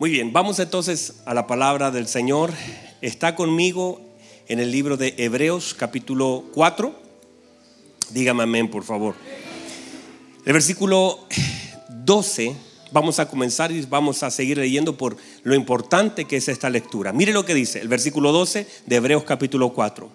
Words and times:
Muy 0.00 0.08
bien, 0.08 0.32
vamos 0.32 0.58
entonces 0.60 1.16
a 1.26 1.34
la 1.34 1.46
palabra 1.46 1.90
del 1.90 2.08
Señor. 2.08 2.54
Está 3.02 3.36
conmigo 3.36 4.00
en 4.48 4.58
el 4.58 4.70
libro 4.70 4.96
de 4.96 5.14
Hebreos 5.18 5.74
capítulo 5.74 6.44
4. 6.54 6.98
Dígame 8.08 8.44
amén, 8.44 8.70
por 8.70 8.82
favor. 8.82 9.14
El 10.46 10.54
versículo 10.54 11.26
12, 11.90 12.56
vamos 12.92 13.18
a 13.18 13.28
comenzar 13.28 13.72
y 13.72 13.82
vamos 13.82 14.22
a 14.22 14.30
seguir 14.30 14.56
leyendo 14.56 14.96
por 14.96 15.18
lo 15.42 15.54
importante 15.54 16.24
que 16.24 16.38
es 16.38 16.48
esta 16.48 16.70
lectura. 16.70 17.12
Mire 17.12 17.34
lo 17.34 17.44
que 17.44 17.52
dice 17.52 17.78
el 17.80 17.88
versículo 17.88 18.32
12 18.32 18.66
de 18.86 18.96
Hebreos 18.96 19.24
capítulo 19.24 19.74
4. 19.74 20.08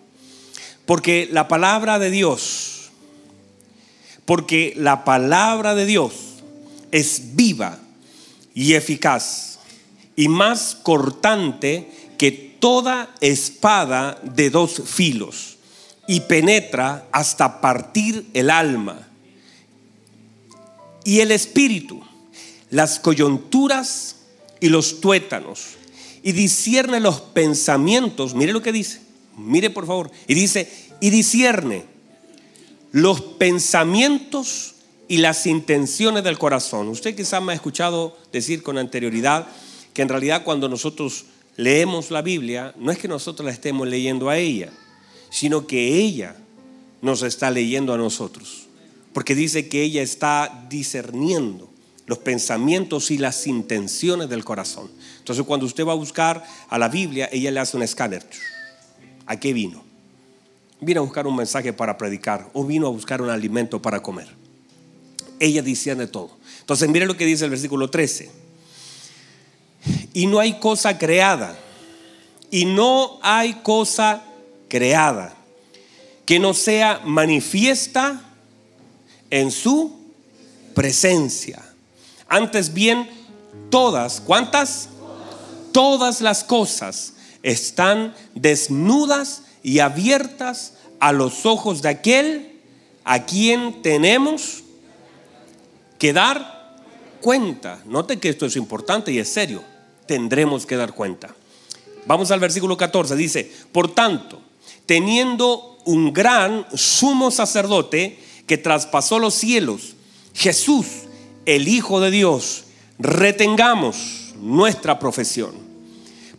Porque 0.88 1.30
la 1.31 1.47
palabra 1.47 1.99
de 1.99 2.09
Dios, 2.09 2.89
porque 4.25 4.73
la 4.77 5.03
palabra 5.03 5.75
de 5.75 5.86
Dios 5.86 6.13
es 6.91 7.36
viva 7.36 7.77
y 8.55 8.73
eficaz 8.73 9.55
y 10.15 10.27
más 10.27 10.75
cortante 10.81 11.89
que 12.17 12.31
toda 12.31 13.13
espada 13.21 14.19
de 14.23 14.49
dos 14.49 14.81
filos 14.85 15.57
y 16.07 16.21
penetra 16.21 17.07
hasta 17.11 17.61
partir 17.61 18.25
el 18.33 18.49
alma 18.49 19.07
y 21.03 21.19
el 21.19 21.31
espíritu, 21.31 22.01
las 22.69 22.99
coyunturas 22.99 24.15
y 24.59 24.69
los 24.69 25.01
tuétanos 25.01 25.75
y 26.23 26.31
discierne 26.31 26.99
los 26.99 27.21
pensamientos. 27.21 28.33
Mire 28.33 28.53
lo 28.53 28.61
que 28.61 28.71
dice, 28.71 29.02
mire 29.38 29.69
por 29.69 29.85
favor, 29.85 30.11
y 30.27 30.33
dice, 30.33 30.71
y 31.00 31.11
discierne 31.11 31.85
los 32.91 33.22
pensamientos 33.22 34.73
y 35.07 35.17
las 35.17 35.45
intenciones 35.45 36.23
del 36.23 36.39
corazón. 36.39 36.88
Usted 36.88 37.16
quizás 37.16 37.41
me 37.44 37.52
ha 37.52 37.55
escuchado 37.55 38.17
decir 38.31 38.63
con 38.63 38.77
anterioridad 38.77 39.47
que 39.95 40.01
en 40.01 40.09
realidad 40.09 40.43
cuando 40.43 40.67
nosotros 40.67 41.23
leemos 41.55 42.11
la 42.11 42.21
Biblia, 42.21 42.75
no 42.77 42.91
es 42.91 42.97
que 42.97 43.07
nosotros 43.07 43.45
la 43.45 43.53
estemos 43.53 43.88
leyendo 43.88 44.29
a 44.29 44.38
ella, 44.38 44.69
sino 45.29 45.65
que 45.65 45.99
ella 45.99 46.35
nos 47.01 47.23
está 47.23 47.49
leyendo 47.49 47.93
a 47.93 47.97
nosotros. 47.97 48.67
Porque 49.13 49.35
dice 49.35 49.69
que 49.69 49.81
ella 49.83 50.01
está 50.01 50.67
discerniendo 50.69 51.69
los 52.07 52.17
pensamientos 52.17 53.09
y 53.09 53.17
las 53.17 53.47
intenciones 53.47 54.27
del 54.27 54.43
corazón. 54.43 54.91
Entonces 55.19 55.45
cuando 55.45 55.66
usted 55.66 55.88
va 55.88 55.93
a 55.93 55.95
buscar 55.95 56.43
a 56.67 56.77
la 56.77 56.89
Biblia, 56.89 57.29
ella 57.31 57.49
le 57.49 57.61
hace 57.61 57.77
un 57.77 57.83
escáner. 57.83 58.23
¿A 59.25 59.39
qué 59.39 59.53
vino? 59.53 59.81
Vino 60.81 60.99
a 60.99 61.03
buscar 61.05 61.25
un 61.25 61.38
mensaje 61.38 61.71
para 61.71 61.97
predicar 61.97 62.49
o 62.51 62.66
vino 62.66 62.88
a 62.88 62.91
buscar 62.91 63.21
un 63.21 63.29
alimento 63.29 63.81
para 63.81 64.01
comer. 64.01 64.27
Ella 65.39 65.61
discierne 65.61 66.07
todo. 66.07 66.31
Entonces 66.59 66.89
mire 66.89 67.05
lo 67.05 67.16
que 67.16 67.25
dice 67.25 67.45
el 67.45 67.51
versículo 67.51 67.89
13. 67.89 68.44
Y 70.16 70.25
no 70.25 70.39
hay 70.39 70.53
cosa 70.53 70.97
creada. 70.97 71.55
Y 72.49 72.66
no 72.66 73.19
hay 73.21 73.53
cosa 73.55 74.23
creada 74.67 75.35
que 76.25 76.39
no 76.39 76.53
sea 76.53 77.02
manifiesta 77.05 78.22
en 79.30 79.52
su 79.52 79.95
presencia. 80.73 81.63
Antes 82.27 82.73
bien, 82.73 83.07
todas, 83.69 84.22
¿cuántas? 84.22 84.89
Todas 85.72 86.22
las 86.22 86.44
cosas 86.44 87.13
están 87.44 88.16
desnudas 88.33 89.44
y 89.61 89.79
abiertas 89.79 90.73
a 91.00 91.11
los 91.11 91.45
ojos 91.45 91.81
de 91.81 91.89
aquel 91.89 92.61
a 93.03 93.25
quien 93.25 93.81
tenemos 93.81 94.63
que 96.00 96.13
dar 96.13 96.78
cuenta. 97.22 97.81
Note 97.85 98.17
que 98.17 98.29
esto 98.29 98.45
es 98.45 98.56
importante 98.56 99.11
y 99.11 99.19
es 99.19 99.29
serio. 99.29 99.75
Tendremos 100.07 100.66
que 100.66 100.75
dar 100.75 100.93
cuenta. 100.93 101.35
Vamos 102.05 102.31
al 102.31 102.39
versículo 102.39 102.77
14. 102.77 103.16
Dice, 103.16 103.51
por 103.71 103.93
tanto, 103.93 104.41
teniendo 104.85 105.77
un 105.85 106.13
gran 106.13 106.66
sumo 106.73 107.31
sacerdote 107.31 108.19
que 108.47 108.57
traspasó 108.57 109.19
los 109.19 109.33
cielos, 109.33 109.95
Jesús, 110.33 110.85
el 111.45 111.67
Hijo 111.67 111.99
de 111.99 112.11
Dios, 112.11 112.66
retengamos 112.99 114.33
nuestra 114.41 114.99
profesión. 114.99 115.53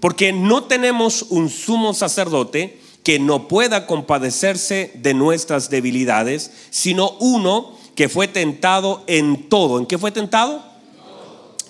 Porque 0.00 0.32
no 0.32 0.64
tenemos 0.64 1.26
un 1.30 1.48
sumo 1.48 1.94
sacerdote 1.94 2.78
que 3.02 3.18
no 3.18 3.48
pueda 3.48 3.86
compadecerse 3.86 4.92
de 4.96 5.14
nuestras 5.14 5.70
debilidades, 5.70 6.50
sino 6.70 7.12
uno 7.20 7.76
que 7.94 8.08
fue 8.08 8.28
tentado 8.28 9.02
en 9.06 9.48
todo. 9.48 9.78
¿En 9.78 9.86
qué 9.86 9.96
fue 9.96 10.10
tentado? 10.10 10.62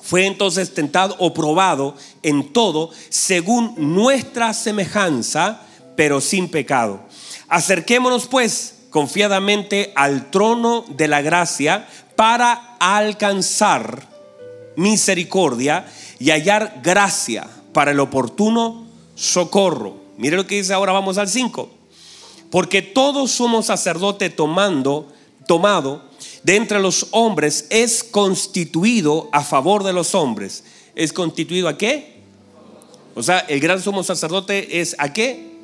Fue 0.06 0.24
entonces 0.24 0.72
tentado 0.72 1.16
o 1.18 1.34
probado 1.34 1.96
en 2.22 2.52
todo 2.52 2.90
según 3.08 3.74
nuestra 3.76 4.54
semejanza, 4.54 5.62
pero 5.96 6.20
sin 6.20 6.48
pecado. 6.48 7.00
Acerquémonos 7.48 8.28
pues 8.28 8.74
confiadamente 8.90 9.92
al 9.96 10.30
trono 10.30 10.84
de 10.88 11.08
la 11.08 11.22
gracia 11.22 11.88
para 12.14 12.76
alcanzar 12.78 14.08
misericordia 14.76 15.88
y 16.20 16.30
hallar 16.30 16.80
gracia 16.84 17.48
para 17.72 17.90
el 17.90 17.98
oportuno 17.98 18.86
socorro. 19.16 19.96
Mire 20.18 20.36
lo 20.36 20.46
que 20.46 20.54
dice 20.54 20.72
ahora, 20.72 20.92
vamos 20.92 21.18
al 21.18 21.28
5. 21.28 21.68
Porque 22.48 22.80
todos 22.80 23.32
somos 23.32 23.66
sacerdote 23.66 24.30
tomando, 24.30 25.12
tomado 25.46 26.02
de 26.42 26.56
entre 26.56 26.80
los 26.80 27.08
hombres, 27.10 27.66
es 27.70 28.04
constituido 28.04 29.28
a 29.32 29.42
favor 29.42 29.82
de 29.82 29.92
los 29.92 30.14
hombres. 30.14 30.64
¿Es 30.94 31.12
constituido 31.12 31.68
a 31.68 31.76
qué? 31.76 32.20
O 33.14 33.22
sea, 33.22 33.40
el 33.40 33.60
gran 33.60 33.82
sumo 33.82 34.02
sacerdote 34.02 34.80
es 34.80 34.94
a 34.98 35.12
qué? 35.12 35.56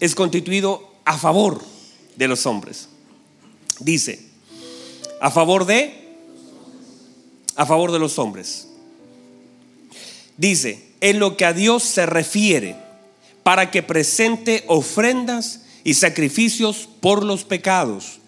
Es 0.00 0.14
constituido 0.14 0.90
a 1.04 1.16
favor 1.16 1.62
de 2.16 2.28
los 2.28 2.46
hombres. 2.46 2.88
Dice, 3.80 4.20
a 5.20 5.30
favor 5.30 5.66
de, 5.66 6.16
a 7.56 7.64
favor 7.64 7.92
de 7.92 7.98
los 7.98 8.18
hombres. 8.18 8.68
Dice, 10.36 10.84
en 11.00 11.18
lo 11.18 11.36
que 11.36 11.44
a 11.44 11.52
Dios 11.52 11.82
se 11.82 12.06
refiere, 12.06 12.76
para 13.42 13.70
que 13.70 13.82
presente 13.82 14.64
ofrendas 14.66 15.60
y 15.84 15.94
sacrificios 15.94 16.88
por 17.00 17.24
los 17.24 17.44
pecados, 17.44 18.20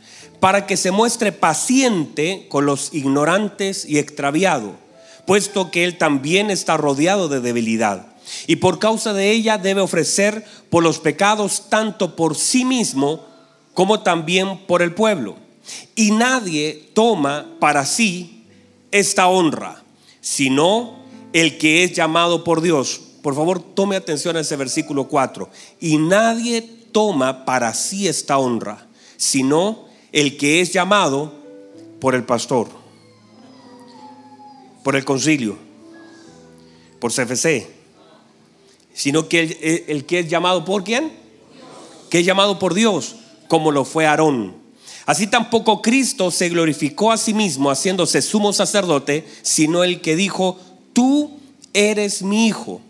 para 0.47 0.65
que 0.65 0.77
se 0.77 0.93
muestre 0.93 1.33
paciente 1.33 2.47
con 2.49 2.67
los 2.67 2.95
ignorantes 2.95 3.85
y 3.85 3.99
extraviado, 3.99 4.77
puesto 5.27 5.73
que 5.73 5.83
Él 5.83 5.99
también 5.99 6.53
está 6.53 6.77
rodeado 6.77 7.29
de 7.29 7.41
debilidad. 7.41 8.07
Y 8.47 8.55
por 8.55 8.79
causa 8.79 9.13
de 9.13 9.33
ella 9.33 9.59
debe 9.59 9.81
ofrecer 9.81 10.45
por 10.71 10.85
los 10.85 11.01
pecados 11.01 11.65
tanto 11.69 12.15
por 12.15 12.37
sí 12.37 12.65
mismo 12.65 13.27
como 13.75 14.05
también 14.05 14.59
por 14.69 14.83
el 14.83 14.95
pueblo. 14.95 15.35
Y 15.97 16.13
nadie 16.13 16.91
toma 16.95 17.57
para 17.59 17.85
sí 17.85 18.45
esta 18.93 19.27
honra, 19.27 19.83
sino 20.21 20.95
el 21.33 21.59
que 21.59 21.83
es 21.83 21.93
llamado 21.93 22.45
por 22.45 22.61
Dios. 22.61 23.01
Por 23.21 23.35
favor, 23.35 23.61
tome 23.61 23.97
atención 23.97 24.37
a 24.37 24.43
ese 24.43 24.55
versículo 24.55 25.09
4. 25.09 25.51
Y 25.81 25.97
nadie 25.97 26.63
toma 26.93 27.45
para 27.45 27.75
sí 27.75 28.07
esta 28.07 28.39
honra, 28.39 28.87
sino 29.17 29.86
el 30.17 30.39
que 30.39 30.63
es 30.63 30.73
llamado 30.73 31.31
por 32.01 32.15
el 32.15 32.25
pastor, 32.25 32.69
por 34.83 34.97
el 34.97 35.05
concilio, 35.05 35.59
por 36.99 37.13
CFC, 37.13 37.69
sino 38.95 39.29
que 39.29 39.85
el, 39.89 40.07
que 40.07 40.21
es 40.21 40.31
llamado 40.31 40.65
por 40.65 40.85
quién? 40.85 41.13
Que 42.09 42.21
es 42.21 42.25
llamado 42.25 42.59
por 42.59 42.73
Dios, 42.73 43.17
como 43.47 43.71
lo 43.73 43.85
fue 43.85 44.07
Aarón. 44.07 44.55
Así 45.05 45.27
tampoco 45.27 45.83
Cristo 45.83 46.31
se 46.31 46.49
glorificó 46.49 47.13
a 47.13 47.19
sí 47.19 47.35
mismo 47.35 47.71
haciéndose 47.71 48.23
sumo 48.23 48.55
sacerdote, 48.55 49.29
sino 49.43 49.85
el 49.85 50.01
que 50.01 50.17
dijo, 50.17 50.59
tú 50.95 51.39
eres 51.75 52.23
mi 52.23 52.47
hijo, 52.47 52.81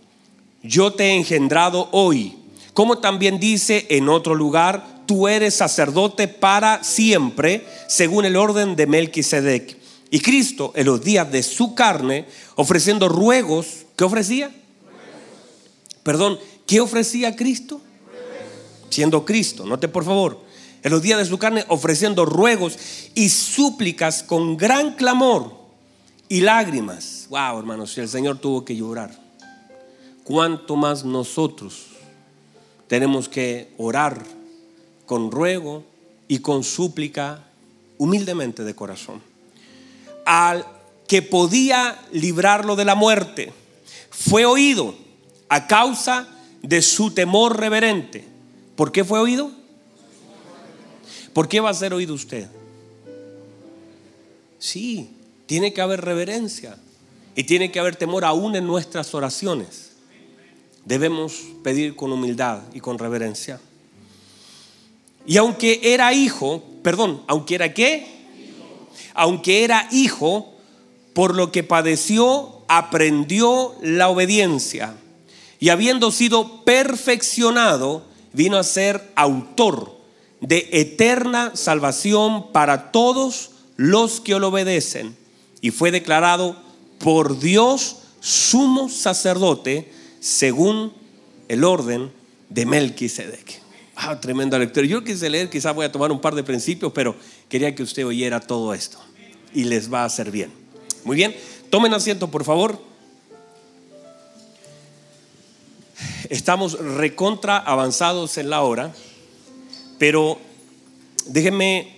yo 0.63 0.93
te 0.93 1.07
he 1.07 1.17
engendrado 1.17 1.89
hoy. 1.91 2.37
Como 2.73 2.99
también 2.99 3.41
dice 3.41 3.85
en 3.91 4.09
otro 4.09 4.37
lugar, 4.37 4.96
tú 5.07 5.29
eres 5.29 5.55
sacerdote 5.55 6.29
para 6.29 6.83
siempre, 6.85 7.67
según 7.89 8.25
el 8.25 8.37
orden 8.37 8.77
de 8.77 8.87
Melquisedec. 8.87 9.77
Y 10.11 10.21
Cristo, 10.21 10.73
en 10.75 10.87
los 10.87 11.03
días 11.03 11.31
de 11.31 11.43
su 11.43 11.75
carne, 11.75 12.27
ofreciendo 12.55 13.09
ruegos, 13.09 13.87
¿qué 13.97 14.05
ofrecía? 14.05 14.55
Perdón, 16.03 16.39
¿qué 16.67 16.81
ofrecía 16.81 17.35
Cristo? 17.35 17.81
Siendo 18.91 19.25
Cristo, 19.25 19.67
note 19.67 19.89
por 19.89 20.05
favor, 20.05 20.41
en 20.83 20.93
los 20.93 21.03
días 21.03 21.19
de 21.19 21.25
su 21.25 21.39
carne, 21.39 21.65
ofreciendo 21.69 22.25
ruegos 22.25 22.79
y 23.15 23.29
súplicas 23.29 24.23
con 24.23 24.57
gran 24.57 24.95
clamor 24.95 25.57
y 26.29 26.41
lágrimas. 26.41 27.27
Wow, 27.31 27.59
hermanos, 27.59 27.99
el 27.99 28.09
Señor 28.09 28.39
tuvo 28.39 28.65
que 28.65 28.77
llorar, 28.77 29.11
¿cuánto 30.23 30.77
más 30.77 31.05
nosotros 31.05 31.87
tenemos 32.87 33.29
que 33.29 33.73
orar? 33.77 34.36
Con 35.07 35.31
ruego 35.31 35.85
y 36.29 36.41
con 36.41 36.65
súplica 36.65 37.45
humildemente 37.99 38.65
de 38.65 38.75
corazón. 38.75 39.23
Al 40.25 40.67
que 41.07 41.23
podía 41.23 41.99
librarlo 42.13 42.77
de 42.77 42.85
la 42.85 42.95
muerte, 42.95 43.53
fue 44.11 44.45
oído 44.45 44.95
a 45.49 45.67
causa 45.67 46.29
de 46.63 46.83
su 46.83 47.13
temor 47.13 47.59
reverente. 47.59 48.25
¿Por 48.75 48.93
qué 48.93 49.05
fue 49.05 49.21
oído? 49.21 49.51
¿Por 51.33 51.49
qué 51.49 51.61
va 51.61 51.71
a 51.71 51.75
ser 51.75 51.95
oído 51.95 52.15
usted? 52.15 52.49
Sí, 54.59 55.11
tiene 55.47 55.73
que 55.73 55.81
haber 55.81 56.01
reverencia 56.01 56.77
y 57.35 57.45
tiene 57.45 57.71
que 57.71 57.79
haber 57.79 57.97
temor 57.97 58.25
aún 58.25 58.57
en 58.57 58.67
nuestras 58.67 59.15
oraciones. 59.15 59.93
Debemos 60.85 61.45
pedir 61.63 61.95
con 61.95 62.11
humildad 62.11 62.63
y 62.73 62.81
con 62.81 62.99
reverencia. 62.99 63.61
Y 65.27 65.37
aunque 65.39 65.81
era 65.83 66.13
hijo, 66.13 66.63
perdón, 66.83 67.23
aunque 67.27 67.57
era 67.57 67.75
qué? 67.75 68.07
Aunque 69.15 69.65
era 69.65 69.89
hijo, 69.91 70.55
por 71.15 71.35
lo 71.35 71.51
que 71.51 71.65
padeció, 71.65 72.63
aprendió 72.69 73.75
la 73.83 74.09
obediencia. 74.09 74.95
Y 75.59 75.71
habiendo 75.71 76.11
sido 76.11 76.65
perfeccionado, 76.65 78.05
vino 78.33 78.59
a 78.59 78.63
ser 78.63 79.11
autor 79.17 79.97
de 80.41 80.69
eterna 80.73 81.53
salvación 81.55 82.53
para 82.53 82.93
todos 82.93 83.51
los 83.77 84.21
que 84.21 84.39
lo 84.39 84.49
obedecen. 84.49 85.17
Y 85.61 85.71
fue 85.71 85.91
declarado 85.91 86.57
por 86.99 87.41
Dios 87.41 87.97
sumo 88.21 88.89
sacerdote 88.89 89.91
según 90.21 90.93
el 91.49 91.65
orden 91.65 92.13
de 92.51 92.67
Melquisedec. 92.67 93.66
Ah, 93.97 94.21
tremenda 94.21 94.59
lectura. 94.59 94.87
Yo 94.87 95.03
quise 95.03 95.31
leer, 95.31 95.49
quizás 95.49 95.75
voy 95.75 95.87
a 95.87 95.91
tomar 95.91 96.13
un 96.13 96.21
par 96.21 96.35
de 96.35 96.45
principios, 96.45 96.93
pero 96.93 97.17
quería 97.49 97.75
que 97.75 97.83
usted 97.83 98.07
oyera 98.07 98.41
todo 98.41 98.75
esto 98.75 98.99
y 99.55 99.65
les 99.65 99.93
va 99.93 100.03
a 100.03 100.05
hacer 100.05 100.31
bien. 100.31 100.53
Muy 101.03 101.17
bien, 101.17 101.35
tomen 101.71 101.95
asiento, 101.95 102.31
por 102.31 102.45
favor. 102.45 102.79
Estamos 106.29 106.79
recontra 106.79 107.57
avanzados 107.57 108.37
en 108.37 108.51
la 108.51 108.61
hora, 108.61 108.93
pero 109.99 110.39
déjenme 111.27 111.97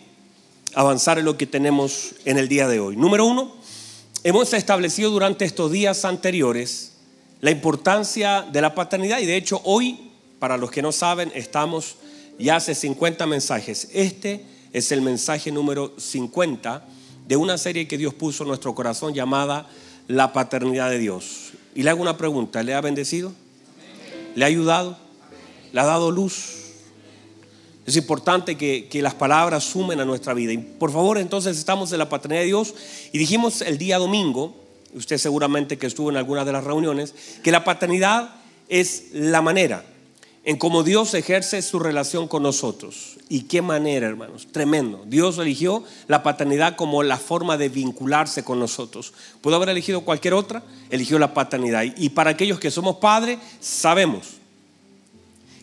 avanzar 0.75 1.19
en 1.19 1.25
lo 1.25 1.37
que 1.37 1.47
tenemos 1.47 2.15
en 2.25 2.39
el 2.39 2.47
día 2.47 2.69
de 2.69 2.79
hoy. 2.79 2.97
Número 2.97 3.25
uno, 3.25 3.57
hemos 4.23 4.53
establecido 4.53 5.11
durante 5.11 5.45
estos 5.45 5.73
días 5.73 6.05
anteriores 6.05 6.93
la 7.41 7.51
importancia 7.51 8.43
de 8.43 8.61
la 8.61 8.75
paternidad 8.75 9.19
y 9.19 9.27
de 9.27 9.37
hecho 9.37 9.61
hoy, 9.65 10.08
para 10.39 10.57
los 10.57 10.71
que 10.71 10.83
no 10.83 10.93
saben, 10.93 11.33
estamos 11.35 11.97
ya 12.39 12.57
hace 12.57 12.75
50 12.75 13.27
mensajes. 13.27 13.89
Este 13.93 14.45
es 14.73 14.93
el 14.93 15.03
mensaje 15.03 15.51
número 15.51 15.95
50 15.99 16.87
de 17.27 17.37
una 17.37 17.59
serie 17.59 17.89
que 17.89 17.99
Dios 17.99 18.15
puso 18.15 18.45
en 18.45 18.49
nuestro 18.49 18.75
corazón 18.75 19.15
llamada 19.15 19.69
La 20.07 20.33
paternidad 20.33 20.91
de 20.91 20.99
Dios. 20.99 21.53
Y 21.75 21.83
le 21.83 21.91
hago 21.91 22.01
una 22.01 22.17
pregunta, 22.17 22.63
¿le 22.63 22.75
ha 22.75 22.81
bendecido? 22.81 23.33
¿Le 24.35 24.45
ha 24.45 24.49
ayudado? 24.49 24.97
¿Le 25.73 25.81
ha 25.81 25.85
dado 25.85 26.11
luz? 26.11 26.55
Es 27.85 27.97
importante 27.97 28.57
que, 28.57 28.87
que, 28.89 29.01
las 29.01 29.15
palabras 29.15 29.65
sumen 29.65 29.99
a 29.99 30.05
nuestra 30.05 30.35
vida. 30.35 30.53
Y 30.53 30.59
por 30.59 30.93
favor, 30.93 31.19
entonces 31.19 31.57
estamos 31.57 31.91
en 31.93 31.99
la 31.99 32.09
paternidad 32.09 32.43
de 32.43 32.47
Dios 32.47 32.75
y 33.13 33.19
dijimos 33.19 33.63
el 33.63 33.79
día 33.79 33.99
domingo, 33.99 34.55
usted 34.95 35.17
seguramente 35.17 35.79
que 35.79 35.87
estuvo 35.87 36.11
en 36.11 36.19
alguna 36.19 36.45
de 36.45 36.53
las 36.53 36.65
reuniones, 36.65 37.15
que 37.43 37.51
la 37.51 37.65
paternidad 37.65 38.35
es 38.69 39.07
la 39.13 39.41
manera 39.41 39.85
en 40.45 40.57
cómo 40.57 40.83
Dios 40.83 41.13
ejerce 41.15 41.61
su 41.63 41.79
relación 41.79 42.29
con 42.29 42.43
nosotros. 42.43 43.19
¿Y 43.29 43.43
qué 43.43 43.61
manera, 43.61 44.07
hermanos? 44.07 44.49
Tremendo. 44.51 45.05
Dios 45.07 45.39
eligió 45.39 45.85
la 46.07 46.23
paternidad 46.23 46.77
como 46.77 47.03
la 47.03 47.19
forma 47.19 47.57
de 47.57 47.69
vincularse 47.69 48.45
con 48.45 48.59
nosotros. 48.59 49.13
¿Pudo 49.41 49.57
haber 49.57 49.69
elegido 49.69 50.03
cualquier 50.03 50.35
otra? 50.35 50.63
Eligió 50.91 51.19
la 51.19 51.35
paternidad. 51.35 51.85
Y 51.97 52.11
para 52.11 52.31
aquellos 52.31 52.59
que 52.59 52.71
somos 52.71 52.97
padres, 52.97 53.39
sabemos 53.61 54.39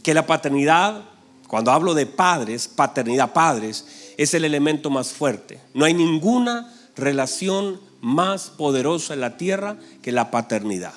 que 0.04 0.13
la 0.13 0.27
paternidad, 0.27 1.01
cuando 1.48 1.71
hablo 1.71 1.95
de 1.95 2.06
padres, 2.06 2.68
paternidad, 2.68 3.33
padres, 3.33 4.13
es 4.18 4.33
el 4.36 4.45
elemento 4.45 4.92
más 4.92 5.10
fuerte. 5.10 5.60
No 5.74 5.86
hay 5.86 5.95
ninguna 5.95 6.71
relación 6.95 7.80
más 8.01 8.51
poderosa 8.51 9.16
en 9.16 9.21
la 9.21 9.38
tierra 9.38 9.78
que 10.04 10.12
la 10.12 10.30
paternidad. 10.30 10.94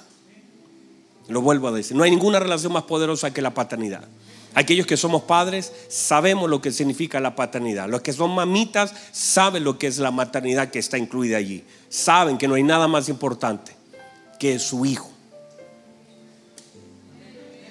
Lo 1.29 1.43
vuelvo 1.43 1.69
a 1.69 1.73
decir, 1.73 1.97
no 1.97 2.05
hay 2.05 2.11
ninguna 2.11 2.41
relación 2.41 2.73
más 2.73 2.85
poderosa 2.85 3.33
que 3.33 3.43
la 3.43 3.53
paternidad. 3.53 4.09
Aquellos 4.55 4.87
que 4.87 4.97
somos 4.97 5.23
padres 5.23 5.73
sabemos 5.89 6.49
lo 6.49 6.61
que 6.61 6.73
significa 6.73 7.21
la 7.21 7.37
paternidad. 7.37 7.89
Los 7.89 8.01
que 8.01 8.13
son 8.13 8.35
mamitas 8.35 8.95
saben 9.13 9.63
lo 9.63 9.79
que 9.79 9.87
es 9.87 9.99
la 9.99 10.11
maternidad 10.11 10.71
que 10.71 10.79
está 10.79 10.97
incluida 10.99 11.37
allí. 11.37 11.65
Saben 11.89 12.39
que 12.39 12.49
no 12.49 12.55
hay 12.55 12.63
nada 12.63 12.89
más 12.89 13.09
importante 13.09 13.77
que 14.39 14.59
su 14.59 14.87
hijo. 14.87 15.11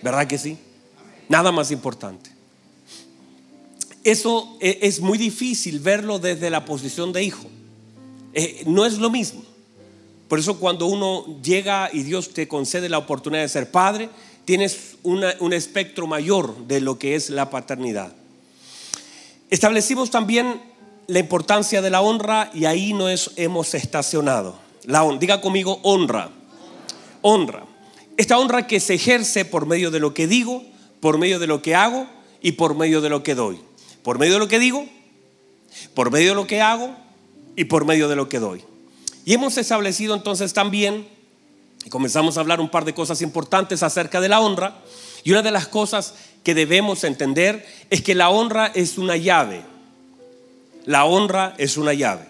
¿Verdad 0.04 0.28
que 0.28 0.38
sí? 0.38 0.58
Nada 1.28 1.52
más 1.52 1.72
importante. 1.72 2.30
Eso 4.04 4.58
e, 4.62 4.80
es 4.84 5.02
muy 5.02 5.18
difícil 5.18 5.80
verlo 5.80 6.20
desde 6.20 6.50
la 6.50 6.64
posición 6.64 7.12
de 7.12 7.24
hijo. 7.24 7.48
Eh, 8.34 8.64
no 8.68 8.86
es 8.86 9.00
lo 9.00 9.10
mismo. 9.10 9.44
Por 10.28 10.40
eso 10.40 10.60
cuando 10.60 10.88
uno 10.88 11.42
llega 11.42 11.90
y 11.94 12.04
Dios 12.04 12.34
te 12.34 12.48
concede 12.48 12.90
la 12.90 12.98
oportunidad 12.98 13.44
de 13.44 13.50
ser 13.50 13.72
padre, 13.72 14.10
tienes 14.46 14.98
un 15.04 15.54
espectro 15.54 16.08
mayor 16.08 16.68
de 16.68 16.82
lo 16.82 17.00
que 17.00 17.16
es 17.16 17.30
la 17.30 17.50
paternidad. 17.50 18.14
Establecimos 19.50 20.10
también 20.10 20.62
la 21.08 21.20
importancia 21.20 21.82
de 21.82 21.90
la 21.90 22.02
honra 22.02 22.52
y 22.54 22.66
ahí 22.66 22.94
nos 22.94 23.32
hemos 23.38 23.74
estacionado. 23.74 24.60
La, 24.84 25.06
diga 25.18 25.42
conmigo 25.42 25.80
honra. 25.84 26.30
Honra. 27.22 27.66
Esta 28.18 28.38
honra 28.38 28.68
que 28.68 28.80
se 28.80 28.96
ejerce 28.96 29.46
por 29.46 29.66
medio 29.66 29.92
de 29.92 30.00
lo 30.00 30.14
que 30.14 30.28
digo, 30.28 30.64
por 31.00 31.18
medio 31.18 31.40
de 31.40 31.48
lo 31.48 31.62
que 31.62 31.76
hago 31.76 32.08
y 32.42 32.54
por 32.54 32.76
medio 32.76 33.00
de 33.00 33.10
lo 33.10 33.24
que 33.24 33.36
doy. 33.36 33.60
Por 34.04 34.20
medio 34.20 34.34
de 34.34 34.40
lo 34.40 34.48
que 34.48 34.60
digo, 34.60 34.86
por 35.94 36.12
medio 36.12 36.30
de 36.30 36.36
lo 36.36 36.48
que 36.48 36.62
hago 36.62 36.96
y 37.56 37.66
por 37.66 37.86
medio 37.86 38.08
de 38.08 38.16
lo 38.16 38.28
que 38.28 38.40
doy. 38.40 38.64
Y 39.28 39.34
hemos 39.34 39.58
establecido 39.58 40.16
entonces 40.16 40.54
también, 40.54 41.06
y 41.84 41.90
comenzamos 41.90 42.38
a 42.38 42.40
hablar 42.40 42.62
un 42.62 42.70
par 42.70 42.86
de 42.86 42.94
cosas 42.94 43.22
importantes 43.22 43.84
acerca 43.84 44.22
de 44.22 44.30
la 44.30 44.40
honra, 44.40 44.78
y 45.26 45.32
una 45.32 45.42
de 45.42 45.52
las 45.52 45.68
cosas 45.68 46.14
que 46.46 46.56
debemos 46.56 47.04
entender 47.04 47.68
es 47.90 48.02
que 48.02 48.16
la 48.16 48.30
honra 48.30 48.72
es 48.74 48.98
una 48.98 49.18
llave. 49.18 49.64
La 50.86 51.04
honra 51.04 51.56
es 51.58 51.76
una 51.76 51.94
llave. 51.94 52.26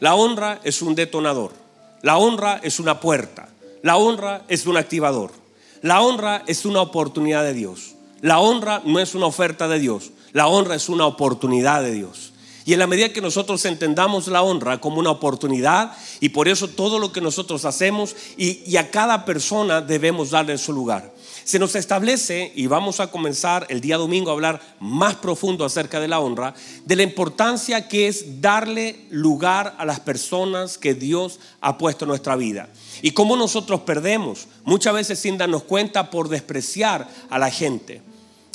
La 0.00 0.16
honra 0.16 0.60
es 0.64 0.82
un 0.82 0.94
detonador. 0.94 1.54
La 2.02 2.18
honra 2.18 2.60
es 2.62 2.78
una 2.78 3.00
puerta. 3.00 3.48
La 3.82 3.96
honra 3.96 4.42
es 4.48 4.66
un 4.66 4.76
activador. 4.76 5.32
La 5.80 6.02
honra 6.02 6.44
es 6.46 6.66
una 6.66 6.82
oportunidad 6.82 7.42
de 7.42 7.54
Dios. 7.54 7.94
La 8.20 8.38
honra 8.38 8.82
no 8.84 9.00
es 9.00 9.14
una 9.14 9.24
oferta 9.24 9.66
de 9.66 9.78
Dios. 9.78 10.10
La 10.34 10.46
honra 10.46 10.74
es 10.74 10.90
una 10.90 11.06
oportunidad 11.06 11.82
de 11.82 11.92
Dios. 11.92 12.34
Y 12.68 12.74
en 12.74 12.80
la 12.80 12.86
medida 12.86 13.08
que 13.08 13.22
nosotros 13.22 13.64
entendamos 13.64 14.28
la 14.28 14.42
honra 14.42 14.78
como 14.78 14.98
una 14.98 15.08
oportunidad, 15.08 15.96
y 16.20 16.28
por 16.28 16.48
eso 16.48 16.68
todo 16.68 16.98
lo 16.98 17.12
que 17.12 17.22
nosotros 17.22 17.64
hacemos 17.64 18.14
y, 18.36 18.76
a 18.76 18.90
cada 18.90 19.24
persona 19.24 19.80
debemos 19.80 20.32
darle 20.32 20.58
su 20.58 20.74
lugar. 20.74 21.14
Se 21.44 21.58
nos 21.58 21.74
establece, 21.76 22.52
y 22.54 22.66
vamos 22.66 23.00
a 23.00 23.10
comenzar 23.10 23.64
el 23.70 23.80
día 23.80 23.96
domingo 23.96 24.28
a 24.28 24.34
hablar 24.34 24.60
más 24.80 25.14
profundo 25.14 25.64
acerca 25.64 25.98
de 25.98 26.08
la 26.08 26.20
honra, 26.20 26.52
de 26.84 26.96
la 26.96 27.04
importancia 27.04 27.88
que 27.88 28.06
es 28.06 28.42
darle 28.42 29.06
lugar 29.08 29.74
a 29.78 29.86
las 29.86 30.00
personas 30.00 30.76
que 30.76 30.92
Dios 30.92 31.40
ha 31.62 31.78
puesto 31.78 32.04
en 32.04 32.10
nuestra 32.10 32.36
vida. 32.36 32.68
Y 33.00 33.12
cómo 33.12 33.34
nosotros 33.34 33.80
perdemos, 33.80 34.46
muchas 34.64 34.92
veces 34.92 35.18
sin 35.18 35.38
darnos 35.38 35.62
cuenta, 35.62 36.10
por 36.10 36.28
despreciar 36.28 37.08
a 37.30 37.38
la 37.38 37.50
gente. 37.50 38.02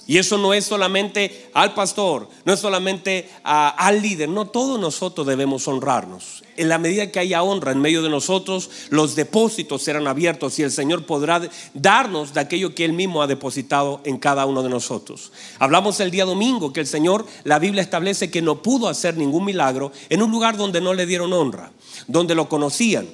Y 0.06 0.18
eso 0.18 0.38
no 0.38 0.54
es 0.54 0.66
solamente 0.66 1.50
al 1.54 1.74
pastor, 1.74 2.28
no 2.44 2.52
es 2.52 2.60
solamente 2.60 3.30
al 3.44 4.02
líder, 4.02 4.28
no, 4.28 4.48
todos 4.48 4.78
nosotros 4.78 5.26
debemos 5.26 5.66
honrarnos. 5.70 6.44
En 6.58 6.68
la 6.68 6.78
medida 6.78 7.10
que 7.10 7.20
haya 7.20 7.42
honra 7.42 7.72
en 7.72 7.80
medio 7.80 8.02
de 8.02 8.10
nosotros, 8.10 8.70
los 8.90 9.16
depósitos 9.16 9.82
serán 9.82 10.08
abiertos 10.08 10.60
y 10.60 10.64
el 10.64 10.72
Señor 10.72 11.06
podrá 11.06 11.42
darnos 11.74 12.34
de 12.34 12.42
aquello 12.42 12.76
que 12.76 12.84
Él 12.84 12.92
mismo 12.92 13.22
ha 13.22 13.28
depositado 13.28 14.02
en 14.04 14.18
cada 14.18 14.46
uno 14.46 14.62
de 14.62 14.70
nosotros. 14.70 15.32
Hablamos 15.58 16.02
el 16.02 16.12
día 16.12 16.26
domingo 16.26 16.74
que 16.74 16.82
el 16.82 16.88
Señor, 16.88 17.26
la 17.46 17.58
Biblia 17.58 17.82
establece 17.82 18.30
que 18.30 18.42
no 18.42 18.62
pudo 18.62 18.90
hacer 18.90 19.16
ningún 19.16 19.46
milagro 19.46 19.94
en 20.10 20.22
un 20.22 20.32
lugar 20.32 20.58
donde 20.58 20.82
no 20.82 20.94
le 20.94 21.06
dieron 21.06 21.32
honra, 21.32 21.72
donde 22.08 22.36
lo 22.36 22.50
conocían, 22.50 23.08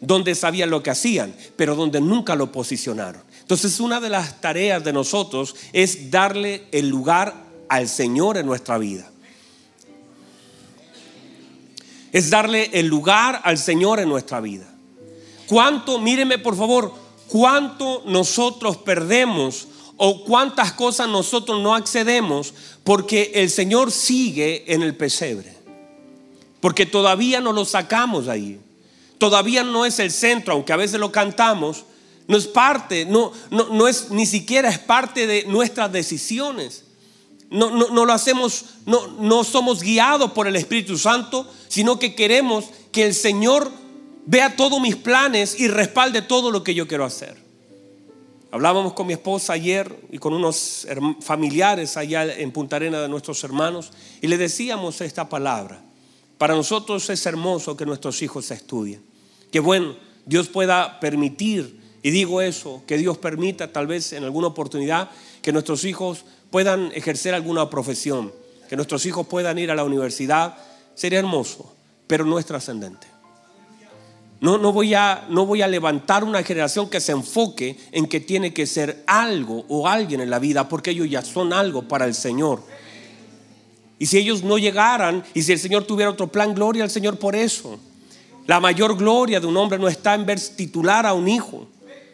donde 0.00 0.36
sabían 0.36 0.70
lo 0.70 0.82
que 0.82 0.90
hacían, 0.90 1.34
pero 1.56 1.74
donde 1.74 2.00
nunca 2.00 2.36
lo 2.36 2.52
posicionaron. 2.52 3.25
Entonces 3.46 3.78
una 3.78 4.00
de 4.00 4.08
las 4.08 4.40
tareas 4.40 4.82
de 4.82 4.92
nosotros 4.92 5.54
es 5.72 6.10
darle 6.10 6.64
el 6.72 6.88
lugar 6.88 7.32
al 7.68 7.88
Señor 7.88 8.38
en 8.38 8.44
nuestra 8.44 8.76
vida. 8.76 9.08
Es 12.10 12.28
darle 12.28 12.70
el 12.72 12.88
lugar 12.88 13.40
al 13.44 13.56
Señor 13.56 14.00
en 14.00 14.08
nuestra 14.08 14.40
vida. 14.40 14.66
¿Cuánto, 15.46 16.00
míreme 16.00 16.38
por 16.38 16.56
favor, 16.56 16.92
cuánto 17.28 18.02
nosotros 18.04 18.78
perdemos 18.78 19.68
o 19.96 20.24
cuántas 20.24 20.72
cosas 20.72 21.08
nosotros 21.08 21.62
no 21.62 21.72
accedemos 21.72 22.52
porque 22.82 23.30
el 23.32 23.48
Señor 23.48 23.92
sigue 23.92 24.64
en 24.74 24.82
el 24.82 24.96
pesebre? 24.96 25.54
Porque 26.58 26.84
todavía 26.84 27.40
no 27.40 27.52
lo 27.52 27.64
sacamos 27.64 28.26
de 28.26 28.32
ahí. 28.32 28.60
Todavía 29.18 29.62
no 29.62 29.86
es 29.86 30.00
el 30.00 30.10
centro, 30.10 30.52
aunque 30.54 30.72
a 30.72 30.76
veces 30.76 30.98
lo 30.98 31.12
cantamos, 31.12 31.84
No 32.28 32.36
es 32.36 32.46
parte, 32.46 33.04
no, 33.04 33.32
no, 33.50 33.68
no 33.68 33.86
es 33.86 34.10
ni 34.10 34.26
siquiera 34.26 34.68
es 34.68 34.78
parte 34.78 35.26
de 35.26 35.44
nuestras 35.46 35.92
decisiones. 35.92 36.84
No, 37.50 37.70
no, 37.70 37.88
no, 37.90 38.04
lo 38.04 38.12
hacemos, 38.12 38.64
no, 38.86 39.06
no 39.06 39.44
somos 39.44 39.80
guiados 39.80 40.32
por 40.32 40.48
el 40.48 40.56
Espíritu 40.56 40.98
Santo, 40.98 41.48
sino 41.68 41.98
que 41.98 42.16
queremos 42.16 42.64
que 42.90 43.06
el 43.06 43.14
Señor 43.14 43.70
vea 44.26 44.56
todos 44.56 44.80
mis 44.80 44.96
planes 44.96 45.58
y 45.58 45.68
respalde 45.68 46.22
todo 46.22 46.50
lo 46.50 46.64
que 46.64 46.74
yo 46.74 46.88
quiero 46.88 47.04
hacer. 47.04 47.46
Hablábamos 48.50 48.94
con 48.94 49.06
mi 49.06 49.12
esposa 49.12 49.52
ayer 49.52 49.94
y 50.10 50.18
con 50.18 50.32
unos 50.32 50.86
familiares 51.20 51.96
allá 51.96 52.24
en 52.24 52.52
Punta 52.52 52.76
Arena 52.76 53.00
de 53.00 53.08
nuestros 53.08 53.42
hermanos 53.44 53.92
y 54.20 54.28
le 54.28 54.38
decíamos 54.38 55.00
esta 55.00 55.28
palabra. 55.28 55.82
Para 56.38 56.54
nosotros 56.54 57.08
es 57.10 57.24
hermoso 57.26 57.76
que 57.76 57.86
nuestros 57.86 58.20
hijos 58.22 58.50
estudien. 58.50 59.02
Que 59.50 59.60
bueno, 59.60 59.96
Dios 60.26 60.48
pueda 60.48 61.00
permitir, 61.00 61.75
y 62.06 62.10
digo 62.12 62.40
eso, 62.40 62.84
que 62.86 62.98
Dios 62.98 63.18
permita 63.18 63.72
tal 63.72 63.88
vez 63.88 64.12
en 64.12 64.22
alguna 64.22 64.46
oportunidad 64.46 65.10
que 65.42 65.50
nuestros 65.50 65.84
hijos 65.84 66.24
puedan 66.52 66.92
ejercer 66.94 67.34
alguna 67.34 67.68
profesión, 67.68 68.32
que 68.68 68.76
nuestros 68.76 69.04
hijos 69.06 69.26
puedan 69.26 69.58
ir 69.58 69.72
a 69.72 69.74
la 69.74 69.82
universidad, 69.82 70.56
sería 70.94 71.18
hermoso, 71.18 71.74
pero 72.06 72.24
no 72.24 72.38
es 72.38 72.46
trascendente. 72.46 73.08
No, 74.40 74.56
no, 74.56 74.72
voy 74.72 74.94
a, 74.94 75.26
no 75.30 75.46
voy 75.46 75.62
a 75.62 75.66
levantar 75.66 76.22
una 76.22 76.44
generación 76.44 76.88
que 76.88 77.00
se 77.00 77.10
enfoque 77.10 77.76
en 77.90 78.06
que 78.06 78.20
tiene 78.20 78.54
que 78.54 78.68
ser 78.68 79.02
algo 79.08 79.64
o 79.68 79.88
alguien 79.88 80.20
en 80.20 80.30
la 80.30 80.38
vida, 80.38 80.68
porque 80.68 80.92
ellos 80.92 81.10
ya 81.10 81.22
son 81.22 81.52
algo 81.52 81.88
para 81.88 82.04
el 82.04 82.14
Señor. 82.14 82.62
Y 83.98 84.06
si 84.06 84.18
ellos 84.18 84.44
no 84.44 84.58
llegaran, 84.58 85.24
y 85.34 85.42
si 85.42 85.50
el 85.50 85.58
Señor 85.58 85.82
tuviera 85.82 86.12
otro 86.12 86.28
plan, 86.28 86.54
gloria 86.54 86.84
al 86.84 86.90
Señor 86.90 87.18
por 87.18 87.34
eso. 87.34 87.80
La 88.46 88.60
mayor 88.60 88.96
gloria 88.96 89.40
de 89.40 89.48
un 89.48 89.56
hombre 89.56 89.76
no 89.76 89.88
está 89.88 90.14
en 90.14 90.24
ver 90.24 90.38
titular 90.38 91.04
a 91.04 91.12
un 91.12 91.26
hijo. 91.26 91.66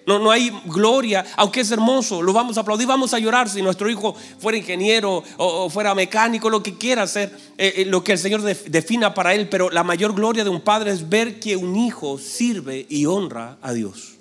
No, 0.06 0.18
no 0.18 0.30
hay 0.30 0.52
gloria, 0.66 1.24
aunque 1.36 1.60
es 1.60 1.70
hermoso, 1.70 2.22
lo 2.22 2.32
vamos 2.32 2.56
a 2.56 2.62
aplaudir, 2.62 2.88
vamos 2.88 3.14
a 3.14 3.18
llorar 3.18 3.48
si 3.48 3.62
nuestro 3.62 3.88
hijo 3.88 4.16
fuera 4.38 4.58
ingeniero 4.58 5.22
o, 5.36 5.70
fuera 5.70 5.94
mecánico, 5.94 6.50
lo 6.50 6.62
que 6.62 6.76
quiera 6.76 7.02
hacer, 7.02 7.30
eh, 7.56 7.74
eh, 7.76 7.84
lo 7.84 8.02
que 8.02 8.12
el 8.12 8.18
Señor 8.18 8.42
defina 8.42 9.14
para 9.14 9.34
él, 9.34 9.48
pero 9.48 9.70
la 9.70 9.84
mayor 9.84 10.14
gloria 10.14 10.42
de 10.42 10.50
un 10.50 10.60
padre 10.60 10.90
es 10.90 11.08
ver 11.08 11.38
que 11.38 11.56
un 11.56 11.76
hijo 11.76 12.18
sirve 12.18 12.86
y 12.88 13.06
honra 13.06 13.58
a 13.62 13.72
Dios. 13.72 14.14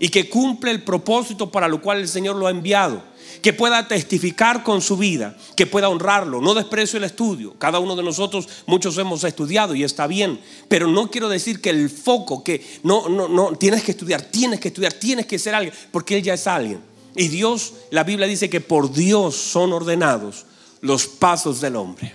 Y 0.00 0.10
que 0.10 0.28
cumple 0.30 0.70
el 0.70 0.84
propósito 0.84 1.50
para 1.50 1.68
lo 1.68 1.82
cual 1.82 1.98
el 1.98 2.08
Señor 2.08 2.36
lo 2.36 2.46
ha 2.46 2.50
enviado 2.50 3.02
que 3.42 3.52
pueda 3.52 3.86
testificar 3.88 4.62
con 4.62 4.80
su 4.80 4.96
vida, 4.96 5.36
que 5.56 5.66
pueda 5.66 5.88
honrarlo. 5.88 6.40
No 6.40 6.54
desprecio 6.54 6.96
el 6.96 7.04
estudio. 7.04 7.54
Cada 7.58 7.78
uno 7.78 7.96
de 7.96 8.02
nosotros, 8.02 8.48
muchos 8.66 8.98
hemos 8.98 9.24
estudiado 9.24 9.74
y 9.74 9.84
está 9.84 10.06
bien, 10.06 10.40
pero 10.68 10.86
no 10.86 11.10
quiero 11.10 11.28
decir 11.28 11.60
que 11.60 11.70
el 11.70 11.90
foco, 11.90 12.42
que 12.42 12.64
no, 12.82 13.08
no, 13.08 13.28
no, 13.28 13.52
tienes 13.56 13.82
que 13.82 13.92
estudiar, 13.92 14.22
tienes 14.22 14.60
que 14.60 14.68
estudiar, 14.68 14.92
tienes 14.92 15.26
que 15.26 15.38
ser 15.38 15.54
alguien, 15.54 15.74
porque 15.90 16.16
Él 16.16 16.22
ya 16.22 16.34
es 16.34 16.46
alguien. 16.46 16.80
Y 17.16 17.28
Dios, 17.28 17.74
la 17.90 18.04
Biblia 18.04 18.26
dice 18.26 18.48
que 18.48 18.60
por 18.60 18.92
Dios 18.92 19.36
son 19.36 19.72
ordenados 19.72 20.46
los 20.80 21.06
pasos 21.06 21.60
del 21.60 21.76
hombre. 21.76 22.12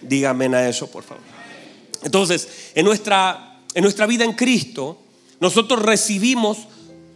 Dígame 0.00 0.46
a 0.56 0.68
eso, 0.68 0.90
por 0.90 1.04
favor. 1.04 1.22
Entonces, 2.02 2.48
en 2.74 2.84
nuestra, 2.84 3.60
en 3.74 3.82
nuestra 3.82 4.06
vida 4.06 4.24
en 4.24 4.32
Cristo, 4.32 4.98
nosotros 5.40 5.82
recibimos 5.82 6.58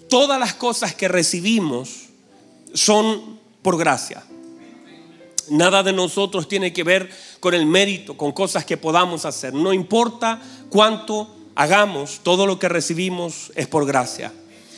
todas 0.08 0.38
las 0.38 0.54
cosas 0.54 0.94
que 0.94 1.08
recibimos 1.08 2.05
son 2.76 3.38
por 3.62 3.78
gracia. 3.78 4.22
Nada 5.48 5.82
de 5.82 5.92
nosotros 5.92 6.48
tiene 6.48 6.72
que 6.72 6.84
ver 6.84 7.10
con 7.40 7.54
el 7.54 7.66
mérito, 7.66 8.16
con 8.16 8.32
cosas 8.32 8.64
que 8.64 8.76
podamos 8.76 9.24
hacer. 9.24 9.54
No 9.54 9.72
importa 9.72 10.40
cuánto 10.68 11.28
hagamos, 11.54 12.20
todo 12.22 12.46
lo 12.46 12.58
que 12.58 12.68
recibimos 12.68 13.52
es 13.54 13.66
por 13.66 13.86
gracia. 13.86 14.32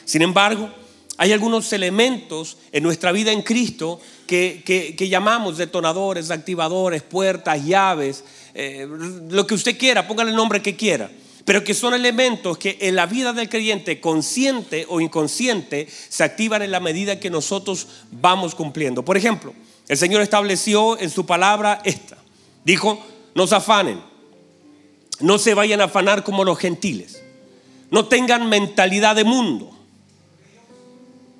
Sin 0.05 0.23
embargo, 0.23 0.71
hay 1.17 1.33
algunos 1.33 1.73
elementos 1.73 2.59
en 2.71 2.83
nuestra 2.83 3.13
vida 3.13 3.33
en 3.33 3.43
Cristo 3.43 4.01
que, 4.27 4.95
llamamos 5.11 5.57
detonadores, 5.57 6.31
activadores, 6.31 7.03
puertas, 7.03 7.65
llaves, 7.65 8.25
eh, 8.55 8.87
lo 9.29 9.47
que 9.47 9.55
usted 9.55 9.77
quiera, 9.77 10.07
póngale 10.07 10.31
el 10.31 10.37
nombre 10.37 10.63
que 10.63 10.77
quiera 10.77 11.11
pero 11.49 11.65
que 11.65 11.73
son 11.73 11.95
elementos 11.95 12.59
que 12.59 12.77
en 12.79 12.95
la 12.95 13.07
vida 13.07 13.33
del 13.33 13.49
creyente, 13.49 14.03
consciente 14.03 14.85
o 14.87 15.01
inconsciente, 15.01 15.89
se 16.11 16.23
activan 16.23 16.61
en 16.61 16.71
la 16.71 16.79
medida 16.79 17.21
que 17.21 17.31
nosotros 17.31 17.87
vamos 18.11 18.55
cumpliendo. 18.55 19.03
Por 19.03 19.17
ejemplo, 19.17 19.55
el 19.89 19.97
Señor 19.97 20.21
estableció 20.21 21.01
en 21.01 21.09
su 21.09 21.25
palabra 21.25 21.81
esta. 21.87 22.19
Dijo, 22.67 23.03
no 23.35 23.47
se 23.47 23.55
afanen, 23.55 23.99
no 25.21 25.39
se 25.39 25.55
vayan 25.55 25.81
a 25.81 25.85
afanar 25.85 26.23
como 26.23 26.45
los 26.45 26.59
gentiles, 26.59 27.23
no 27.91 28.05
tengan 28.09 28.51
mentalidad 28.51 29.17
de 29.17 29.25
mundo, 29.25 29.71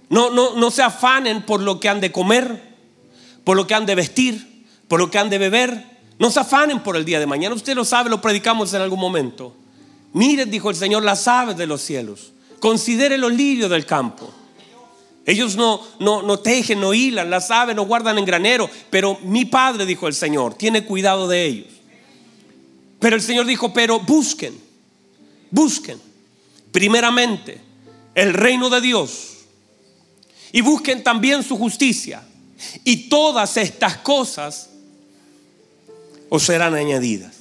no, 0.09 0.31
no, 0.31 0.57
no 0.57 0.71
se 0.71 0.81
afanen 0.81 1.45
por 1.45 1.61
lo 1.61 1.81
que 1.81 1.91
han 1.91 2.01
de 2.01 2.13
comer, 2.13 2.63
por 3.45 3.59
lo 3.59 3.67
que 3.67 3.75
han 3.75 3.85
de 3.85 3.95
vestir, 3.95 4.65
por 4.89 5.01
lo 5.01 5.11
que 5.11 5.19
han 5.19 5.29
de 5.29 5.37
beber, 5.37 5.85
no 6.19 6.31
se 6.31 6.41
afanen 6.41 6.83
por 6.83 6.97
el 6.97 7.05
día 7.05 7.21
de 7.21 7.27
mañana. 7.27 7.55
Usted 7.55 7.75
lo 7.75 7.85
sabe, 7.85 8.09
lo 8.09 8.23
predicamos 8.23 8.73
en 8.73 8.81
algún 8.81 9.01
momento. 9.01 9.55
Miren, 10.13 10.51
dijo 10.51 10.71
el 10.71 10.77
Señor, 10.77 11.05
las 11.05 11.29
aves 11.29 11.57
de 11.57 11.67
los 11.67 11.83
cielos. 11.83 12.33
Considere 12.61 13.19
los 13.19 13.33
lirios 13.33 13.71
del 13.71 13.87
campo. 13.87 14.33
Ellos 15.27 15.57
no, 15.57 15.83
no, 16.01 16.23
no 16.23 16.39
tejen, 16.39 16.81
no 16.81 16.95
hilan, 16.95 17.29
las 17.29 17.51
aves 17.51 17.77
no 17.77 17.85
guardan 17.85 18.17
en 18.17 18.25
granero, 18.25 18.71
pero 18.89 19.19
mi 19.23 19.45
Padre, 19.45 19.85
dijo 19.85 20.09
el 20.09 20.15
Señor, 20.15 20.55
tiene 20.55 20.85
cuidado 20.85 21.29
de 21.29 21.45
ellos. 21.45 21.69
Pero 22.99 23.15
el 23.15 23.23
Señor 23.23 23.45
dijo, 23.45 23.73
pero 23.75 24.01
busquen, 24.01 24.59
busquen 25.51 26.01
primeramente 26.73 27.61
el 28.15 28.33
reino 28.33 28.71
de 28.71 28.81
Dios 28.81 29.35
y 30.51 30.63
busquen 30.63 31.05
también 31.05 31.43
su 31.43 31.59
justicia 31.59 32.23
y 32.85 33.09
todas 33.09 33.57
estas 33.59 33.99
cosas 33.99 34.71
os 36.29 36.43
serán 36.43 36.75
añadidas. 36.75 37.35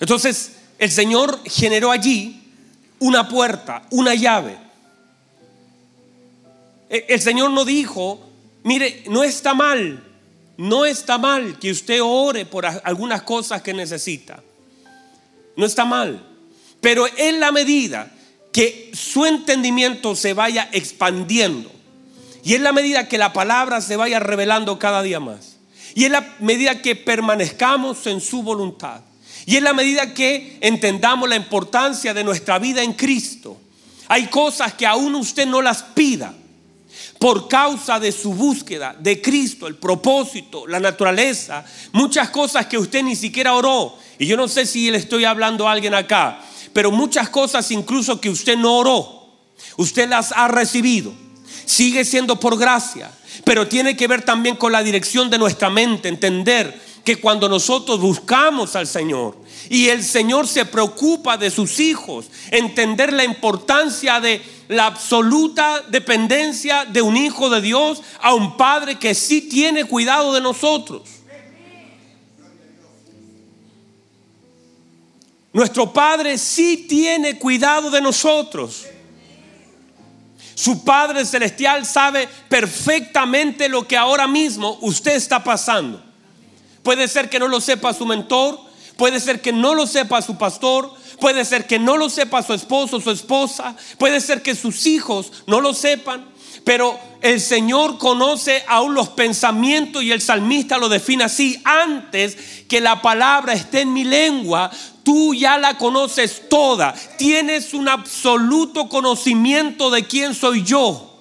Entonces, 0.00 0.52
el 0.78 0.90
Señor 0.90 1.40
generó 1.44 1.90
allí 1.90 2.42
una 2.98 3.28
puerta, 3.28 3.82
una 3.90 4.14
llave. 4.14 4.56
E, 6.88 7.06
el 7.08 7.20
Señor 7.20 7.50
no 7.50 7.64
dijo, 7.64 8.20
mire, 8.62 9.04
no 9.08 9.22
está 9.22 9.54
mal, 9.54 10.02
no 10.56 10.84
está 10.84 11.18
mal 11.18 11.58
que 11.58 11.70
usted 11.70 12.00
ore 12.02 12.46
por 12.46 12.66
algunas 12.66 13.22
cosas 13.22 13.62
que 13.62 13.74
necesita. 13.74 14.42
No 15.56 15.66
está 15.66 15.84
mal. 15.84 16.24
Pero 16.80 17.06
en 17.16 17.40
la 17.40 17.52
medida 17.52 18.12
que 18.52 18.90
su 18.94 19.26
entendimiento 19.26 20.14
se 20.14 20.32
vaya 20.32 20.68
expandiendo 20.72 21.70
y 22.44 22.54
en 22.54 22.62
la 22.62 22.72
medida 22.72 23.08
que 23.08 23.18
la 23.18 23.32
palabra 23.32 23.80
se 23.80 23.96
vaya 23.96 24.20
revelando 24.20 24.78
cada 24.78 25.02
día 25.02 25.18
más 25.18 25.56
y 25.94 26.04
en 26.04 26.12
la 26.12 26.36
medida 26.40 26.82
que 26.82 26.94
permanezcamos 26.94 28.06
en 28.06 28.20
su 28.20 28.42
voluntad 28.42 29.00
y 29.46 29.56
en 29.56 29.64
la 29.64 29.72
medida 29.72 30.14
que 30.14 30.58
entendamos 30.60 31.28
la 31.28 31.36
importancia 31.36 32.14
de 32.14 32.24
nuestra 32.24 32.58
vida 32.58 32.82
en 32.82 32.94
Cristo, 32.94 33.58
hay 34.08 34.26
cosas 34.26 34.74
que 34.74 34.86
aún 34.86 35.14
usted 35.14 35.46
no 35.46 35.60
las 35.60 35.82
pida 35.82 36.34
por 37.18 37.48
causa 37.48 37.98
de 37.98 38.12
su 38.12 38.32
búsqueda 38.32 38.94
de 38.98 39.20
Cristo, 39.20 39.66
el 39.66 39.76
propósito, 39.76 40.66
la 40.66 40.80
naturaleza, 40.80 41.64
muchas 41.92 42.30
cosas 42.30 42.66
que 42.66 42.78
usted 42.78 43.02
ni 43.02 43.16
siquiera 43.16 43.54
oró. 43.54 43.96
Y 44.18 44.26
yo 44.26 44.36
no 44.36 44.48
sé 44.48 44.66
si 44.66 44.90
le 44.90 44.98
estoy 44.98 45.24
hablando 45.24 45.68
a 45.68 45.72
alguien 45.72 45.94
acá, 45.94 46.40
pero 46.72 46.90
muchas 46.90 47.28
cosas 47.28 47.70
incluso 47.70 48.20
que 48.20 48.30
usted 48.30 48.56
no 48.56 48.78
oró, 48.78 49.26
usted 49.76 50.08
las 50.08 50.32
ha 50.32 50.48
recibido. 50.48 51.12
Sigue 51.66 52.04
siendo 52.04 52.38
por 52.38 52.58
gracia, 52.58 53.10
pero 53.44 53.66
tiene 53.68 53.96
que 53.96 54.06
ver 54.06 54.22
también 54.22 54.56
con 54.56 54.72
la 54.72 54.82
dirección 54.82 55.30
de 55.30 55.38
nuestra 55.38 55.70
mente, 55.70 56.08
entender 56.08 56.78
que 57.04 57.16
cuando 57.16 57.48
nosotros 57.48 58.00
buscamos 58.00 58.74
al 58.76 58.86
Señor 58.86 59.36
y 59.68 59.88
el 59.88 60.02
Señor 60.02 60.48
se 60.48 60.64
preocupa 60.64 61.36
de 61.36 61.50
sus 61.50 61.78
hijos, 61.78 62.26
entender 62.50 63.12
la 63.12 63.24
importancia 63.24 64.20
de 64.20 64.42
la 64.68 64.86
absoluta 64.86 65.82
dependencia 65.88 66.86
de 66.86 67.02
un 67.02 67.16
hijo 67.16 67.50
de 67.50 67.60
Dios 67.60 68.02
a 68.20 68.34
un 68.34 68.56
padre 68.56 68.98
que 68.98 69.14
sí 69.14 69.42
tiene 69.42 69.84
cuidado 69.84 70.32
de 70.32 70.40
nosotros. 70.40 71.02
Nuestro 75.52 75.92
Padre 75.92 76.36
sí 76.36 76.86
tiene 76.88 77.38
cuidado 77.38 77.88
de 77.88 78.00
nosotros. 78.00 78.86
Su 80.56 80.84
Padre 80.84 81.24
Celestial 81.24 81.86
sabe 81.86 82.28
perfectamente 82.48 83.68
lo 83.68 83.86
que 83.86 83.96
ahora 83.96 84.26
mismo 84.26 84.78
usted 84.80 85.14
está 85.14 85.44
pasando. 85.44 86.03
Puede 86.84 87.08
ser 87.08 87.30
que 87.30 87.40
no 87.40 87.48
lo 87.48 87.60
sepa 87.60 87.94
su 87.94 88.06
mentor, 88.06 88.60
puede 88.96 89.18
ser 89.18 89.40
que 89.40 89.52
no 89.52 89.74
lo 89.74 89.86
sepa 89.86 90.22
su 90.22 90.36
pastor, 90.36 90.92
puede 91.18 91.44
ser 91.46 91.66
que 91.66 91.78
no 91.78 91.96
lo 91.96 92.10
sepa 92.10 92.42
su 92.42 92.52
esposo 92.52 92.98
o 92.98 93.00
su 93.00 93.10
esposa, 93.10 93.74
puede 93.98 94.20
ser 94.20 94.42
que 94.42 94.54
sus 94.54 94.86
hijos 94.86 95.32
no 95.46 95.60
lo 95.60 95.74
sepan, 95.74 96.32
Pero 96.62 96.98
el 97.20 97.40
Señor 97.40 97.98
conoce 97.98 98.64
aún 98.68 98.94
los 98.94 99.10
pensamientos 99.10 100.02
y 100.02 100.12
el 100.12 100.22
salmista 100.22 100.78
lo 100.78 100.88
define 100.88 101.24
así. 101.24 101.60
Antes 101.64 102.38
que 102.68 102.80
la 102.80 103.02
palabra 103.02 103.52
esté 103.52 103.80
en 103.82 103.92
mi 103.92 104.04
lengua, 104.04 104.70
tú 105.02 105.34
ya 105.34 105.58
la 105.58 105.76
conoces 105.76 106.48
toda. 106.48 106.94
Tienes 107.18 107.74
un 107.74 107.88
absoluto 107.88 108.88
conocimiento 108.88 109.90
de 109.90 110.06
quién 110.06 110.34
soy 110.34 110.62
yo. 110.62 111.13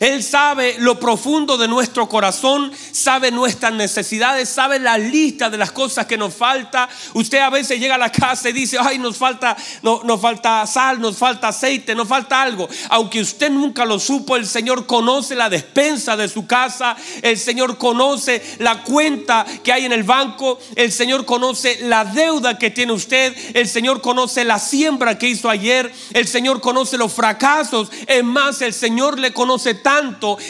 Él 0.00 0.22
sabe 0.22 0.76
lo 0.78 1.00
profundo 1.00 1.56
de 1.56 1.68
nuestro 1.68 2.08
corazón, 2.08 2.72
sabe 2.92 3.30
nuestras 3.30 3.72
necesidades, 3.72 4.48
sabe 4.48 4.78
la 4.78 4.96
lista 4.98 5.50
de 5.50 5.58
las 5.58 5.72
cosas 5.72 6.06
que 6.06 6.16
nos 6.16 6.34
falta. 6.34 6.88
Usted 7.14 7.38
a 7.38 7.50
veces 7.50 7.80
llega 7.80 7.96
a 7.96 7.98
la 7.98 8.12
casa 8.12 8.48
y 8.48 8.52
dice, 8.52 8.78
ay, 8.80 8.98
nos 8.98 9.16
falta, 9.16 9.56
no, 9.82 10.02
nos 10.04 10.20
falta 10.20 10.66
sal, 10.66 11.00
nos 11.00 11.16
falta 11.16 11.48
aceite, 11.48 11.94
nos 11.94 12.08
falta 12.08 12.40
algo. 12.40 12.68
Aunque 12.90 13.20
usted 13.20 13.50
nunca 13.50 13.84
lo 13.84 13.98
supo, 13.98 14.36
el 14.36 14.46
Señor 14.46 14.86
conoce 14.86 15.34
la 15.34 15.50
despensa 15.50 16.16
de 16.16 16.28
su 16.28 16.46
casa, 16.46 16.96
el 17.22 17.38
Señor 17.38 17.78
conoce 17.78 18.42
la 18.58 18.82
cuenta 18.82 19.44
que 19.62 19.72
hay 19.72 19.84
en 19.84 19.92
el 19.92 20.04
banco, 20.04 20.58
el 20.76 20.92
Señor 20.92 21.24
conoce 21.24 21.78
la 21.82 22.04
deuda 22.04 22.58
que 22.58 22.70
tiene 22.70 22.92
usted, 22.92 23.34
el 23.54 23.68
Señor 23.68 24.00
conoce 24.00 24.44
la 24.44 24.58
siembra 24.58 25.18
que 25.18 25.28
hizo 25.28 25.50
ayer, 25.50 25.92
el 26.12 26.26
Señor 26.28 26.60
conoce 26.60 26.98
los 26.98 27.12
fracasos. 27.12 27.90
Es 28.06 28.24
más, 28.24 28.62
el 28.62 28.74
Señor 28.74 29.18
le 29.18 29.32
conoce 29.32 29.74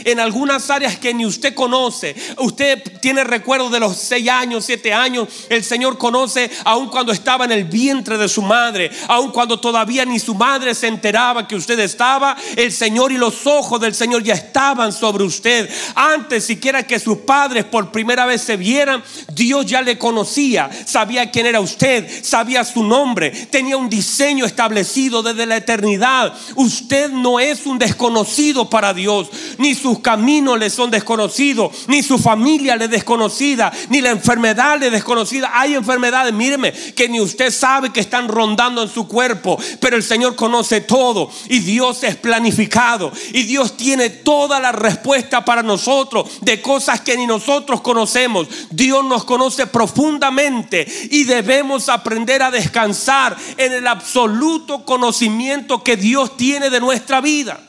en 0.04 0.20
algunas 0.20 0.68
áreas 0.70 0.98
que 0.98 1.14
ni 1.14 1.24
usted 1.24 1.54
conoce. 1.54 2.14
Usted 2.38 2.82
tiene 3.00 3.24
recuerdo 3.24 3.70
de 3.70 3.80
los 3.80 3.96
seis 3.96 4.28
años, 4.28 4.64
siete 4.64 4.92
años. 4.92 5.28
El 5.48 5.64
Señor 5.64 5.96
conoce 5.96 6.50
aun 6.64 6.88
cuando 6.88 7.12
estaba 7.12 7.44
en 7.44 7.52
el 7.52 7.64
vientre 7.64 8.18
de 8.18 8.28
su 8.28 8.42
madre, 8.42 8.90
aun 9.06 9.30
cuando 9.30 9.60
todavía 9.60 10.04
ni 10.04 10.18
su 10.18 10.34
madre 10.34 10.74
se 10.74 10.88
enteraba 10.88 11.46
que 11.46 11.56
usted 11.56 11.78
estaba. 11.80 12.36
El 12.56 12.72
Señor 12.72 13.12
y 13.12 13.16
los 13.16 13.46
ojos 13.46 13.80
del 13.80 13.94
Señor 13.94 14.22
ya 14.22 14.34
estaban 14.34 14.92
sobre 14.92 15.24
usted. 15.24 15.68
Antes 15.94 16.44
siquiera 16.44 16.86
que 16.86 16.98
sus 16.98 17.18
padres 17.18 17.64
por 17.64 17.92
primera 17.92 18.26
vez 18.26 18.42
se 18.42 18.56
vieran, 18.56 19.02
Dios 19.32 19.66
ya 19.66 19.82
le 19.82 19.98
conocía, 19.98 20.70
sabía 20.86 21.30
quién 21.30 21.46
era 21.46 21.60
usted, 21.60 22.08
sabía 22.24 22.64
su 22.64 22.82
nombre, 22.82 23.30
tenía 23.30 23.76
un 23.76 23.88
diseño 23.88 24.44
establecido 24.44 25.22
desde 25.22 25.46
la 25.46 25.56
eternidad. 25.56 26.34
Usted 26.56 27.10
no 27.10 27.40
es 27.40 27.66
un 27.66 27.78
desconocido 27.78 28.68
para 28.68 28.94
Dios 28.94 29.27
ni 29.58 29.74
sus 29.74 30.00
caminos 30.00 30.58
le 30.58 30.70
son 30.70 30.90
desconocidos, 30.90 31.72
ni 31.88 32.02
su 32.02 32.18
familia 32.18 32.76
le 32.76 32.86
es 32.86 32.90
desconocida, 32.90 33.72
ni 33.90 34.00
la 34.00 34.10
enfermedad 34.10 34.78
le 34.78 34.86
es 34.86 34.92
desconocida. 34.92 35.50
Hay 35.54 35.74
enfermedades, 35.74 36.32
míreme, 36.32 36.72
que 36.72 37.08
ni 37.08 37.20
usted 37.20 37.52
sabe 37.52 37.92
que 37.92 38.00
están 38.00 38.28
rondando 38.28 38.82
en 38.82 38.88
su 38.88 39.06
cuerpo, 39.06 39.58
pero 39.80 39.96
el 39.96 40.02
Señor 40.02 40.36
conoce 40.36 40.80
todo 40.80 41.30
y 41.48 41.60
Dios 41.60 42.02
es 42.04 42.16
planificado 42.16 43.12
y 43.32 43.44
Dios 43.44 43.76
tiene 43.76 44.10
toda 44.10 44.60
la 44.60 44.72
respuesta 44.72 45.44
para 45.44 45.62
nosotros 45.62 46.28
de 46.40 46.60
cosas 46.60 47.00
que 47.00 47.16
ni 47.16 47.26
nosotros 47.26 47.80
conocemos. 47.80 48.46
Dios 48.70 49.04
nos 49.04 49.24
conoce 49.24 49.66
profundamente 49.66 50.86
y 51.10 51.24
debemos 51.24 51.88
aprender 51.88 52.42
a 52.42 52.50
descansar 52.50 53.36
en 53.56 53.72
el 53.72 53.86
absoluto 53.86 54.84
conocimiento 54.84 55.82
que 55.82 55.96
Dios 55.96 56.36
tiene 56.36 56.70
de 56.70 56.80
nuestra 56.80 57.20
vida. 57.20 57.67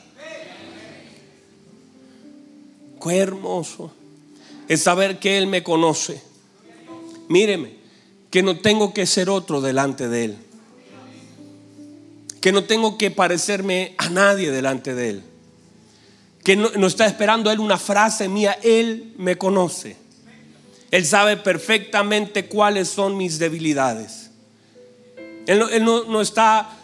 Hermoso 3.08 3.92
es 4.70 4.82
saber 4.82 5.18
que 5.18 5.36
Él 5.36 5.48
me 5.48 5.64
conoce. 5.64 6.22
Míreme, 7.28 7.72
que 8.30 8.42
no 8.42 8.58
tengo 8.58 8.94
que 8.94 9.04
ser 9.04 9.28
otro 9.28 9.60
delante 9.60 10.08
de 10.08 10.24
Él. 10.26 10.36
Que 12.40 12.52
no 12.52 12.64
tengo 12.64 12.96
que 12.96 13.10
parecerme 13.10 13.94
a 13.98 14.08
nadie 14.10 14.52
delante 14.52 14.94
de 14.94 15.10
Él. 15.10 15.22
Que 16.44 16.54
no, 16.54 16.86
está 16.86 17.06
esperando 17.06 17.50
Él 17.50 17.58
una 17.58 17.78
frase 17.78 18.28
mía. 18.28 18.56
Él 18.62 19.12
me 19.18 19.36
conoce. 19.36 19.96
Él 20.92 21.04
sabe 21.04 21.36
perfectamente 21.36 22.46
cuáles 22.46 22.88
son 22.88 23.16
mis 23.16 23.40
debilidades. 23.40 24.30
Él 25.48 25.84
no, 25.84 26.20
está 26.20 26.76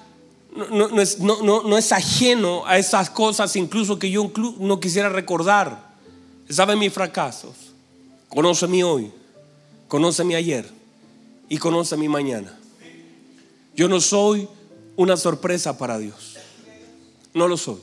no, 0.73 1.01
es, 1.01 1.21
no, 1.21 1.79
es, 1.79 1.93
ajeno 1.93 2.67
a 2.67 2.79
esas 2.79 3.11
cosas 3.11 3.55
incluso 3.55 3.99
que 3.99 4.11
yo 4.11 4.33
no 4.59 4.81
quisiera 4.81 5.09
recordar 5.09 5.86
sabe 6.49 6.77
mis 6.77 6.93
fracasos, 6.93 7.55
conoce 8.29 8.67
mi 8.67 8.83
hoy, 8.83 9.11
conoce 9.89 10.25
mi 10.25 10.35
ayer. 10.35 10.77
Y 11.49 11.59
conoce 11.59 11.97
mi 11.97 12.09
mañana. 12.09 12.59
Yo 13.75 13.89
no 13.89 14.01
soy 14.01 14.49
una 14.97 15.17
sorpresa 15.17 15.77
para 15.79 15.99
Dios, 15.99 16.37
no 17.35 17.47
lo 17.47 17.57
soy. 17.57 17.79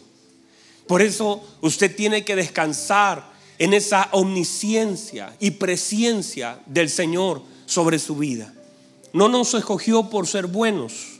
Por 0.88 1.02
eso 1.02 1.42
usted 1.62 1.96
tiene 1.96 2.26
que 2.26 2.36
descansar 2.36 3.32
en 3.58 3.74
esa 3.74 4.10
omnisciencia 4.12 5.34
y 5.40 5.52
presencia 5.52 6.60
del 6.66 6.90
Señor 6.90 7.42
sobre 7.66 8.00
su 8.00 8.18
vida. 8.18 8.54
No 9.14 9.30
nos 9.30 9.54
escogió 9.54 10.10
por 10.10 10.28
ser 10.28 10.48
buenos, 10.48 11.20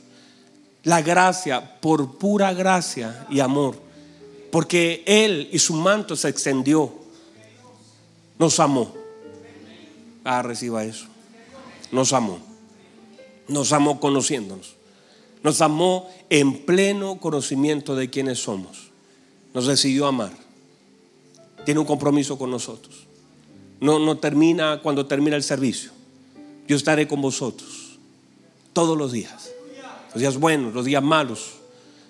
la 0.82 1.00
gracia, 1.00 1.80
por 1.80 2.18
pura 2.18 2.52
gracia 2.52 3.26
y 3.30 3.40
amor, 3.40 3.78
porque 4.50 5.02
Él 5.06 5.48
y 5.50 5.58
su 5.60 5.74
manto 5.74 6.16
se 6.16 6.28
extendió 6.28 6.92
nos 8.38 8.60
amó. 8.60 8.92
Ah, 10.24 10.42
reciba 10.42 10.84
eso. 10.84 11.06
Nos 11.92 12.12
amó. 12.12 12.38
Nos 13.48 13.72
amó 13.72 14.00
conociéndonos. 14.00 14.76
Nos 15.42 15.60
amó 15.60 16.08
en 16.30 16.64
pleno 16.64 17.20
conocimiento 17.20 17.94
de 17.94 18.08
quiénes 18.08 18.42
somos. 18.42 18.90
Nos 19.52 19.66
decidió 19.66 20.06
amar. 20.06 20.32
Tiene 21.64 21.80
un 21.80 21.86
compromiso 21.86 22.38
con 22.38 22.50
nosotros. 22.50 23.06
No, 23.80 23.98
no 23.98 24.18
termina 24.18 24.80
cuando 24.82 25.06
termina 25.06 25.36
el 25.36 25.42
servicio. 25.42 25.90
Yo 26.66 26.76
estaré 26.76 27.06
con 27.06 27.20
vosotros 27.20 27.98
todos 28.72 28.96
los 28.96 29.12
días. 29.12 29.50
Los 30.12 30.20
días 30.20 30.38
buenos, 30.38 30.74
los 30.74 30.84
días 30.84 31.02
malos. 31.02 31.52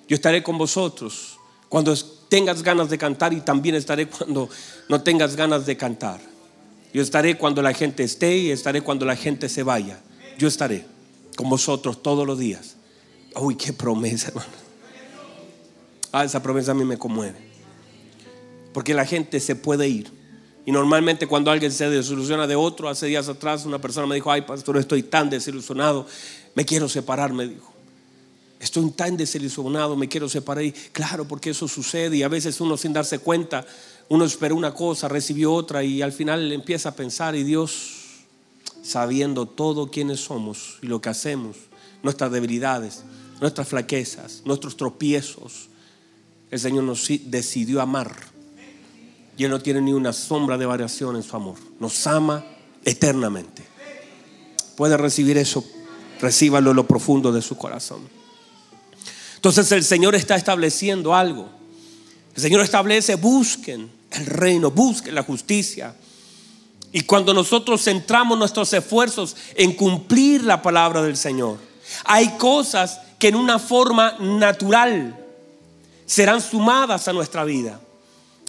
Yo 0.09 0.15
estaré 0.15 0.43
con 0.43 0.59
vosotros 0.59 1.39
cuando 1.69 1.93
tengas 2.35 2.65
ganas 2.65 2.91
de 2.91 2.99
cantar 2.99 3.33
y 3.33 3.43
también 3.43 3.77
estaré 3.77 4.09
cuando 4.09 4.49
no 4.89 5.01
tengas 5.03 5.37
ganas 5.37 5.67
de 5.67 5.77
cantar. 5.77 6.19
Yo 6.93 7.01
estaré 7.01 7.39
cuando 7.39 7.63
la 7.63 7.73
gente 7.73 8.03
esté 8.03 8.37
y 8.37 8.51
estaré 8.51 8.81
cuando 8.81 9.07
la 9.07 9.15
gente 9.15 9.49
se 9.49 9.63
vaya. 9.63 10.01
Yo 10.37 10.49
estaré 10.49 10.85
con 11.37 11.49
vosotros 11.49 12.03
todos 12.03 12.27
los 12.27 12.37
días. 12.37 12.75
Uy, 13.37 13.55
qué 13.55 13.73
promesa, 13.73 14.31
hermano. 14.31 14.49
Ah, 16.11 16.25
esa 16.25 16.43
promesa 16.43 16.73
a 16.73 16.75
mí 16.75 16.85
me 16.85 16.99
conmueve. 16.99 17.39
Porque 18.73 18.95
la 18.95 19.07
gente 19.07 19.39
se 19.39 19.55
puede 19.55 19.87
ir. 19.87 20.11
Y 20.67 20.73
normalmente 20.73 21.29
cuando 21.29 21.53
alguien 21.53 21.71
se 21.71 21.89
desilusiona 21.89 22.49
de 22.49 22.57
otro, 22.57 22.89
hace 22.89 23.07
días 23.07 23.29
atrás 23.29 23.65
una 23.65 23.81
persona 23.81 24.09
me 24.09 24.17
dijo, 24.17 24.33
ay 24.33 24.43
pastor, 24.43 24.77
estoy 24.79 25.05
tan 25.05 25.31
desilusionado, 25.31 26.05
me 26.57 26.65
quiero 26.65 26.89
separar, 26.89 27.33
me 27.33 27.47
dijo. 27.47 27.74
Estoy 28.65 28.91
tan 28.93 29.15
desilusionado, 29.19 29.95
me 29.95 30.09
quiero 30.09 30.27
separar. 30.27 30.65
Y 30.65 30.73
claro, 30.73 31.29
porque 31.29 31.51
eso 31.51 31.69
sucede 31.69 32.17
y 32.17 32.23
a 32.23 32.29
veces 32.29 32.63
uno 32.63 32.79
sin 32.79 32.95
darse 32.95 33.19
cuenta, 33.19 33.67
uno 34.09 34.25
espera 34.25 34.55
una 34.55 34.73
cosa, 34.73 35.07
recibió 35.07 35.53
otra 35.53 35.85
y 35.85 36.01
al 36.01 36.13
final 36.13 36.51
empieza 36.51 36.89
a 36.89 36.95
pensar 36.95 37.37
y 37.37 37.45
Dios, 37.45 38.25
sabiendo 38.83 39.45
todo 39.45 39.91
quiénes 39.91 40.21
somos 40.21 40.79
y 40.81 40.87
lo 40.87 41.03
que 41.03 41.11
hacemos, 41.11 41.59
nuestras 42.03 42.33
debilidades, 42.33 43.05
nuestras 43.39 43.69
flaquezas, 43.69 44.41
nuestros 44.47 44.79
tropiezos, 44.79 45.69
el 46.51 46.59
Señor 46.59 46.85
nos 46.85 47.07
decidió 47.27 47.83
amar. 47.83 48.17
Y 49.37 49.45
Él 49.45 49.51
no 49.51 49.61
tiene 49.61 49.83
ni 49.83 49.93
una 49.93 50.15
sombra 50.15 50.57
de 50.57 50.65
variación 50.65 51.17
en 51.17 51.23
su 51.23 51.37
amor. 51.37 51.57
Nos 51.81 52.07
ama 52.07 52.47
eternamente. 52.83 53.63
Puede 54.75 54.97
recibir 54.97 55.37
eso, 55.37 55.63
recíbalo 56.23 56.71
en 56.71 56.77
lo 56.77 56.87
profundo 56.87 57.31
de 57.31 57.43
su 57.43 57.59
corazón. 57.59 58.24
Entonces 59.45 59.71
el 59.73 59.85
Señor 59.85 60.15
está 60.15 60.37
estableciendo 60.37 61.15
algo. 61.15 61.47
El 62.35 62.41
Señor 62.41 62.63
establece, 62.63 63.17
busquen 63.17 63.91
el 64.13 64.25
reino, 64.25 64.71
busquen 64.71 65.15
la 65.15 65.23
justicia. 65.23 65.95
Y 66.93 67.03
cuando 67.03 67.35
nosotros 67.35 67.85
centramos 67.85 68.39
nuestros 68.39 68.73
esfuerzos 68.73 69.37
en 69.55 69.75
cumplir 69.75 70.45
la 70.45 70.63
palabra 70.63 71.03
del 71.03 71.19
Señor, 71.19 71.59
hay 72.07 72.39
cosas 72.39 73.03
que 73.19 73.29
en 73.29 73.37
una 73.37 73.59
forma 73.59 74.17
natural 74.19 75.15
serán 76.07 76.41
sumadas 76.41 77.07
a 77.07 77.13
nuestra 77.13 77.45
vida. 77.45 77.79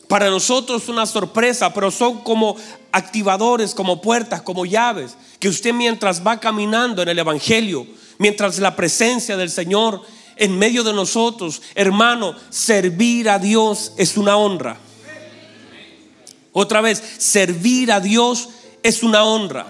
Para 0.07 0.29
nosotros 0.29 0.87
una 0.87 1.05
sorpresa, 1.05 1.73
pero 1.73 1.91
son 1.91 2.19
como 2.19 2.55
activadores, 2.93 3.75
como 3.75 4.01
puertas, 4.01 4.41
como 4.43 4.65
llaves, 4.65 5.17
que 5.39 5.49
usted 5.49 5.73
mientras 5.73 6.25
va 6.25 6.39
caminando 6.39 7.01
en 7.01 7.09
el 7.09 7.19
Evangelio, 7.19 7.85
mientras 8.17 8.59
la 8.59 8.77
presencia 8.77 9.35
del 9.35 9.49
Señor 9.49 10.01
en 10.37 10.57
medio 10.57 10.83
de 10.83 10.93
nosotros. 10.93 11.61
Hermano, 11.75 12.35
servir 12.49 13.29
a 13.29 13.39
Dios 13.39 13.93
es 13.97 14.17
una 14.17 14.37
honra. 14.37 14.77
Otra 16.51 16.81
vez, 16.81 17.03
servir 17.17 17.91
a 17.91 17.99
Dios 17.99 18.49
es 18.81 19.03
una 19.03 19.23
honra. 19.23 19.67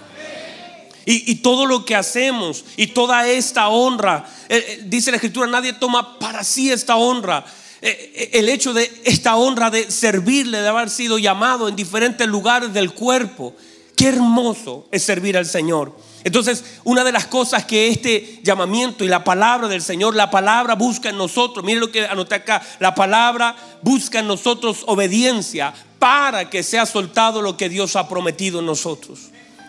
Y, 1.07 1.35
todo 1.35 1.67
lo 1.67 1.85
que 1.85 1.95
hacemos 1.95 2.65
y 2.77 2.87
toda 2.87 3.27
esta 3.27 3.67
honra, 3.69 4.25
eh, 4.49 4.57
eh, 4.57 4.83
dice 4.85 5.11
la 5.11 5.17
escritura, 5.17 5.45
nadie 5.45 5.73
toma 5.73 6.17
para 6.17 6.43
sí 6.43 6.71
esta 6.71 6.95
honra. 6.95 7.45
eh, 7.81 8.31
el 8.33 8.49
hecho 8.49 8.73
de 8.73 8.91
esta 9.03 9.35
honra 9.35 9.69
de 9.69 9.91
servirle, 9.91 10.61
de 10.61 10.67
haber 10.67 10.89
sido 10.89 11.19
llamado 11.19 11.67
en 11.67 11.75
diferentes 11.75 12.27
lugares 12.27 12.73
del 12.73 12.91
cuerpo. 12.91 13.53
Qué 13.95 14.07
hermoso 14.07 14.87
es 14.91 15.03
servir 15.03 15.37
al 15.37 15.45
Señor. 15.45 15.95
Entonces, 16.25 16.63
una 16.83 17.03
de 17.03 17.11
las 17.11 17.27
cosas 17.27 17.65
que 17.65 17.87
este 17.87 18.39
llamamiento 18.41 19.03
y 19.03 19.07
la 19.07 19.23
palabra 19.23 19.67
del 19.67 19.83
Señor, 19.83 20.15
la 20.15 20.31
palabra 20.31 20.73
busca 20.73 21.09
en 21.09 21.17
nosotros, 21.17 21.63
miren 21.63 21.81
lo 21.81 21.91
que 21.91 22.07
anoté 22.07 22.33
acá, 22.33 22.63
la 22.79 22.95
palabra 22.95 23.55
busca 23.83 24.19
en 24.19 24.27
nosotros 24.27 24.81
obediencia 24.87 25.71
para 25.99 26.49
que 26.49 26.63
sea 26.63 26.87
soltado 26.87 27.43
lo 27.43 27.55
que 27.55 27.69
Dios 27.69 27.95
ha 27.95 28.09
prometido 28.09 28.59
en 28.59 28.65
nosotros. 28.65 29.19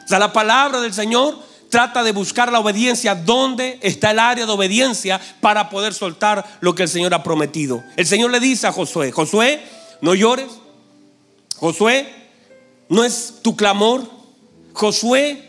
O 0.06 0.08
sea, 0.08 0.18
la 0.18 0.32
palabra 0.32 0.80
del 0.80 0.94
Señor 0.94 1.38
trata 1.68 2.02
de 2.02 2.12
buscar 2.12 2.50
la 2.50 2.60
obediencia, 2.60 3.14
dónde 3.14 3.78
está 3.82 4.12
el 4.12 4.18
área 4.18 4.46
de 4.46 4.52
obediencia 4.52 5.20
para 5.42 5.68
poder 5.68 5.92
soltar 5.92 6.58
lo 6.60 6.74
que 6.74 6.84
el 6.84 6.88
Señor 6.88 7.12
ha 7.12 7.22
prometido. 7.22 7.84
El 7.98 8.06
Señor 8.06 8.30
le 8.30 8.40
dice 8.40 8.66
a 8.66 8.72
Josué, 8.72 9.12
Josué, 9.12 9.62
no 10.00 10.14
llores. 10.14 10.48
Josué, 11.56 12.10
no 12.88 13.04
es 13.04 13.40
tu 13.42 13.56
clamor. 13.56 14.08
Josué, 14.72 15.45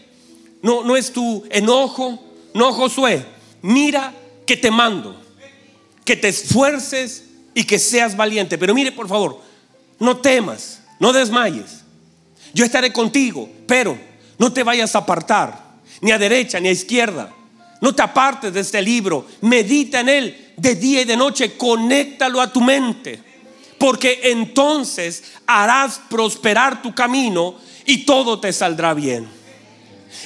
no, 0.68 0.84
no 0.84 0.98
es 0.98 1.14
tu 1.14 1.46
enojo. 1.50 2.22
No, 2.54 2.74
Josué, 2.74 3.26
mira 3.62 4.14
que 4.46 4.58
te 4.58 4.70
mando, 4.70 5.18
que 6.04 6.18
te 6.18 6.28
esfuerces 6.28 7.24
y 7.54 7.64
que 7.64 7.80
seas 7.80 8.18
valiente. 8.18 8.58
Pero 8.58 8.76
mire, 8.76 8.92
por 8.92 9.08
favor, 9.08 9.42
no 9.98 10.18
temas, 10.18 10.82
no 11.00 11.14
desmayes. 11.14 11.86
Yo 12.54 12.66
estaré 12.66 12.92
contigo, 12.92 13.50
pero 13.66 13.98
no 14.38 14.52
te 14.52 14.64
vayas 14.64 14.94
a 14.94 15.00
apartar, 15.00 15.58
ni 16.02 16.12
a 16.12 16.18
derecha 16.18 16.60
ni 16.60 16.68
a 16.68 16.74
izquierda. 16.74 17.34
No 17.80 17.96
te 17.96 18.02
apartes 18.02 18.52
de 18.52 18.60
este 18.60 18.82
libro, 18.82 19.26
medita 19.40 20.02
en 20.02 20.10
él 20.10 20.54
de 20.58 20.76
día 20.76 21.02
y 21.02 21.06
de 21.06 21.16
noche, 21.16 21.56
conéctalo 21.56 22.42
a 22.42 22.52
tu 22.52 22.60
mente, 22.60 23.24
porque 23.78 24.20
entonces 24.24 25.24
harás 25.46 26.02
prosperar 26.10 26.82
tu 26.82 26.94
camino 26.94 27.56
y 27.86 28.04
todo 28.04 28.42
te 28.42 28.52
saldrá 28.52 28.94
bien. 28.94 29.37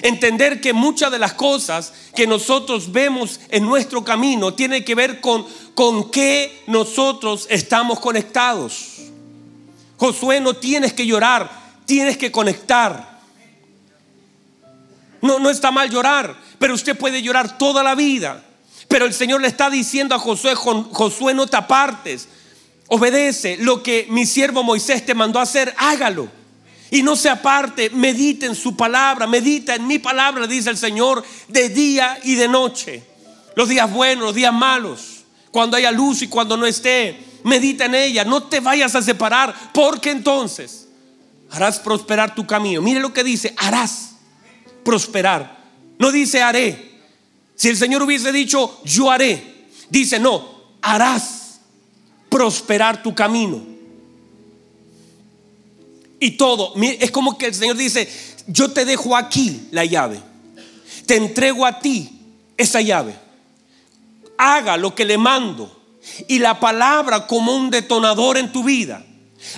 Entender 0.02 0.62
que 0.62 0.74
muchas 0.74 1.12
de 1.12 1.20
las 1.20 1.34
cosas 1.34 1.94
que 2.16 2.28
nosotros 2.28 2.92
vemos 2.92 3.40
en 3.50 3.66
nuestro 3.66 4.04
camino 4.04 4.54
tienen 4.54 4.84
que 4.84 4.96
ver 4.96 5.22
con 5.22 5.46
con 5.74 6.12
qué 6.12 6.64
nosotros 6.68 7.48
estamos 7.50 8.00
conectados. 8.00 8.98
Josué, 9.98 10.40
no 10.40 10.56
tienes 10.56 10.94
que 10.94 11.06
llorar, 11.06 11.50
tienes 11.86 12.18
que 12.18 12.32
conectar. 12.32 13.20
No, 15.22 15.40
no 15.40 15.50
está 15.50 15.72
mal 15.72 15.90
llorar, 15.90 16.36
pero 16.58 16.74
usted 16.74 16.98
puede 16.98 17.22
llorar 17.22 17.58
toda 17.58 17.84
la 17.84 17.96
vida. 17.96 18.44
Pero 18.88 19.06
el 19.06 19.14
Señor 19.14 19.42
le 19.42 19.48
está 19.48 19.70
diciendo 19.70 20.16
a 20.16 20.20
Josué, 20.20 20.56
Josué, 20.56 21.34
no 21.34 21.48
te 21.48 21.58
apartes, 21.58 22.28
obedece 22.88 23.58
lo 23.58 23.82
que 23.84 24.08
mi 24.10 24.26
siervo 24.26 24.64
Moisés 24.64 25.06
te 25.06 25.14
mandó 25.14 25.40
a 25.40 25.44
hacer, 25.44 25.74
hágalo. 25.78 26.30
Y 26.92 27.04
no 27.04 27.16
se 27.16 27.30
aparte, 27.30 27.90
medita 27.90 28.46
en 28.46 28.54
su 28.54 28.76
palabra, 28.76 29.26
medita 29.26 29.74
en 29.76 29.88
mi 29.88 29.98
palabra, 29.98 30.46
dice 30.46 30.70
el 30.70 30.78
Señor, 30.78 31.24
de 31.48 31.70
día 31.70 32.20
y 32.22 32.36
de 32.36 32.50
noche. 32.50 33.02
Los 33.56 33.70
días 33.70 33.90
buenos, 33.90 34.26
los 34.26 34.36
días 34.36 34.54
malos, 34.54 35.24
cuando 35.52 35.78
haya 35.78 35.90
luz 35.90 36.22
y 36.22 36.28
cuando 36.28 36.58
no 36.58 36.66
esté, 36.66 37.18
medita 37.46 37.86
en 37.86 37.96
ella, 37.96 38.26
no 38.26 38.44
te 38.44 38.60
vayas 38.60 38.94
a 38.96 39.02
separar, 39.02 39.56
porque 39.74 40.12
entonces 40.12 40.90
harás 41.50 41.80
prosperar 41.80 42.36
tu 42.36 42.46
camino. 42.46 42.82
Mire 42.82 43.00
lo 43.00 43.14
que 43.14 43.24
dice, 43.24 43.56
harás 43.58 44.16
prosperar. 44.84 45.62
No 45.98 46.12
dice 46.12 46.42
haré. 46.42 47.00
Si 47.56 47.70
el 47.70 47.78
Señor 47.78 48.04
hubiese 48.04 48.34
dicho 48.34 48.82
yo 48.84 49.10
haré, 49.10 49.70
dice 49.90 50.20
no, 50.20 50.46
harás 50.82 51.62
prosperar 52.28 53.02
tu 53.02 53.16
camino 53.16 53.71
y 56.22 56.32
todo. 56.32 56.74
Es 56.78 57.12
como 57.12 57.38
que 57.38 57.48
el 57.48 57.54
Señor 57.56 57.76
dice, 57.76 58.08
yo 58.48 58.72
te 58.72 58.86
dejo 58.86 59.18
aquí 59.18 59.68
la 59.72 59.84
llave. 59.84 60.22
Te 61.08 61.18
entrego 61.18 61.66
a 61.66 61.80
ti 61.80 62.10
esa 62.56 62.80
llave. 62.80 63.16
Haga 64.38 64.78
lo 64.78 64.96
que 64.96 65.04
le 65.04 65.18
mando. 65.18 65.80
Y 66.28 66.40
la 66.40 66.60
palabra 66.60 67.28
como 67.28 67.56
un 67.56 67.72
detonador 67.72 68.38
en 68.38 68.52
tu 68.52 68.64
vida. 68.64 69.04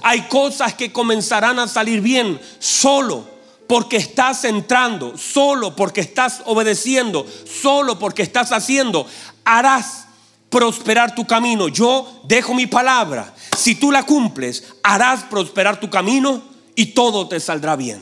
Hay 0.01 0.21
cosas 0.21 0.73
que 0.73 0.93
comenzarán 0.93 1.59
a 1.59 1.67
salir 1.67 1.99
bien 1.99 2.39
solo 2.59 3.29
porque 3.67 3.97
estás 3.97 4.45
entrando, 4.45 5.17
solo 5.17 5.75
porque 5.75 5.99
estás 5.99 6.43
obedeciendo, 6.45 7.27
solo 7.61 7.99
porque 7.99 8.21
estás 8.21 8.53
haciendo. 8.53 9.05
Harás 9.43 10.05
prosperar 10.49 11.13
tu 11.13 11.27
camino. 11.27 11.67
Yo 11.67 12.21
dejo 12.23 12.53
mi 12.53 12.67
palabra. 12.67 13.33
Si 13.57 13.75
tú 13.75 13.91
la 13.91 14.03
cumples, 14.03 14.63
harás 14.81 15.23
prosperar 15.23 15.77
tu 15.77 15.89
camino 15.89 16.52
y 16.75 16.87
todo 16.87 17.27
te 17.27 17.39
saldrá 17.39 17.75
bien. 17.75 18.01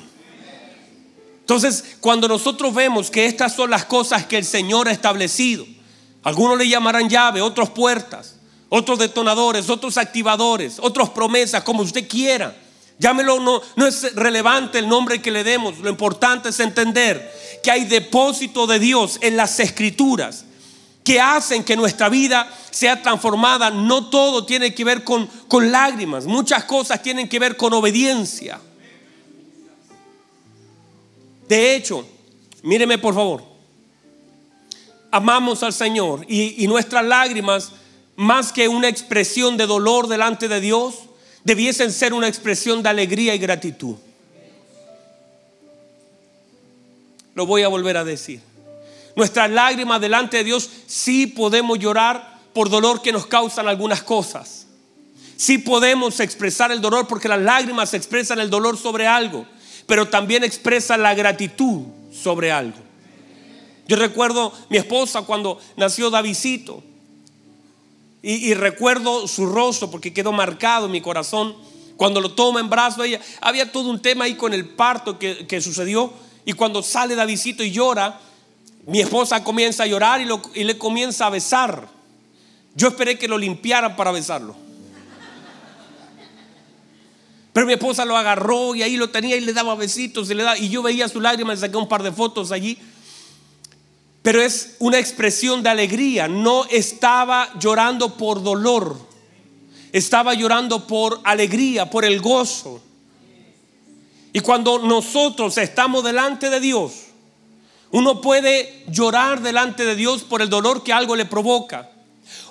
Entonces, 1.40 1.98
cuando 2.00 2.28
nosotros 2.28 2.74
vemos 2.74 3.12
que 3.12 3.26
estas 3.26 3.56
son 3.56 3.70
las 3.70 3.86
cosas 3.86 4.26
que 4.26 4.38
el 4.38 4.46
Señor 4.46 4.88
ha 4.88 4.92
establecido, 4.92 5.66
algunos 6.24 6.58
le 6.58 6.68
llamarán 6.68 7.10
llave, 7.10 7.42
otros 7.42 7.72
puertas, 7.72 8.36
otros 8.70 9.00
detonadores, 9.00 9.70
otros 9.70 9.98
activadores, 9.98 10.78
otros 10.80 11.10
promesas, 11.10 11.64
como 11.64 11.84
usted 11.84 12.08
quiera. 12.08 12.56
Llámelo, 13.00 13.40
no, 13.40 13.62
no 13.76 13.88
es 13.88 14.16
relevante 14.16 14.80
el 14.80 14.88
nombre 14.88 15.22
que 15.22 15.32
le 15.32 15.44
demos, 15.44 15.80
lo 15.80 15.90
importante 15.90 16.50
es 16.50 16.60
entender 16.60 17.60
que 17.64 17.72
hay 17.72 17.86
depósito 17.86 18.68
de 18.68 18.80
Dios 18.80 19.18
en 19.22 19.36
las 19.36 19.60
escrituras 19.60 20.46
que 21.04 21.20
hacen 21.20 21.64
que 21.64 21.76
nuestra 21.76 22.10
vida 22.10 22.52
sea 22.70 23.02
transformada. 23.02 23.70
No 23.70 24.10
todo 24.10 24.46
tiene 24.46 24.74
que 24.74 24.84
ver 24.84 25.04
con, 25.04 25.28
con 25.48 25.72
lágrimas, 25.72 26.26
muchas 26.26 26.64
cosas 26.66 27.02
tienen 27.02 27.28
que 27.28 27.40
ver 27.40 27.58
con 27.58 27.74
obediencia. 27.74 28.60
De 31.48 31.76
hecho, 31.76 32.08
míreme 32.64 32.98
por 32.98 33.14
favor, 33.14 33.44
amamos 35.12 35.64
al 35.64 35.74
Señor 35.74 36.26
y, 36.30 36.64
y 36.64 36.68
nuestras 36.68 37.04
lágrimas, 37.04 37.74
más 38.16 38.54
que 38.54 38.68
una 38.68 38.88
expresión 38.88 39.58
de 39.58 39.66
dolor 39.66 40.08
delante 40.08 40.48
de 40.48 40.62
Dios, 40.62 40.96
debiesen 41.44 41.92
ser 41.92 42.14
una 42.14 42.28
expresión 42.28 42.84
de 42.84 42.90
alegría 42.90 43.36
y 43.36 43.40
gratitud. 43.40 43.96
Lo 47.34 47.46
voy 47.46 47.64
a 47.64 47.68
volver 47.68 47.98
a 47.98 48.04
decir. 48.04 48.51
Nuestras 49.15 49.50
lágrimas 49.50 50.02
delante 50.02 50.38
de 50.38 50.43
Dios 50.43 50.69
sí 50.88 51.28
podemos 51.28 51.80
llorar 51.80 52.39
por 52.54 52.69
dolor 52.69 53.02
que 53.02 53.12
nos 53.12 53.26
causan 53.26 53.67
algunas 53.67 54.04
cosas. 54.04 54.67
Sí 55.38 55.58
podemos 55.58 56.19
expresar 56.19 56.71
el 56.71 56.82
dolor 56.82 57.08
porque 57.08 57.28
las 57.28 57.41
lágrimas 57.41 57.93
expresan 57.93 58.39
el 58.39 58.50
dolor 58.50 58.78
sobre 58.78 59.08
algo, 59.08 59.45
pero 59.88 60.08
también 60.08 60.43
expresan 60.43 61.02
la 61.02 61.15
gratitud 61.15 61.82
sobre 62.12 62.52
algo. 62.52 62.78
Yo 63.88 63.95
recuerdo 63.95 64.54
mi 64.69 64.78
esposa 64.78 65.24
cuando 65.24 65.60
nació 65.76 66.10
Davidito 66.10 66.84
y, 68.21 68.54
recuerdo 68.54 69.28
su 69.28 69.47
rostro 69.47 69.89
porque 69.89 70.13
quedó 70.13 70.32
marcado 70.32 70.86
en 70.86 70.91
mi 70.91 71.02
corazón. 71.02 71.56
Cuando 71.97 72.21
lo 72.21 72.34
toma 72.34 72.60
en 72.60 72.69
brazos, 72.69 73.06
ella, 73.06 73.19
había 73.41 73.71
todo 73.71 73.89
un 73.89 74.00
tema 74.00 74.26
ahí 74.26 74.36
con 74.36 74.54
el 74.54 74.69
parto 74.69 75.17
que, 75.17 75.47
que 75.47 75.60
sucedió 75.60 76.13
y 76.45 76.54
cuando 76.54 76.84
sale 76.84 77.15
Davidito 77.15 77.63
y 77.63 77.71
llora, 77.71 78.19
mi 78.88 79.00
esposa 79.00 79.44
comienza 79.44 79.84
a 79.84 79.88
llorar 79.88 80.22
y, 80.22 80.63
le 80.63 80.78
comienza 80.78 81.28
a 81.28 81.30
besar. 81.30 81.88
Yo 82.74 82.88
esperé 82.88 83.17
que 83.17 83.28
lo 83.28 83.38
limpiaran 83.38 83.96
para 83.96 84.12
besarlo. 84.12 84.56
Pero 87.54 87.67
mi 87.67 87.74
esposa 87.74 88.06
lo 88.06 88.15
agarró 88.15 88.76
y 88.76 88.82
ahí 88.82 88.96
lo 88.96 89.10
tenía 89.10 89.36
y 89.36 89.41
le 89.41 89.54
daba 89.54 89.76
besitos 89.76 90.32
y 90.32 90.34
le 90.34 90.44
daba, 90.44 90.58
y 90.58 90.70
yo 90.70 90.82
veía 90.82 91.10
su 91.10 91.20
lágrima 91.20 91.54
y 91.54 91.58
saqué 91.58 91.76
un 91.76 91.88
par 91.88 92.02
de 92.02 92.12
fotos 92.12 92.52
allí. 92.52 92.78
Pero 94.22 94.41
es 94.41 94.76
una 94.80 95.00
expresión 95.00 95.62
de 95.62 95.70
alegría. 95.70 96.28
No 96.28 96.65
estaba 96.65 97.50
llorando 97.60 98.15
por 98.15 98.41
dolor. 98.41 98.98
Estaba 99.91 100.34
llorando 100.34 100.88
por 100.88 101.20
alegría, 101.24 101.89
por 101.89 102.06
el 102.06 102.22
gozo. 102.22 102.82
Y 104.32 104.39
cuando 104.39 104.80
nosotros 104.80 105.58
estamos 105.58 106.04
delante 106.06 106.50
de 106.50 106.62
Dios, 106.62 107.11
uno 107.92 108.22
puede 108.22 108.84
llorar 108.88 109.42
delante 109.42 109.84
de 109.84 109.96
Dios 109.96 110.24
por 110.24 110.42
el 110.42 110.50
dolor 110.50 110.84
que 110.84 110.94
algo 110.94 111.16
le 111.16 111.26
provoca. 111.26 111.90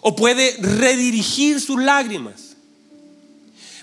O 0.03 0.14
puede 0.14 0.57
redirigir 0.61 1.61
sus 1.61 1.83
lágrimas. 1.83 2.57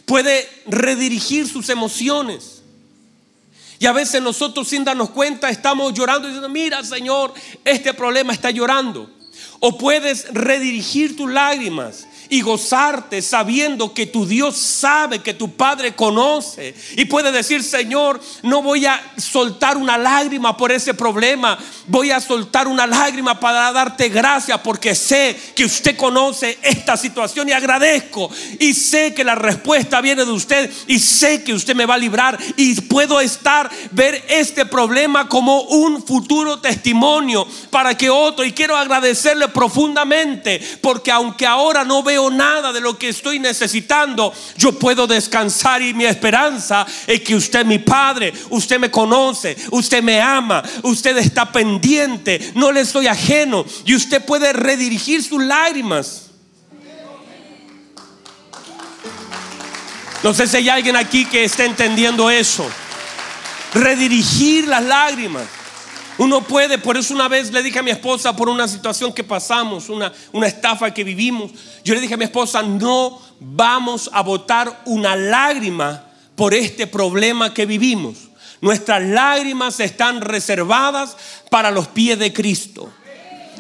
Puede 0.06 0.48
redirigir 0.68 1.48
sus 1.48 1.70
emociones. 1.70 2.62
Y 3.80 3.86
a 3.86 3.92
veces 3.92 4.22
nosotros 4.22 4.68
sin 4.68 4.84
darnos 4.84 5.10
cuenta 5.10 5.50
estamos 5.50 5.94
llorando 5.94 6.28
y 6.28 6.32
diciendo, 6.32 6.50
mira 6.50 6.84
Señor, 6.84 7.34
este 7.66 7.94
problema 7.94 8.34
está 8.34 8.52
llorando. 8.52 9.10
O 9.60 9.78
puedes 9.78 10.32
redirigir 10.34 11.18
tus 11.18 11.32
lágrimas 11.32 12.08
y 12.30 12.42
gozarte 12.42 13.22
sabiendo 13.22 13.94
que 13.94 14.06
tu 14.06 14.26
Dios 14.26 14.58
sabe, 14.58 15.20
que 15.20 15.34
tu 15.34 15.52
Padre 15.54 15.96
conoce 15.96 16.76
y 16.96 17.06
puede 17.06 17.32
decir, 17.32 17.64
Señor, 17.64 18.20
no 18.44 18.62
voy 18.62 18.86
a 18.86 19.02
soltar 19.18 19.78
una 19.78 19.98
lágrima 19.98 20.56
por 20.58 20.72
ese 20.72 20.94
problema, 20.94 21.58
voy 21.88 22.12
a 22.12 22.20
soltar 22.20 22.68
una 22.68 22.88
lágrima 22.88 23.40
para 23.40 23.72
darte 23.72 24.10
gracias 24.10 24.60
porque 24.62 24.96
sé 24.96 25.38
que 25.56 25.66
usted 25.66 25.96
conoce 25.96 26.58
esta 26.62 26.98
situación 26.98 27.50
y 27.50 27.52
agradezco. 27.52 28.30
Y 28.60 28.74
sé 28.74 29.14
que 29.14 29.24
la 29.24 29.36
respuesta 29.36 30.02
viene 30.02 30.26
de 30.26 30.32
usted 30.32 30.72
y 30.88 31.00
sé 31.00 31.44
que 31.44 31.54
usted 31.54 31.76
me 31.76 31.86
va 31.86 31.96
a 31.96 32.00
librar 32.00 32.38
y 32.56 32.80
puedo 32.82 33.20
estar, 33.20 33.70
ver 33.92 34.24
este 34.30 34.66
problema 34.66 35.30
como 35.30 35.62
un 35.62 36.06
futuro 36.06 36.60
testimonio 36.60 37.48
para 37.70 37.96
que 37.96 38.10
otro, 38.10 38.46
y 38.46 38.52
quiero 38.52 38.76
agradecerle 38.76 39.48
profundamente 39.50 40.62
porque 40.82 41.12
aunque 41.12 41.46
ahora 41.46 41.84
no 41.84 42.04
veo 42.04 42.17
nada 42.30 42.74
de 42.74 42.82
lo 42.82 42.98
que 42.98 43.10
estoy 43.10 43.40
necesitando, 43.40 44.34
yo 44.58 44.78
puedo 44.78 45.08
descansar 45.08 45.82
y 45.82 45.94
mi 45.94 46.06
esperanza 46.06 46.86
es 47.06 47.22
que 47.22 47.36
usted 47.36 47.66
mi 47.66 47.80
Padre, 47.80 48.34
usted 48.50 48.80
me 48.80 48.92
conoce, 48.92 49.56
usted 49.72 50.02
me 50.02 50.20
ama, 50.20 50.64
usted 50.84 51.18
está 51.18 51.52
pendiente, 51.52 52.52
no 52.56 52.72
le 52.72 52.82
estoy 52.82 53.08
ajeno 53.08 53.66
y 53.86 53.96
usted 53.96 54.26
puede 54.26 54.52
redirigir 54.54 55.24
sus 55.24 55.42
lágrimas. 55.44 56.24
No 60.24 60.34
sé 60.34 60.48
si 60.48 60.58
hay 60.58 60.70
alguien 60.70 60.96
aquí 60.96 61.26
que 61.26 61.44
esté 61.44 61.66
entendiendo 61.66 62.30
eso. 62.30 62.68
Redirigir 63.74 64.68
las 64.68 64.84
lágrimas. 64.84 65.44
Uno 66.18 66.42
puede, 66.42 66.80
por 66.80 66.98
eso 66.98 67.14
una 67.14 67.28
vez 67.28 67.52
le 67.52 67.62
dije 67.62 67.80
a 67.80 67.84
mi 67.84 67.92
esposa 67.92 68.36
por 68.36 68.50
una 68.50 68.68
situación 68.68 69.14
que 69.14 69.24
pasamos, 69.24 69.90
una, 69.90 70.12
una 70.32 70.48
estafa 70.48 70.92
que 70.92 71.04
vivimos, 71.04 71.52
yo 71.84 71.94
le 71.94 72.02
dije 72.02 72.16
a 72.16 72.18
mi 72.18 72.26
esposa, 72.26 72.64
no 72.64 73.22
vamos 73.40 74.10
a 74.12 74.22
botar 74.22 74.82
una 74.86 75.16
lágrima 75.16 76.04
por 76.36 76.54
este 76.54 76.88
problema 76.88 77.54
que 77.54 77.66
vivimos. 77.66 78.30
Nuestras 78.62 79.04
lágrimas 79.04 79.80
están 79.80 80.22
reservadas 80.22 81.16
para 81.52 81.70
los 81.70 81.88
pies 81.88 82.18
de 82.18 82.34
Cristo. 82.34 82.92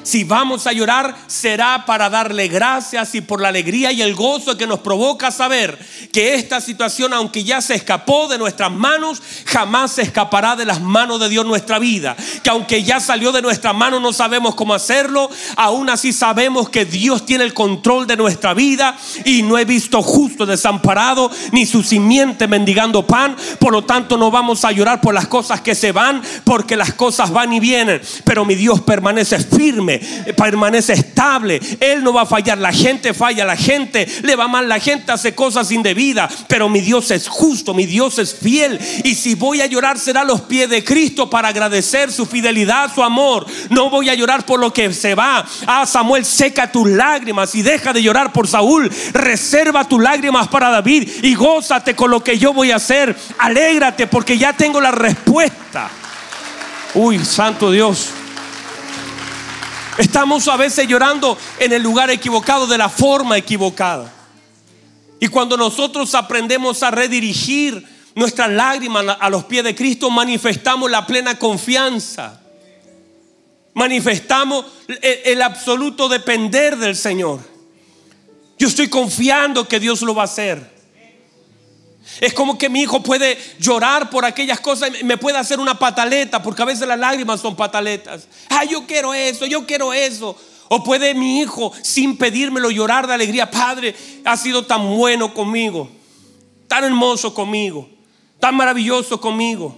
Si 0.08 0.24
vamos 0.24 0.66
a 0.68 0.72
llorar, 0.72 1.18
será 1.28 1.84
para 1.86 2.10
darle 2.10 2.48
gracias 2.48 3.14
y 3.14 3.20
por 3.20 3.42
la 3.42 3.50
alegría 3.50 3.92
y 3.92 4.02
el 4.02 4.16
gozo 4.16 4.56
que 4.56 4.66
nos 4.66 4.80
provoca 4.80 5.32
saber 5.32 5.78
que 6.14 6.36
esta 6.36 6.62
situación, 6.62 7.12
aunque 7.12 7.44
ya 7.44 7.60
se 7.60 7.76
escapó 7.76 8.30
de 8.30 8.38
nuestras 8.38 8.72
manos, 8.72 9.22
jamás 9.44 9.92
se 9.92 10.04
escapará 10.04 10.56
de 10.56 10.64
las 10.64 10.80
manos 10.80 11.20
de 11.20 11.28
Dios 11.28 11.46
nuestra 11.46 11.78
vida. 11.78 12.16
Que 12.42 12.50
aunque 12.50 12.84
ya 12.84 13.02
salió 13.02 13.34
de 13.34 13.42
nuestras 13.42 13.76
manos, 13.76 14.02
no 14.02 14.14
sabemos 14.14 14.56
cómo 14.56 14.74
hacerlo, 14.74 15.30
aún 15.58 15.90
así 15.90 16.14
sabemos 16.14 16.70
que 16.70 16.86
Dios 16.86 17.26
tiene 17.26 17.44
el 17.44 17.54
control 17.54 18.08
de 18.08 18.16
nuestra 18.16 18.54
vida 18.54 18.98
y 19.26 19.42
no 19.42 19.58
he 19.58 19.66
visto 19.66 20.02
justo 20.02 20.46
desamparado 20.46 21.30
ni 21.52 21.66
su 21.66 21.84
simiente 21.84 22.48
mendigando 22.48 23.06
pan. 23.06 23.36
Por 23.60 23.74
lo 23.74 23.84
tanto, 23.84 24.16
no 24.16 24.32
vamos 24.32 24.64
a 24.64 24.72
llorar 24.72 25.02
por 25.02 25.14
las 25.14 25.28
cosas 25.28 25.60
que 25.60 25.76
se 25.76 25.92
van, 25.92 26.22
porque 26.46 26.78
las 26.78 26.94
cosas 26.94 27.30
van 27.30 27.52
y 27.52 27.60
vienen. 27.60 28.02
Pero 28.24 28.46
mi 28.46 28.56
Dios 28.56 28.80
permanece 28.80 29.38
firme 29.40 29.97
permanece 30.36 30.94
estable. 30.94 31.60
Él 31.80 32.04
no 32.04 32.14
va 32.14 32.24
a 32.24 32.26
fallar. 32.26 32.58
La 32.58 32.72
gente 32.72 33.14
falla, 33.14 33.46
la 33.46 33.58
gente 33.58 34.08
le 34.24 34.36
va 34.36 34.48
mal, 34.48 34.68
la 34.68 34.80
gente 34.80 35.12
hace 35.12 35.36
cosas 35.36 35.72
indebidas. 35.72 36.46
Pero 36.48 36.70
mi 36.70 36.82
Dios 36.82 37.12
es 37.12 37.28
justo, 37.28 37.74
mi 37.74 37.86
Dios 37.86 38.20
es 38.20 38.36
fiel. 38.36 38.80
Y 39.04 39.16
si 39.16 39.36
voy 39.36 39.62
a 39.62 39.66
llorar 39.66 39.98
será 39.98 40.22
a 40.22 40.26
los 40.26 40.42
pies 40.42 40.70
de 40.70 40.84
Cristo 40.84 41.30
para 41.30 41.50
agradecer 41.50 42.12
su 42.12 42.26
fidelidad, 42.26 42.94
su 42.94 43.04
amor. 43.04 43.46
No 43.70 43.90
voy 43.90 44.10
a 44.10 44.16
llorar 44.16 44.46
por 44.46 44.60
lo 44.60 44.72
que 44.74 44.94
se 44.94 45.16
va. 45.16 45.46
Ah, 45.66 45.86
Samuel, 45.86 46.26
seca 46.26 46.72
tus 46.72 46.88
lágrimas 46.90 47.54
y 47.56 47.62
deja 47.62 47.94
de 47.94 48.02
llorar 48.02 48.32
por 48.32 48.48
Saúl. 48.48 48.90
Reserva 49.14 49.88
tus 49.88 50.02
lágrimas 50.02 50.48
para 50.48 50.70
David 50.70 51.10
y 51.24 51.36
gózate 51.36 51.96
con 51.96 52.12
lo 52.12 52.24
que 52.24 52.38
yo 52.38 52.54
voy 52.54 52.72
a 52.72 52.78
hacer. 52.78 53.16
Alégrate 53.40 54.08
porque 54.08 54.38
ya 54.38 54.54
tengo 54.54 54.82
la 54.82 54.92
respuesta. 54.92 55.90
Uy, 56.94 57.24
santo 57.24 57.72
Dios. 57.72 58.10
Estamos 59.98 60.48
a 60.48 60.58
veces 60.58 60.88
llorando 60.88 61.38
en 61.60 61.74
el 61.74 61.82
lugar 61.82 62.10
equivocado, 62.12 62.68
de 62.68 62.78
la 62.78 62.90
forma 62.90 63.38
equivocada. 63.38 64.14
Y 65.20 65.28
cuando 65.28 65.58
nosotros 65.58 66.14
aprendemos 66.14 66.84
a 66.84 66.92
redirigir 66.92 67.84
nuestras 68.14 68.50
lágrimas 68.50 69.18
a 69.20 69.30
los 69.30 69.46
pies 69.46 69.64
de 69.64 69.76
Cristo, 69.76 70.10
manifestamos 70.10 70.92
la 70.92 71.06
plena 71.08 71.40
confianza. 71.40 72.42
Manifestamos 73.74 74.66
el, 75.02 75.42
absoluto 75.42 76.10
depender 76.10 76.78
del 76.78 76.96
Señor. 76.96 77.40
Yo 78.58 78.68
estoy 78.68 78.90
confiando 78.90 79.68
que 79.68 79.80
Dios 79.80 80.02
lo 80.02 80.16
va 80.16 80.24
a 80.24 80.26
hacer. 80.26 80.77
Es 82.22 82.34
como 82.34 82.58
que 82.58 82.70
mi 82.70 82.82
hijo 82.82 83.04
puede 83.04 83.38
llorar 83.60 84.10
por 84.10 84.26
aquellas 84.26 84.60
cosas, 84.60 84.92
me 85.04 85.18
puede 85.18 85.38
hacer 85.38 85.60
una 85.60 85.78
pataleta, 85.78 86.42
porque 86.42 86.62
a 86.62 86.66
veces 86.66 86.88
las 86.88 87.00
lágrimas 87.00 87.42
son 87.42 87.56
pataletas. 87.56 88.28
Ah, 88.50 88.64
yo 88.64 88.86
quiero 88.88 89.14
eso, 89.14 89.46
yo 89.46 89.66
quiero 89.66 89.94
eso. 89.94 90.36
O 90.70 90.84
puede 90.84 91.14
mi 91.14 91.40
hijo, 91.40 91.72
sin 91.82 92.18
pedírmelo, 92.18 92.72
llorar 92.72 93.08
de 93.08 93.14
alegría. 93.14 93.50
Padre, 93.50 93.96
ha 94.26 94.36
sido 94.36 94.66
tan 94.66 94.98
bueno 94.98 95.34
conmigo, 95.34 95.90
tan 96.68 96.84
hermoso 96.84 97.34
conmigo, 97.34 97.90
tan 98.40 98.56
maravilloso 98.56 99.22
conmigo. 99.22 99.78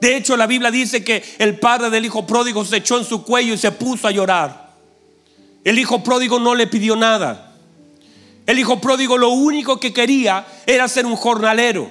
De 0.00 0.16
hecho, 0.16 0.36
la 0.36 0.46
Biblia 0.46 0.70
dice 0.70 1.02
que 1.02 1.24
el 1.38 1.58
padre 1.58 1.88
del 1.88 2.04
hijo 2.04 2.26
pródigo 2.26 2.64
se 2.64 2.78
echó 2.78 2.98
en 2.98 3.04
su 3.04 3.22
cuello 3.22 3.54
y 3.54 3.58
se 3.58 3.72
puso 3.72 4.08
a 4.08 4.10
llorar. 4.10 4.74
El 5.64 5.78
hijo 5.78 6.02
pródigo 6.02 6.38
no 6.38 6.54
le 6.54 6.66
pidió 6.66 6.96
nada. 6.96 7.45
El 8.46 8.58
hijo 8.60 8.80
pródigo 8.80 9.18
lo 9.18 9.30
único 9.30 9.80
que 9.80 9.92
quería 9.92 10.46
era 10.64 10.86
ser 10.88 11.04
un 11.04 11.16
jornalero. 11.16 11.90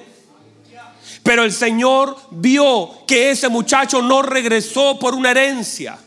Pero 1.22 1.44
el 1.44 1.52
Señor 1.52 2.16
vio 2.30 3.04
que 3.06 3.30
ese 3.30 3.48
muchacho 3.48 4.00
no 4.00 4.22
regresó 4.22 4.98
por 4.98 5.14
una 5.14 5.32
herencia. 5.32 5.98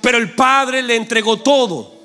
Pero 0.00 0.16
el 0.16 0.34
padre 0.34 0.82
le 0.82 0.96
entregó 0.96 1.38
todo. 1.38 2.00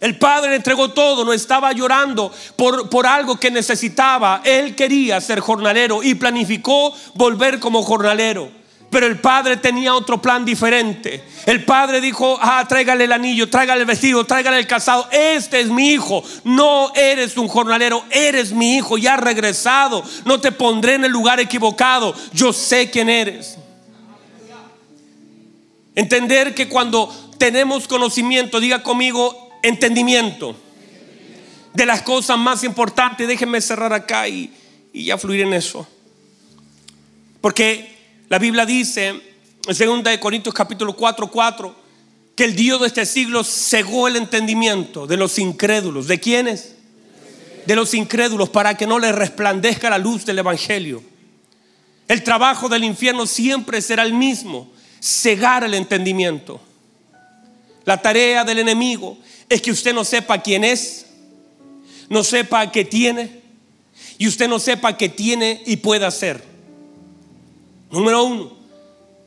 El 0.00 0.18
padre 0.18 0.50
le 0.50 0.56
entregó 0.56 0.92
todo, 0.92 1.24
no 1.24 1.32
estaba 1.32 1.72
llorando 1.72 2.30
por, 2.56 2.90
por, 2.90 3.06
algo 3.06 3.36
que 3.36 3.50
necesitaba. 3.50 4.42
Él 4.44 4.74
quería 4.74 5.20
ser 5.20 5.40
jornalero 5.40 6.02
y 6.02 6.14
planificó 6.14 6.94
volver 7.14 7.58
como 7.58 7.82
jornalero. 7.82 8.63
Pero 8.94 9.06
el 9.08 9.18
padre 9.18 9.56
tenía 9.56 9.92
otro 9.92 10.22
plan 10.22 10.44
diferente. 10.44 11.20
El 11.46 11.64
padre 11.64 12.00
dijo, 12.00 12.38
ah, 12.40 12.64
tráigale 12.68 13.02
el 13.02 13.12
anillo, 13.12 13.50
tráigale 13.50 13.80
el 13.80 13.88
vestido, 13.88 14.24
tráigale 14.24 14.56
el 14.56 14.68
casado. 14.68 15.08
Este 15.10 15.58
es 15.58 15.68
mi 15.68 15.88
hijo. 15.88 16.22
No 16.44 16.94
eres 16.94 17.36
un 17.36 17.48
jornalero, 17.48 18.04
eres 18.08 18.52
mi 18.52 18.76
hijo. 18.76 18.96
Ya 18.96 19.16
regresado. 19.16 20.04
No 20.24 20.40
te 20.40 20.52
pondré 20.52 20.94
en 20.94 21.06
el 21.06 21.10
lugar 21.10 21.40
equivocado. 21.40 22.14
Yo 22.32 22.52
sé 22.52 22.88
quién 22.88 23.08
eres. 23.08 23.58
Entender 25.96 26.54
que 26.54 26.68
cuando 26.68 27.12
tenemos 27.36 27.88
conocimiento, 27.88 28.60
diga 28.60 28.84
conmigo, 28.84 29.58
entendimiento 29.64 30.54
de 31.72 31.84
las 31.84 32.02
cosas 32.02 32.38
más 32.38 32.62
importantes. 32.62 33.26
Déjenme 33.26 33.60
cerrar 33.60 33.92
acá 33.92 34.28
y, 34.28 34.52
y 34.92 35.06
ya 35.06 35.18
fluir 35.18 35.40
en 35.40 35.52
eso. 35.52 35.84
Porque 37.40 37.93
la 38.28 38.38
Biblia 38.38 38.64
dice 38.64 39.08
en 39.08 40.02
2 40.02 40.18
Corintios 40.18 40.54
capítulo 40.54 40.94
4, 40.94 41.30
4, 41.30 41.84
que 42.34 42.44
el 42.44 42.56
Dios 42.56 42.80
de 42.80 42.88
este 42.88 43.06
siglo 43.06 43.44
cegó 43.44 44.08
el 44.08 44.16
entendimiento 44.16 45.06
de 45.06 45.16
los 45.16 45.38
incrédulos. 45.38 46.08
¿De 46.08 46.18
quiénes? 46.18 46.74
De 47.66 47.76
los 47.76 47.94
incrédulos 47.94 48.48
para 48.48 48.76
que 48.76 48.86
no 48.86 48.98
les 48.98 49.14
resplandezca 49.14 49.90
la 49.90 49.98
luz 49.98 50.24
del 50.26 50.38
Evangelio. 50.38 51.02
El 52.08 52.22
trabajo 52.22 52.68
del 52.68 52.84
infierno 52.84 53.26
siempre 53.26 53.80
será 53.80 54.02
el 54.02 54.12
mismo, 54.12 54.70
cegar 55.00 55.64
el 55.64 55.74
entendimiento. 55.74 56.60
La 57.84 58.00
tarea 58.00 58.44
del 58.44 58.58
enemigo 58.58 59.18
es 59.48 59.62
que 59.62 59.70
usted 59.70 59.94
no 59.94 60.04
sepa 60.04 60.42
quién 60.42 60.64
es, 60.64 61.06
no 62.08 62.24
sepa 62.24 62.70
qué 62.70 62.84
tiene 62.84 63.42
y 64.18 64.26
usted 64.26 64.48
no 64.48 64.58
sepa 64.58 64.96
qué 64.96 65.08
tiene 65.08 65.62
y 65.66 65.76
puede 65.76 66.04
hacer. 66.04 66.53
Número 67.94 68.24
uno, 68.24 68.50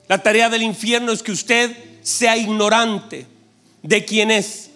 la 0.10 0.22
tarea 0.22 0.50
del 0.50 0.62
infierno 0.62 1.14
es 1.14 1.24
que 1.24 1.32
usted 1.32 1.72
sea 2.02 2.36
ignorante 2.36 3.26
de 3.82 4.04
quién 4.04 4.30
es. 4.30 4.72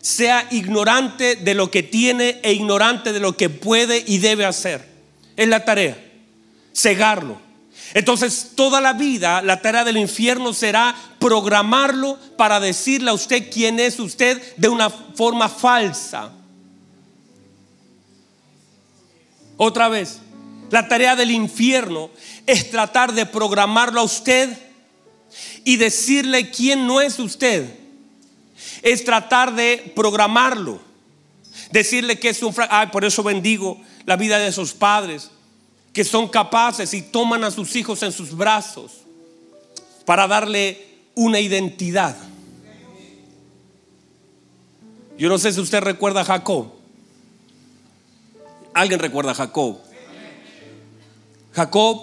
Sea 0.00 0.48
ignorante 0.50 1.36
de 1.36 1.54
lo 1.54 1.70
que 1.70 1.84
tiene 1.84 2.40
e 2.42 2.52
ignorante 2.52 3.12
de 3.12 3.20
lo 3.20 3.36
que 3.36 3.50
puede 3.50 4.02
y 4.04 4.18
debe 4.18 4.44
hacer. 4.44 4.84
Es 5.36 5.46
la 5.46 5.64
tarea. 5.64 5.96
Cegarlo. 6.74 7.38
Entonces, 7.94 8.50
toda 8.56 8.80
la 8.80 8.94
vida, 8.94 9.42
la 9.42 9.62
tarea 9.62 9.84
del 9.84 9.96
infierno 9.96 10.52
será 10.52 10.96
programarlo 11.20 12.18
para 12.36 12.58
decirle 12.58 13.10
a 13.10 13.14
usted 13.14 13.48
quién 13.48 13.78
es 13.78 14.00
usted 14.00 14.42
de 14.56 14.68
una 14.68 14.90
forma 14.90 15.48
falsa. 15.48 16.32
Otra 19.56 19.88
vez, 19.88 20.18
la 20.74 20.88
tarea 20.88 21.14
del 21.14 21.30
infierno 21.30 22.10
es 22.48 22.68
tratar 22.68 23.12
de 23.12 23.26
programarlo 23.26 24.00
a 24.00 24.02
usted 24.02 24.58
y 25.62 25.76
decirle 25.76 26.50
quién 26.50 26.88
no 26.88 27.00
es 27.00 27.20
usted 27.20 27.72
es 28.82 29.04
tratar 29.04 29.54
de 29.54 29.92
programarlo. 29.94 30.80
Decirle 31.70 32.18
que 32.18 32.30
es 32.30 32.42
un 32.42 32.52
Ay, 32.68 32.88
por 32.88 33.04
eso 33.04 33.22
bendigo 33.22 33.80
la 34.04 34.16
vida 34.16 34.36
de 34.36 34.48
esos 34.48 34.72
padres 34.72 35.30
que 35.92 36.02
son 36.02 36.26
capaces 36.26 36.92
y 36.92 37.02
toman 37.02 37.44
a 37.44 37.52
sus 37.52 37.76
hijos 37.76 38.02
en 38.02 38.10
sus 38.10 38.36
brazos 38.36 38.94
para 40.04 40.26
darle 40.26 40.84
una 41.14 41.38
identidad. 41.38 42.16
Yo 45.16 45.28
no 45.28 45.38
sé 45.38 45.52
si 45.52 45.60
usted 45.60 45.82
recuerda 45.82 46.22
a 46.22 46.24
Jacob. 46.24 46.72
¿Alguien 48.74 48.98
recuerda 48.98 49.30
a 49.30 49.36
Jacob? 49.36 49.93
Jacob 51.54 52.00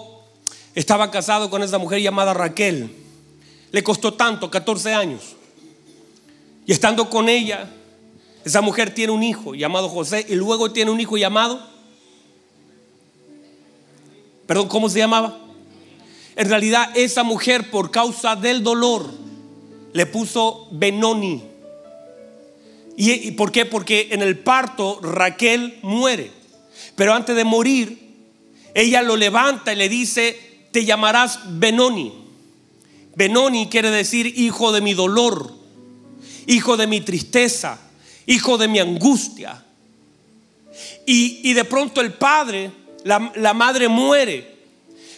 estaba 0.74 1.10
casado 1.10 1.50
con 1.50 1.62
esa 1.62 1.78
mujer 1.78 2.00
llamada 2.00 2.32
Raquel. 2.32 2.90
Le 3.70 3.82
costó 3.82 4.14
tanto, 4.14 4.50
14 4.50 4.94
años. 4.94 5.36
Y 6.66 6.72
estando 6.72 7.10
con 7.10 7.28
ella, 7.28 7.68
esa 8.44 8.60
mujer 8.60 8.94
tiene 8.94 9.12
un 9.12 9.22
hijo 9.22 9.54
llamado 9.54 9.88
José 9.88 10.24
y 10.28 10.34
luego 10.34 10.72
tiene 10.72 10.90
un 10.90 11.00
hijo 11.00 11.16
llamado, 11.16 11.60
perdón, 14.46 14.68
¿cómo 14.68 14.88
se 14.88 14.98
llamaba? 14.98 15.38
En 16.34 16.48
realidad 16.48 16.90
esa 16.96 17.22
mujer 17.22 17.70
por 17.70 17.90
causa 17.90 18.36
del 18.36 18.62
dolor 18.62 19.06
le 19.92 20.06
puso 20.06 20.68
Benoni. 20.70 21.42
¿Y, 22.96 23.32
por 23.32 23.52
qué? 23.52 23.64
Porque 23.66 24.08
en 24.12 24.22
el 24.22 24.38
parto 24.38 24.98
Raquel 25.02 25.78
muere. 25.82 26.30
Pero 26.94 27.14
antes 27.14 27.34
de 27.34 27.44
morir, 27.44 28.01
ella 28.74 29.02
lo 29.02 29.16
levanta 29.16 29.72
y 29.72 29.76
le 29.76 29.88
dice, 29.88 30.66
te 30.70 30.84
llamarás 30.84 31.40
Benoni. 31.58 32.12
Benoni 33.14 33.68
quiere 33.68 33.90
decir 33.90 34.26
hijo 34.38 34.72
de 34.72 34.80
mi 34.80 34.94
dolor, 34.94 35.52
hijo 36.46 36.76
de 36.76 36.86
mi 36.86 37.00
tristeza, 37.02 37.78
hijo 38.26 38.56
de 38.56 38.68
mi 38.68 38.78
angustia. 38.78 39.64
Y, 41.04 41.52
de 41.52 41.64
pronto 41.64 42.00
el 42.00 42.14
padre, 42.14 42.70
la, 43.04 43.32
la 43.36 43.52
madre 43.52 43.88
muere, 43.88 44.56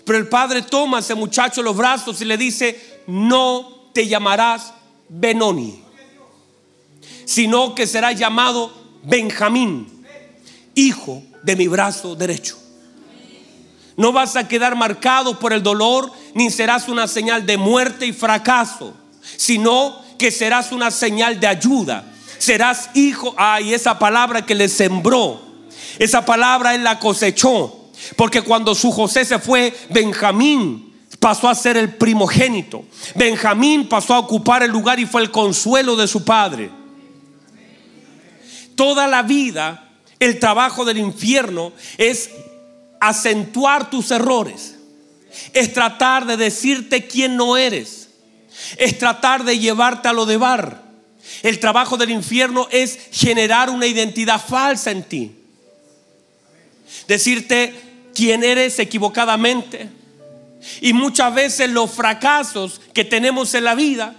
pero 0.04 0.18
el 0.18 0.26
padre 0.26 0.62
toma 0.62 0.96
a 0.96 1.00
ese 1.00 1.14
muchacho 1.14 1.60
en 1.60 1.66
los 1.66 1.76
brazos 1.76 2.20
y 2.20 2.24
le 2.24 2.36
dice, 2.36 3.02
no 3.06 3.90
te 3.92 4.08
llamarás 4.08 4.74
Benoni, 5.08 5.80
sino 7.24 7.74
que 7.76 7.86
será 7.86 8.10
llamado 8.10 8.72
Benjamín, 9.04 10.04
hijo 10.74 11.22
de 11.44 11.54
mi 11.54 11.68
brazo 11.68 12.16
derecho. 12.16 12.63
No 13.96 14.12
vas 14.12 14.36
a 14.36 14.48
quedar 14.48 14.74
marcado 14.76 15.38
por 15.38 15.52
el 15.52 15.62
dolor, 15.62 16.10
ni 16.34 16.50
serás 16.50 16.88
una 16.88 17.06
señal 17.06 17.46
de 17.46 17.56
muerte 17.56 18.06
y 18.06 18.12
fracaso, 18.12 18.94
sino 19.36 20.02
que 20.18 20.30
serás 20.30 20.72
una 20.72 20.90
señal 20.90 21.38
de 21.38 21.46
ayuda. 21.46 22.04
Serás 22.38 22.90
hijo, 22.94 23.34
ay, 23.36 23.72
esa 23.72 23.98
palabra 23.98 24.44
que 24.44 24.54
le 24.54 24.68
sembró, 24.68 25.40
esa 25.98 26.24
palabra 26.24 26.74
él 26.74 26.82
la 26.82 26.98
cosechó, 26.98 27.90
porque 28.16 28.42
cuando 28.42 28.74
su 28.74 28.90
José 28.90 29.24
se 29.24 29.38
fue, 29.38 29.72
Benjamín 29.90 30.92
pasó 31.20 31.48
a 31.48 31.54
ser 31.54 31.76
el 31.76 31.94
primogénito. 31.94 32.84
Benjamín 33.14 33.88
pasó 33.88 34.14
a 34.14 34.18
ocupar 34.18 34.62
el 34.62 34.70
lugar 34.70 34.98
y 34.98 35.06
fue 35.06 35.22
el 35.22 35.30
consuelo 35.30 35.96
de 35.96 36.08
su 36.08 36.24
padre. 36.24 36.70
Toda 38.74 39.06
la 39.06 39.22
vida, 39.22 39.88
el 40.18 40.40
trabajo 40.40 40.84
del 40.84 40.98
infierno 40.98 41.72
es 41.96 42.30
acentuar 43.00 43.90
tus 43.90 44.10
errores, 44.10 44.76
es 45.52 45.72
tratar 45.72 46.26
de 46.26 46.36
decirte 46.36 47.06
quién 47.06 47.36
no 47.36 47.56
eres, 47.56 48.08
es 48.78 48.98
tratar 48.98 49.44
de 49.44 49.58
llevarte 49.58 50.08
a 50.08 50.12
lo 50.12 50.26
de 50.26 50.36
bar. 50.36 50.82
El 51.42 51.58
trabajo 51.58 51.96
del 51.96 52.10
infierno 52.10 52.68
es 52.70 52.98
generar 53.10 53.70
una 53.70 53.86
identidad 53.86 54.40
falsa 54.40 54.90
en 54.90 55.02
ti. 55.02 55.32
Decirte 57.08 57.74
quién 58.14 58.44
eres 58.44 58.78
equivocadamente. 58.78 59.88
Y 60.80 60.92
muchas 60.92 61.34
veces 61.34 61.70
los 61.70 61.90
fracasos 61.90 62.80
que 62.92 63.04
tenemos 63.04 63.54
en 63.54 63.64
la 63.64 63.74
vida 63.74 64.14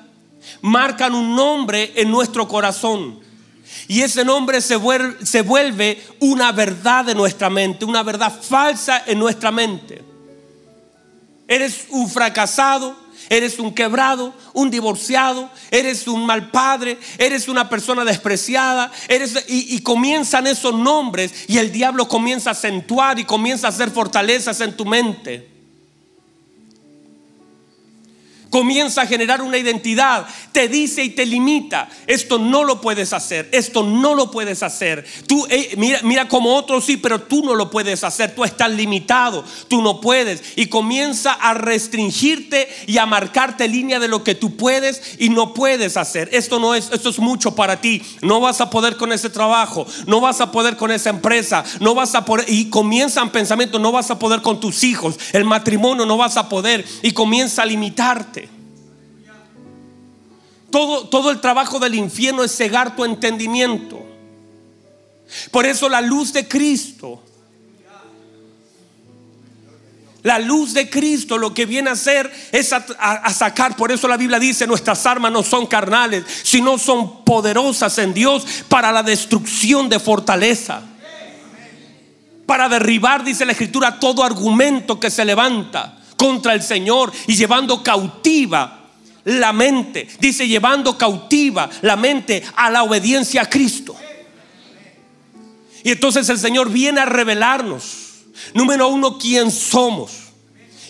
marcan 0.61 1.15
un 1.15 1.35
nombre 1.35 1.93
en 1.95 2.11
nuestro 2.11 2.47
corazón. 2.47 3.19
Y 3.87 4.01
ese 4.01 4.25
nombre 4.25 4.61
se 4.61 4.75
vuelve, 4.75 6.03
una 6.19 6.51
verdad 6.51 7.05
de 7.05 7.15
nuestra 7.15 7.49
mente, 7.49 7.85
una 7.85 8.03
verdad 8.03 8.33
falsa 8.41 9.03
en 9.05 9.19
nuestra 9.19 9.51
mente. 9.51 10.03
Eres 11.47 11.85
un 11.89 12.09
fracasado, 12.09 12.95
eres 13.29 13.59
un 13.59 13.73
quebrado, 13.73 14.33
un 14.53 14.69
divorciado, 14.69 15.49
eres 15.71 16.07
un 16.07 16.25
mal 16.25 16.49
padre, 16.49 16.97
eres 17.17 17.47
una 17.47 17.69
persona 17.69 18.03
despreciada, 18.03 18.91
eres 19.07 19.45
y, 19.47 19.79
comienzan 19.81 20.47
esos 20.47 20.73
nombres 20.73 21.45
y 21.47 21.57
el 21.57 21.71
diablo 21.71 22.07
comienza 22.07 22.49
a 22.49 22.53
acentuar 22.53 23.19
y 23.19 23.25
comienza 23.25 23.67
a 23.67 23.69
hacer 23.69 23.91
fortalezas 23.91 24.61
en 24.61 24.75
tu 24.75 24.85
mente 24.85 25.54
comienza 28.55 29.01
a 29.01 29.05
generar 29.05 29.41
una 29.41 29.57
identidad, 29.57 30.25
te 30.53 30.69
dice 30.69 31.03
y 31.03 31.09
te 31.09 31.25
limita, 31.25 31.89
esto 32.07 32.39
no 32.39 32.63
lo 32.63 32.79
puedes 32.79 33.11
hacer, 33.11 33.49
esto 33.51 33.83
no 33.83 34.15
lo 34.15 34.31
puedes 34.31 34.63
hacer. 34.63 35.05
Tú 35.27 35.45
eh, 35.49 35.73
mira, 35.75 35.99
mira 36.03 36.29
como 36.29 36.55
otros 36.55 36.85
sí, 36.85 36.95
pero 36.95 37.21
tú 37.21 37.43
no 37.43 37.53
lo 37.53 37.69
puedes 37.69 38.05
hacer, 38.05 38.33
tú 38.33 38.45
estás 38.45 38.71
limitado, 38.71 39.43
tú 39.67 39.81
no 39.81 39.99
puedes 39.99 40.41
y 40.55 40.67
comienza 40.67 41.33
a 41.33 41.53
restringirte 41.53 42.69
y 42.87 42.97
a 42.97 43.05
marcarte 43.05 43.67
línea 43.67 43.99
de 43.99 44.07
lo 44.07 44.23
que 44.23 44.35
tú 44.35 44.55
puedes 44.55 45.17
y 45.19 45.27
no 45.27 45.53
puedes 45.53 45.97
hacer. 45.97 46.29
Esto 46.31 46.57
no 46.57 46.75
es 46.75 46.91
esto 46.93 47.09
es 47.09 47.19
mucho 47.19 47.55
para 47.55 47.81
ti. 47.81 48.01
No 48.21 48.39
vas 48.39 48.61
a 48.61 48.69
poder 48.69 48.95
con 48.95 49.11
ese 49.11 49.29
trabajo, 49.29 49.85
no 50.07 50.21
vas 50.21 50.39
a 50.39 50.53
poder 50.53 50.77
con 50.77 50.91
esa 50.91 51.09
empresa, 51.09 51.65
no 51.81 51.93
vas 51.93 52.15
a 52.15 52.23
poder 52.23 52.45
y 52.47 52.69
comienzan 52.69 53.33
pensamientos, 53.33 53.81
no 53.81 53.91
vas 53.91 54.11
a 54.11 54.17
poder 54.17 54.41
con 54.41 54.61
tus 54.61 54.85
hijos, 54.85 55.19
el 55.33 55.43
matrimonio 55.43 56.05
no 56.05 56.15
vas 56.15 56.37
a 56.37 56.47
poder 56.47 56.85
y 57.01 57.11
comienza 57.11 57.61
a 57.61 57.65
limitarte. 57.65 58.44
Todo, 60.75 61.31
el 61.31 61.39
trabajo 61.39 61.79
del 61.79 61.95
infierno 61.95 62.43
es 62.43 62.53
cegar 62.53 62.97
tu 62.97 63.05
entendimiento. 63.05 64.05
Por 65.49 65.65
eso 65.65 65.87
la 65.87 66.01
luz 66.01 66.33
de 66.33 66.49
Cristo, 66.49 67.23
la 70.21 70.37
luz 70.37 70.73
de 70.73 70.89
Cristo 70.89 71.37
lo 71.37 71.53
que 71.53 71.65
viene 71.65 71.89
a 71.89 71.93
hacer 71.93 72.29
es 72.51 72.73
a, 72.73 73.29
sacar, 73.33 73.77
por 73.77 73.89
eso 73.89 74.09
la 74.09 74.17
Biblia 74.17 74.37
dice, 74.37 74.67
nuestras 74.67 75.05
armas 75.05 75.31
no 75.31 75.43
son 75.43 75.65
carnales, 75.65 76.25
sino 76.43 76.77
son 76.77 77.23
poderosas 77.23 77.97
en 77.97 78.13
Dios 78.13 78.45
para 78.67 78.91
la 78.91 79.01
destrucción 79.01 79.87
de 79.87 79.97
fortaleza. 79.97 80.81
Para 82.45 82.67
derribar, 82.67 83.23
dice 83.23 83.45
la 83.45 83.53
Escritura, 83.53 83.97
todo 83.97 84.25
argumento 84.25 84.99
que 84.99 85.09
se 85.09 85.23
levanta 85.23 85.99
contra 86.17 86.53
el 86.53 86.61
Señor 86.61 87.13
y 87.27 87.37
llevando 87.37 87.81
cautiva 87.81 88.84
la 89.25 89.51
mente. 89.51 90.07
Dice, 90.19 90.47
llevando 90.47 90.97
cautiva 90.97 91.69
la 91.81 91.95
mente 91.95 92.43
a 92.55 92.69
la 92.69 92.83
obediencia 92.83 93.41
a 93.41 93.49
Cristo. 93.49 93.95
Y 95.83 95.91
entonces 95.91 96.27
el 96.29 96.39
Señor 96.39 96.71
viene 96.71 97.01
a 97.01 97.05
revelarnos, 97.05 98.23
número 98.53 98.87
uno, 98.87 99.19
quién 99.19 99.51
somos. 99.51 100.24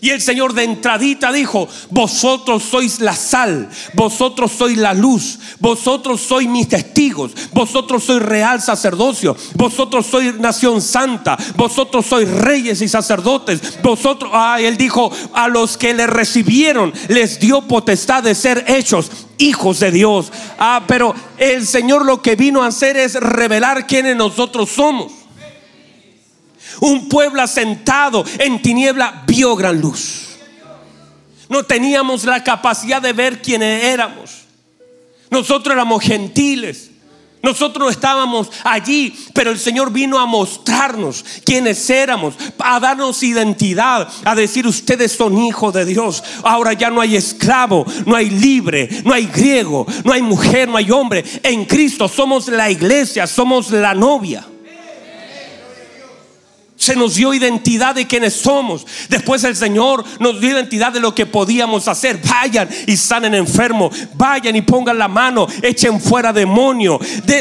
Y 0.06 0.12
el 0.12 0.22
Señor 0.22 0.54
de 0.54 0.63
entradita 0.63 1.32
dijo, 1.32 1.68
vosotros 1.89 2.62
sois 2.62 3.00
la 3.00 3.15
sal, 3.15 3.68
vosotros 3.96 4.52
sois 4.52 4.78
la 4.78 4.94
luz, 4.94 5.39
vosotros 5.60 6.22
sois 6.22 6.48
mis 6.48 6.70
testigos, 6.70 7.32
vosotros 7.54 8.04
sois 8.04 8.22
real 8.22 8.62
sacerdocio, 8.62 9.36
vosotros 9.56 10.06
sois 10.06 10.36
nación 10.36 10.84
santa, 10.84 11.36
vosotros 11.56 12.06
sois 12.06 12.30
reyes 12.30 12.84
y 12.84 12.88
sacerdotes, 12.88 13.82
vosotros, 13.82 14.30
ah, 14.32 14.58
él 14.62 14.78
dijo, 14.78 15.12
a 15.34 15.48
los 15.48 15.76
que 15.76 15.96
le 15.96 16.06
recibieron 16.06 16.94
les 17.08 17.39
dio 17.39 17.63
potestad 17.63 18.22
de 18.22 18.36
ser 18.36 18.63
hechos 18.68 19.10
hijos 19.39 19.80
de 19.80 19.89
Dios. 19.89 20.32
Ah, 20.60 20.84
pero 20.86 21.15
el 21.39 21.65
Señor 21.65 22.06
lo 22.06 22.22
que 22.22 22.36
vino 22.36 22.62
a 22.62 22.68
hacer 22.68 22.96
es 22.96 23.15
revelar 23.15 23.88
quiénes 23.88 24.15
nosotros 24.15 24.70
somos. 24.70 25.24
Un 26.81 27.09
pueblo 27.09 27.41
asentado 27.41 28.23
en 28.39 28.61
tiniebla 28.61 29.23
vio 29.27 29.55
gran 29.55 29.79
luz. 29.79 30.38
No 31.49 31.63
teníamos 31.63 32.23
la 32.23 32.43
capacidad 32.43 33.01
de 33.01 33.13
ver 33.13 33.41
quiénes 33.41 33.83
éramos. 33.83 34.45
Nosotros 35.30 35.73
éramos 35.73 36.03
gentiles. 36.03 36.91
Nosotros 37.45 37.91
estábamos 37.91 38.49
allí, 38.63 39.15
pero 39.36 39.51
el 39.51 39.59
Señor 39.59 39.91
vino 39.91 40.17
a 40.17 40.26
mostrarnos 40.26 41.23
quiénes 41.45 41.88
éramos, 41.91 42.34
a 42.57 42.80
darnos 42.80 43.21
identidad, 43.21 44.09
a 44.23 44.34
decir 44.34 44.65
ustedes 44.65 45.11
son 45.11 45.38
hijos 45.38 45.71
de 45.71 45.86
Dios. 45.86 46.23
Ahora 46.41 46.73
ya 46.73 46.89
no 46.89 47.01
hay 47.01 47.15
esclavo, 47.15 47.86
no 48.07 48.15
hay 48.15 48.32
libre, 48.32 48.89
no 49.03 49.13
hay 49.13 49.28
griego, 49.28 49.86
no 50.03 50.11
hay 50.11 50.23
mujer, 50.23 50.67
no 50.67 50.78
hay 50.78 50.89
hombre. 50.89 51.23
En 51.43 51.65
Cristo 51.65 52.07
somos 52.07 52.47
la 52.47 52.71
iglesia, 52.71 53.28
somos 53.28 53.69
la 53.69 53.93
novia. 53.93 54.43
Se 56.86 56.95
nos 56.95 57.15
dio 57.15 57.33
identidad 57.33 57.95
de 57.95 58.05
quienes 58.05 58.36
somos. 58.36 58.86
Después 59.09 59.43
el 59.43 59.55
Señor 59.55 60.05
nos 60.19 60.39
dio 60.39 60.51
identidad 60.51 60.93
de 60.93 60.99
lo 60.99 61.15
que 61.15 61.25
podíamos 61.25 61.88
hacer. 61.88 62.21
Vayan 62.29 62.69
y 62.86 62.95
sanen 62.95 63.33
enfermos. 63.33 63.97
Vayan 64.13 64.55
y 64.55 64.61
pongan 64.61 64.99
la 64.99 65.07
mano. 65.07 65.47
Echen 65.63 65.99
fuera 65.99 66.31
demonio. 66.31 66.99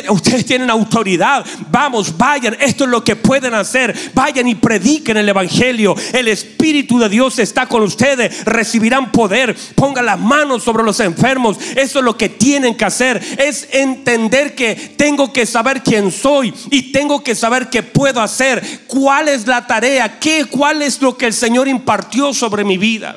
ustedes 0.08 0.46
tienen 0.46 0.70
autoridad. 0.70 1.44
Vamos, 1.70 2.16
vayan. 2.16 2.56
Esto 2.58 2.84
es 2.84 2.90
lo 2.90 3.04
que 3.04 3.16
pueden 3.16 3.52
hacer. 3.52 3.94
Vayan 4.14 4.48
y 4.48 4.54
prediquen 4.54 5.18
el 5.18 5.28
Evangelio. 5.28 5.94
El 6.14 6.28
Espíritu 6.28 6.98
de 6.98 7.10
Dios 7.10 7.38
está 7.38 7.66
con 7.66 7.82
ustedes. 7.82 8.46
Recibirán 8.46 9.12
poder. 9.12 9.54
Pongan 9.74 10.06
las 10.06 10.18
manos 10.18 10.62
sobre 10.62 10.84
los 10.84 11.00
enfermos. 11.00 11.58
Eso 11.76 11.98
es 11.98 12.04
lo 12.06 12.16
que 12.16 12.30
tienen 12.30 12.78
que 12.78 12.86
hacer. 12.86 13.22
Es 13.36 13.68
entender 13.72 14.54
que 14.54 14.74
tengo 14.96 15.34
que 15.34 15.44
saber 15.44 15.82
quién 15.82 16.10
soy 16.10 16.54
y 16.70 16.92
tengo 16.92 17.22
que 17.22 17.34
saber 17.34 17.68
qué 17.68 17.82
puedo 17.82 18.22
hacer. 18.22 18.84
¿Cuál 18.86 19.28
es 19.28 19.33
la 19.46 19.66
tarea? 19.66 20.18
¿Qué, 20.18 20.46
¿Cuál 20.46 20.82
es 20.82 21.00
lo 21.02 21.16
que 21.16 21.26
el 21.26 21.34
Señor 21.34 21.68
impartió 21.68 22.32
sobre 22.32 22.64
mi 22.64 22.78
vida? 22.78 23.16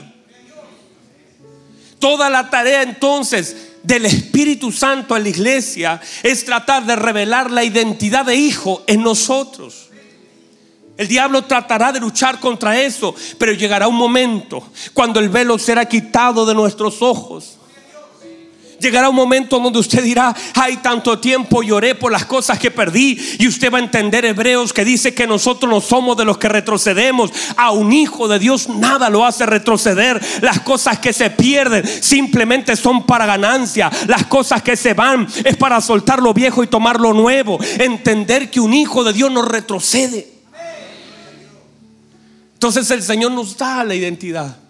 Toda 1.99 2.29
la 2.29 2.49
tarea 2.49 2.83
entonces 2.83 3.55
del 3.83 4.05
Espíritu 4.05 4.71
Santo 4.71 5.15
en 5.15 5.23
la 5.23 5.29
iglesia 5.29 6.01
es 6.23 6.43
tratar 6.45 6.85
de 6.85 6.95
revelar 6.95 7.49
la 7.51 7.63
identidad 7.63 8.25
de 8.25 8.35
hijo 8.35 8.83
en 8.87 9.01
nosotros. 9.01 9.89
El 10.97 11.07
diablo 11.07 11.43
tratará 11.43 11.91
de 11.91 11.99
luchar 11.99 12.39
contra 12.39 12.81
eso, 12.81 13.15
pero 13.37 13.53
llegará 13.53 13.87
un 13.87 13.95
momento 13.95 14.67
cuando 14.93 15.19
el 15.19 15.29
velo 15.29 15.59
será 15.59 15.85
quitado 15.85 16.45
de 16.45 16.55
nuestros 16.55 17.01
ojos 17.01 17.56
Llegará 18.79 19.09
un 19.09 19.15
momento 19.15 19.59
donde 19.59 19.79
usted 19.79 20.03
dirá, 20.03 20.35
hay 20.53 20.77
tanto 20.77 21.17
tiempo 21.19 21.63
lloré 21.63 21.95
por 21.95 22.11
las 22.11 22.25
cosas 22.25 22.59
que 22.59 22.69
perdí. 22.69 23.17
Y 23.39 23.47
usted 23.47 23.71
va 23.71 23.79
a 23.79 23.81
entender 23.81 24.25
Hebreos 24.25 24.71
que 24.71 24.85
dice 24.85 25.13
que 25.13 25.25
nosotros 25.25 25.69
no 25.69 25.81
somos 25.81 26.15
de 26.15 26.25
los 26.25 26.37
que 26.37 26.47
retrocedemos. 26.47 27.31
A 27.55 27.71
un 27.71 27.91
hijo 27.91 28.27
de 28.27 28.39
Dios 28.39 28.69
nada 28.69 29.09
lo 29.09 29.25
hace 29.25 29.45
retroceder. 29.45 30.21
Las 30.41 30.59
cosas 30.59 30.99
que 30.99 31.13
se 31.13 31.29
pierden 31.31 31.83
simplemente 32.01 32.75
son 32.75 33.05
para 33.05 33.25
ganancia. 33.25 33.89
Las 34.07 34.27
cosas 34.27 34.61
que 34.61 34.75
se 34.75 34.93
van 34.93 35.27
es 35.43 35.57
para 35.57 35.81
soltar 35.81 36.21
lo 36.21 36.33
viejo 36.33 36.63
y 36.63 36.67
tomar 36.67 36.99
lo 36.99 37.13
nuevo. 37.13 37.59
Entender 37.79 38.51
que 38.51 38.59
un 38.59 38.73
hijo 38.73 39.03
de 39.03 39.13
Dios 39.13 39.31
no 39.31 39.41
retrocede. 39.41 40.37
Entonces 42.53 42.89
el 42.91 43.03
Señor 43.03 43.31
nos 43.31 43.57
da 43.57 43.83
la 43.83 43.95
identidad. 43.95 44.66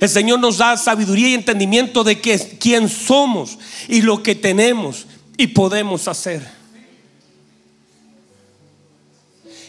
El 0.00 0.08
Señor 0.08 0.38
nos 0.38 0.58
da 0.58 0.76
sabiduría 0.76 1.30
y 1.30 1.34
entendimiento 1.34 2.04
de 2.04 2.20
quién 2.20 2.88
somos 2.88 3.58
y 3.88 4.02
lo 4.02 4.22
que 4.22 4.34
tenemos 4.34 5.06
y 5.36 5.48
podemos 5.48 6.06
hacer. 6.06 6.46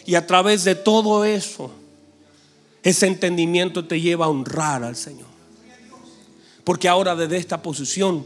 Y 0.06 0.14
a 0.14 0.26
través 0.26 0.64
de 0.64 0.74
todo 0.74 1.24
eso, 1.24 1.72
ese 2.82 3.06
entendimiento 3.06 3.86
te 3.86 4.00
lleva 4.00 4.26
a 4.26 4.28
honrar 4.28 4.84
al 4.84 4.96
Señor. 4.96 5.28
Porque 6.64 6.88
ahora 6.88 7.16
desde 7.16 7.36
esta 7.36 7.62
posición 7.62 8.24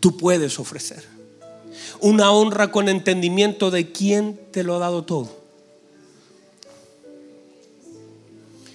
tú 0.00 0.16
puedes 0.16 0.58
ofrecer 0.58 1.20
una 2.00 2.30
honra 2.30 2.70
con 2.70 2.88
entendimiento 2.88 3.70
de 3.70 3.92
quién 3.92 4.40
te 4.50 4.62
lo 4.62 4.76
ha 4.76 4.78
dado 4.78 5.04
todo. 5.04 5.40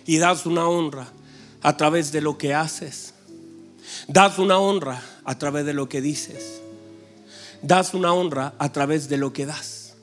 Y 0.06 0.18
das 0.18 0.46
una 0.46 0.68
honra 0.68 1.12
a 1.66 1.76
través 1.76 2.12
de 2.12 2.22
lo 2.22 2.38
que 2.38 2.54
haces. 2.54 3.16
Das 4.08 4.38
una 4.38 4.60
honra 4.60 5.02
a 5.24 5.40
través 5.40 5.66
de 5.66 5.74
lo 5.74 5.90
que 5.90 6.00
dices. 6.00 6.62
Das 7.64 7.96
una 7.96 8.14
honra 8.14 8.54
a 8.60 8.72
través 8.72 9.10
de 9.10 9.18
lo 9.18 9.34
que 9.34 9.48
das. 9.48 9.96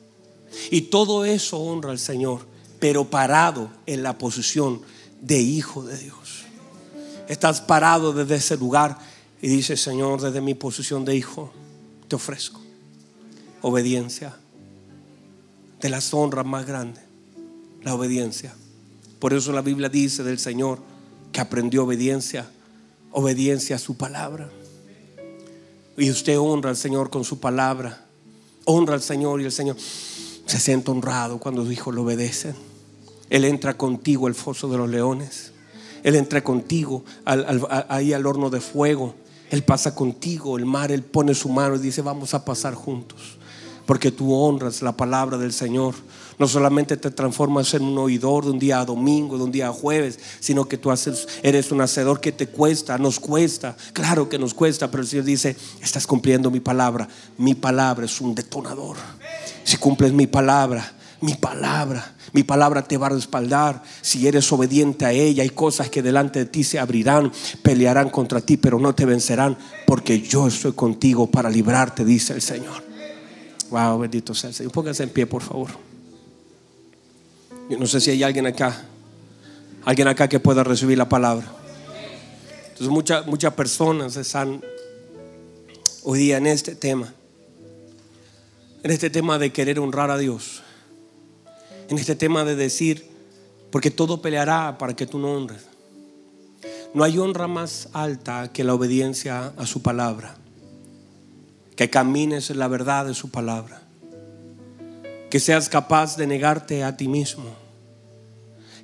Y 0.73 0.83
todo 0.83 1.25
eso 1.25 1.61
honra 1.61 1.93
al 1.93 2.01
Señor, 2.01 2.41
pero 2.81 3.05
parado 3.05 3.71
en 3.87 4.03
la 4.03 4.19
posición 4.19 4.83
de 5.21 5.41
hijo 5.41 5.85
de 5.85 5.97
Dios. 5.99 6.47
Estás 7.29 7.61
parado 7.61 8.13
desde 8.13 8.35
ese 8.35 8.57
lugar 8.57 8.99
y 9.41 9.47
dices, 9.47 9.81
Señor, 9.81 10.21
desde 10.21 10.41
mi 10.41 10.55
posición 10.55 11.05
de 11.05 11.15
hijo, 11.15 11.53
te 12.09 12.17
ofrezco 12.17 12.61
obediencia. 13.61 14.37
De 15.81 15.89
las 15.89 16.13
honras 16.13 16.45
más 16.45 16.67
grandes, 16.67 17.05
la 17.83 17.95
obediencia. 17.95 18.53
Por 19.21 19.33
eso 19.33 19.53
la 19.53 19.63
Biblia 19.63 19.89
dice 19.89 20.25
del 20.25 20.41
Señor, 20.41 20.91
que 21.33 21.41
aprendió 21.41 21.85
obediencia, 21.85 22.49
obediencia 23.11 23.77
a 23.77 23.79
su 23.79 23.97
palabra. 23.97 24.51
Y 25.97 26.11
usted 26.11 26.39
honra 26.39 26.71
al 26.71 26.77
Señor 26.77 27.11
con 27.11 27.25
su 27.25 27.41
palabra, 27.41 28.07
honra 28.65 28.95
al 28.95 29.03
Señor 29.03 29.41
y 29.41 29.45
el 29.45 29.53
Señor 29.53 29.77
se 29.79 30.59
siente 30.59 30.91
honrado 30.91 31.39
cuando 31.39 31.65
sus 31.65 31.73
hijos 31.73 31.95
lo 31.95 32.03
obedecen. 32.03 32.55
Él 33.31 33.45
entra 33.45 33.77
contigo 33.77 34.27
al 34.27 34.35
foso 34.35 34.69
de 34.69 34.77
los 34.77 34.89
leones. 34.89 35.53
Él 36.03 36.17
entra 36.17 36.43
contigo 36.43 37.05
ahí 37.25 38.13
al 38.13 38.27
horno 38.27 38.51
de 38.51 38.61
fuego. 38.61 39.15
Él 39.51 39.63
pasa 39.63 39.95
contigo 39.95 40.59
el 40.59 40.67
mar. 40.67 40.93
Él 40.93 41.03
pone 41.03 41.35
su 41.35 41.49
mano 41.49 41.77
y 41.77 41.79
dice, 41.79 42.03
vamos 42.03 42.35
a 42.35 42.45
pasar 42.45 42.75
juntos. 42.75 43.39
Porque 43.87 44.11
tú 44.11 44.35
honras 44.35 44.83
la 44.83 44.97
palabra 44.97 45.39
del 45.39 45.53
Señor. 45.53 45.95
No 46.39 46.49
solamente 46.49 46.97
te 46.97 47.11
transformas 47.11 47.75
en 47.75 47.83
un 47.83 47.99
oidor 47.99 48.45
de 48.45 48.51
un 48.51 48.59
día 48.59 48.81
a 48.81 48.85
domingo, 48.85 49.37
de 49.37 49.45
un 49.45 49.53
día 49.53 49.69
a 49.69 49.73
jueves, 49.73 50.19
sino 50.41 50.67
que 50.67 50.79
tú 50.79 50.91
haces, 50.91 51.29
eres 51.43 51.71
un 51.73 51.81
hacedor 51.81 52.21
que 52.21 52.33
te 52.33 52.47
cuesta, 52.47 52.99
nos 52.99 53.21
cuesta. 53.21 53.77
Claro 53.93 54.29
que 54.29 54.39
nos 54.39 54.55
cuesta, 54.55 54.91
pero 54.91 55.03
el 55.03 55.09
Señor 55.09 55.25
dice, 55.25 55.57
estás 55.81 56.07
cumpliendo 56.07 56.51
mi 56.51 56.61
palabra. 56.61 57.09
Mi 57.39 57.55
palabra 57.55 58.07
es 58.07 58.21
un 58.21 58.35
detonador. 58.35 58.97
Si 59.65 59.77
cumples 59.77 60.13
mi 60.13 60.27
palabra, 60.27 60.93
mi 61.21 61.35
palabra, 61.35 62.15
mi 62.33 62.43
palabra 62.43 62.83
te 62.83 62.97
va 62.97 63.07
a 63.07 63.11
respaldar. 63.11 63.83
Si 64.01 64.27
eres 64.27 64.51
obediente 64.53 65.05
a 65.05 65.13
ella, 65.13 65.43
hay 65.43 65.51
cosas 65.51 65.89
que 65.89 66.03
delante 66.03 66.41
de 66.41 66.47
ti 66.47 66.65
se 66.65 66.79
abrirán, 66.79 67.31
pelearán 67.63 68.11
contra 68.11 68.41
ti, 68.41 68.57
pero 68.57 68.79
no 68.79 68.95
te 68.95 69.05
vencerán, 69.05 69.57
porque 69.87 70.21
yo 70.21 70.49
estoy 70.49 70.73
contigo 70.73 71.31
para 71.31 71.49
librarte, 71.49 72.05
dice 72.05 72.33
el 72.33 72.43
Señor. 72.43 72.83
Wow, 73.71 74.01
bendito 74.01 74.35
sea 74.35 74.49
el 74.49 74.55
Señor. 74.55 74.73
Póngase 74.73 75.05
en 75.05 75.11
pie, 75.11 75.27
por 75.27 75.43
favor. 75.43 75.92
Yo 77.69 77.79
no 77.79 77.87
sé 77.87 78.01
si 78.01 78.11
hay 78.11 78.23
alguien 78.23 78.47
acá, 78.47 78.85
alguien 79.85 80.09
acá 80.09 80.29
que 80.29 80.41
pueda 80.41 80.65
recibir 80.65 80.99
la 80.99 81.09
palabra. 81.09 81.47
Entonces 82.65 82.89
muchas, 82.89 83.27
muchas 83.27 83.55
personas 83.55 84.17
están 84.17 84.63
hoy 86.03 86.19
día 86.19 86.39
en 86.39 86.47
este 86.47 86.75
tema, 86.75 87.15
en 88.83 88.91
este 88.91 89.11
tema 89.11 89.39
de 89.39 89.53
querer 89.53 89.79
honrar 89.79 90.11
a 90.11 90.19
Dios, 90.19 90.63
en 91.89 91.99
este 91.99 92.17
tema 92.17 92.45
de 92.45 92.57
decir, 92.57 93.07
porque 93.71 93.91
todo 93.91 94.21
peleará 94.21 94.77
para 94.77 94.95
que 94.97 95.07
tú 95.07 95.19
no 95.19 95.33
honres. 95.33 95.63
No 96.95 97.05
hay 97.05 97.17
honra 97.19 97.47
más 97.47 97.89
alta 97.93 98.53
que 98.53 98.65
la 98.65 98.75
obediencia 98.75 99.53
a 99.57 99.67
su 99.67 99.83
palabra, 99.83 100.37
que 101.77 101.89
camines 101.89 102.51
en 102.51 102.59
la 102.59 102.69
verdad 102.69 103.07
de 103.07 103.15
su 103.15 103.31
palabra 103.31 103.82
que 105.33 105.41
seas 105.41 105.71
capaz 105.71 106.19
de 106.19 106.27
negarte 106.27 106.85
a 106.85 106.95
ti 106.95 107.09
mismo, 107.09 107.57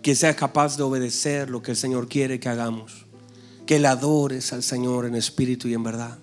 que 0.01 0.15
seas 0.15 0.35
capaz 0.35 0.79
de 0.79 0.83
obedecer 0.83 1.51
lo 1.51 1.61
que 1.61 1.73
el 1.73 1.77
Señor 1.77 2.09
quiere 2.09 2.41
que 2.41 2.49
hagamos, 2.49 3.05
que 3.67 3.79
le 3.79 3.87
adores 3.87 4.55
al 4.55 4.63
Señor 4.63 5.05
en 5.05 5.15
espíritu 5.15 5.69
y 5.69 5.75
en 5.75 5.83
verdad, 5.83 6.17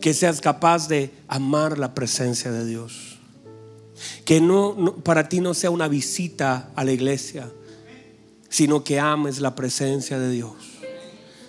que 0.00 0.14
seas 0.14 0.40
capaz 0.40 0.86
de 0.86 1.10
amar 1.26 1.78
la 1.78 1.94
presencia 1.94 2.52
de 2.52 2.64
Dios, 2.64 3.18
que 4.24 4.40
no, 4.40 5.02
para 5.02 5.28
ti 5.28 5.40
no 5.40 5.52
sea 5.52 5.70
una 5.70 5.88
visita 5.88 6.70
a 6.76 6.84
la 6.84 6.92
iglesia, 6.92 7.50
sino 8.48 8.84
que 8.84 9.00
ames 9.00 9.40
la 9.40 9.56
presencia 9.56 10.16
de 10.16 10.30
Dios. 10.30 10.54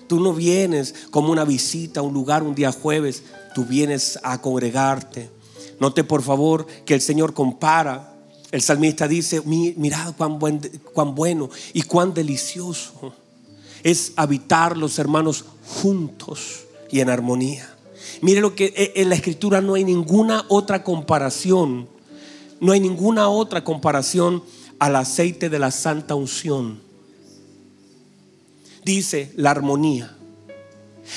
Tú 0.07 0.19
no 0.19 0.33
vienes 0.33 0.95
como 1.11 1.31
una 1.31 1.45
visita 1.45 1.99
a 1.99 2.03
un 2.03 2.15
lugar 2.15 2.41
un 2.41 2.55
día 2.55 2.71
jueves, 2.71 3.21
tú 3.53 3.63
vienes 3.63 4.17
a 4.23 4.41
congregarte 4.41 5.34
Note 5.79 6.03
por 6.03 6.21
favor 6.21 6.65
que 6.85 6.93
el 6.93 7.01
Señor 7.01 7.33
compara. 7.33 8.13
El 8.51 8.61
salmista 8.61 9.07
dice, 9.07 9.41
mirad 9.41 10.15
cuán, 10.15 10.39
cuán 10.93 11.15
bueno 11.15 11.49
y 11.73 11.81
cuán 11.81 12.13
delicioso 12.13 13.13
es 13.83 14.13
habitar 14.15 14.77
los 14.77 14.97
hermanos 14.97 15.45
juntos 15.67 16.65
y 16.89 17.01
en 17.01 17.09
armonía. 17.09 17.69
Mire 18.21 18.41
lo 18.41 18.55
que 18.55 18.73
e, 18.75 19.01
en 19.01 19.09
la 19.09 19.15
escritura 19.15 19.61
no 19.61 19.73
hay 19.73 19.83
ninguna 19.83 20.45
otra 20.47 20.83
comparación, 20.83 21.87
no 22.59 22.71
hay 22.71 22.79
ninguna 22.79 23.29
otra 23.29 23.63
comparación 23.63 24.43
al 24.79 24.95
aceite 24.95 25.49
de 25.49 25.59
la 25.59 25.71
santa 25.71 26.15
unción. 26.15 26.81
Dice 28.83 29.31
la 29.35 29.51
armonía. 29.51 30.15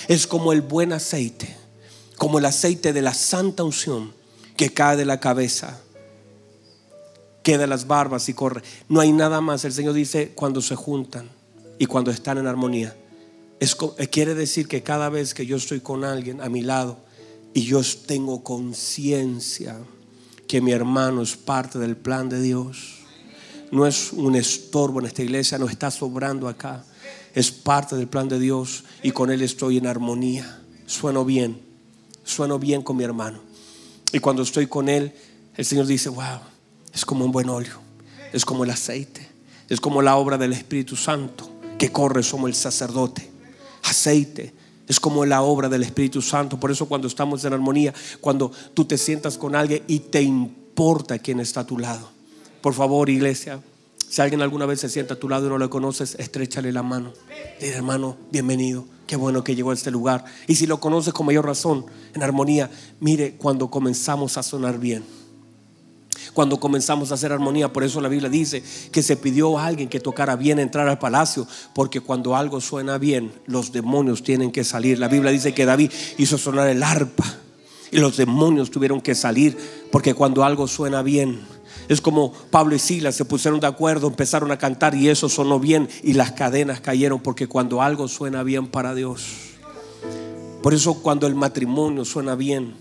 Es 0.09 0.27
como 0.27 0.53
el 0.53 0.61
buen 0.61 0.93
aceite, 0.93 1.57
como 2.17 2.39
el 2.39 2.45
aceite 2.45 2.93
de 2.93 3.01
la 3.01 3.15
santa 3.15 3.63
unción 3.63 4.18
que 4.59 4.75
cae 4.75 4.97
de 4.97 5.05
la 5.05 5.21
cabeza, 5.21 5.81
queda 7.45 7.69
las 7.69 7.87
barbas 7.87 8.29
y 8.29 8.35
corre. 8.35 8.63
No 8.89 8.99
hay 8.99 9.13
nada 9.13 9.41
más. 9.41 9.65
El 9.65 9.73
Señor 9.73 9.95
dice 9.95 10.33
cuando 10.35 10.61
se 10.61 10.75
juntan 10.75 11.31
y 11.79 11.87
cuando 11.87 12.11
están 12.11 12.39
en 12.39 12.49
armonía. 12.49 12.95
Eh, 13.61 14.09
quiere 14.09 14.35
decir 14.35 14.67
que 14.67 14.83
cada 14.83 15.11
vez 15.11 15.33
que 15.33 15.47
yo 15.47 15.57
estoy 15.57 15.79
con 15.79 16.05
alguien 16.05 16.41
a 16.41 16.49
mi 16.49 16.63
lado 16.63 16.99
y 17.55 17.63
yo 17.63 17.81
tengo 18.05 18.43
conciencia 18.43 19.79
que 20.49 20.61
mi 20.61 20.73
hermano 20.73 21.23
es 21.23 21.37
parte 21.37 21.79
del 21.79 21.97
plan 21.97 22.29
de 22.29 22.43
Dios, 22.43 22.97
no 23.71 23.87
es 23.87 24.13
un 24.13 24.35
estorbo 24.35 24.99
en 24.99 25.07
esta 25.07 25.23
iglesia, 25.23 25.57
no 25.59 25.69
está 25.69 25.93
sobrando 25.93 26.49
acá. 26.49 26.85
Es 27.33 27.53
parte 27.53 27.95
del 27.95 28.09
plan 28.09 28.29
de 28.29 28.41
Dios 28.41 28.83
y 29.05 29.13
con 29.13 29.31
Él 29.31 29.43
estoy 29.43 29.79
en 29.79 29.87
armonía. 29.87 30.63
Sueno 30.87 31.25
bien, 31.25 31.61
sueno 32.25 32.59
bien 32.59 32.83
con 32.83 32.97
mi 32.97 33.05
hermano. 33.05 33.48
Y 34.13 34.19
cuando 34.21 34.43
estoy 34.43 34.67
con 34.67 34.89
Él, 34.89 35.13
el 35.57 35.65
Señor 35.65 35.87
dice, 35.87 36.09
wow, 36.09 36.41
es 36.95 37.05
como 37.05 37.25
un 37.25 37.33
buen 37.33 37.49
óleo, 37.49 37.79
es 38.33 38.45
como 38.45 38.65
el 38.65 38.71
aceite, 38.71 39.29
es 39.69 39.81
como 39.81 40.03
la 40.03 40.17
obra 40.17 40.39
del 40.39 40.53
Espíritu 40.53 40.97
Santo 40.97 41.51
que 41.79 41.93
corre 41.93 42.23
como 42.29 42.49
el 42.49 42.55
sacerdote. 42.55 43.31
Aceite, 43.85 44.53
es 44.87 44.99
como 44.99 45.25
la 45.25 45.43
obra 45.43 45.69
del 45.69 45.83
Espíritu 45.83 46.21
Santo. 46.21 46.59
Por 46.59 46.71
eso 46.71 46.87
cuando 46.87 47.07
estamos 47.07 47.45
en 47.45 47.53
armonía, 47.53 47.95
cuando 48.21 48.51
tú 48.75 48.85
te 48.85 48.99
sientas 48.99 49.39
con 49.39 49.55
alguien 49.55 49.83
y 49.87 50.01
te 50.01 50.23
importa 50.23 51.19
quién 51.19 51.41
está 51.41 51.61
a 51.61 51.67
tu 51.67 51.79
lado. 51.79 52.09
Por 52.61 52.75
favor, 52.75 53.09
iglesia, 53.09 53.61
si 54.09 54.23
alguien 54.23 54.43
alguna 54.43 54.67
vez 54.67 54.81
se 54.81 54.89
sienta 54.89 55.15
a 55.15 55.17
tu 55.19 55.29
lado 55.29 55.47
y 55.47 55.49
no 55.51 55.59
lo 55.59 55.69
conoces, 55.71 56.15
estrechale 56.19 56.73
la 56.73 56.83
mano. 56.83 57.13
Dile, 57.61 57.75
hermano, 57.75 58.17
bienvenido. 58.31 58.87
Qué 59.07 59.17
bueno 59.17 59.45
que 59.45 59.55
llegó 59.55 59.71
a 59.71 59.75
este 59.75 59.91
lugar. 59.91 60.25
Y 60.47 60.55
si 60.55 60.67
lo 60.67 60.81
conoces 60.81 61.13
con 61.13 61.27
mayor 61.27 61.47
razón, 61.47 61.87
en 62.15 62.23
armonía, 62.23 62.71
mire 63.01 63.37
cuando 63.37 63.71
comenzamos 63.71 64.37
a 64.37 64.43
sonar 64.43 64.79
bien 64.79 65.05
cuando 66.39 66.61
comenzamos 66.61 67.11
a 67.11 67.15
hacer 67.15 67.33
armonía. 67.33 67.73
Por 67.73 67.83
eso 67.83 68.01
la 68.01 68.09
Biblia 68.09 68.29
dice 68.29 68.63
que 68.93 69.03
se 69.03 69.17
pidió 69.17 69.59
a 69.59 69.67
alguien 69.67 69.89
que 69.89 69.99
tocara 69.99 70.37
bien 70.37 70.61
entrar 70.61 70.89
al 70.89 70.99
palacio, 70.99 71.49
porque 71.75 72.01
cuando 72.01 72.37
algo 72.37 72.61
suena 72.61 72.97
bien, 72.97 73.33
los 73.47 73.73
demonios 73.73 74.23
tienen 74.23 74.53
que 74.53 74.63
salir. 74.63 75.01
La 75.01 75.09
Biblia 75.09 75.33
dice 75.33 75.53
que 75.53 75.67
David 75.67 75.91
hizo 76.17 76.39
sonar 76.39 76.69
el 76.69 76.83
arpa 76.85 77.25
y 77.91 77.99
los 77.99 78.17
demonios 78.17 78.71
tuvieron 78.71 79.01
que 79.01 79.17
salir, 79.17 79.57
porque 79.91 80.15
cuando 80.15 80.45
algo 80.45 80.69
suena 80.69 81.03
bien, 81.03 81.41
es 81.89 82.01
como 82.01 82.33
Pablo 82.51 82.75
y 82.75 82.79
Silas 82.79 83.17
se 83.17 83.25
pusieron 83.25 83.61
de 83.61 83.67
acuerdo, 83.67 84.07
empezaron 84.07 84.51
a 84.51 84.59
cantar 84.59 84.95
y 84.95 85.09
eso 85.09 85.29
sonó 85.29 85.59
bien 85.59 85.89
y 86.03 86.13
las 86.13 86.33
cadenas 86.33 86.81
cayeron, 86.81 87.21
porque 87.21 87.47
cuando 87.47 87.83
algo 87.83 88.09
suena 88.09 88.43
bien 88.43 88.67
para 88.67 88.95
Dios. 88.95 89.25
Por 90.63 90.75
eso 90.75 91.03
cuando 91.03 91.27
el 91.27 91.35
matrimonio 91.35 92.05
suena 92.05 92.35
bien, 92.35 92.75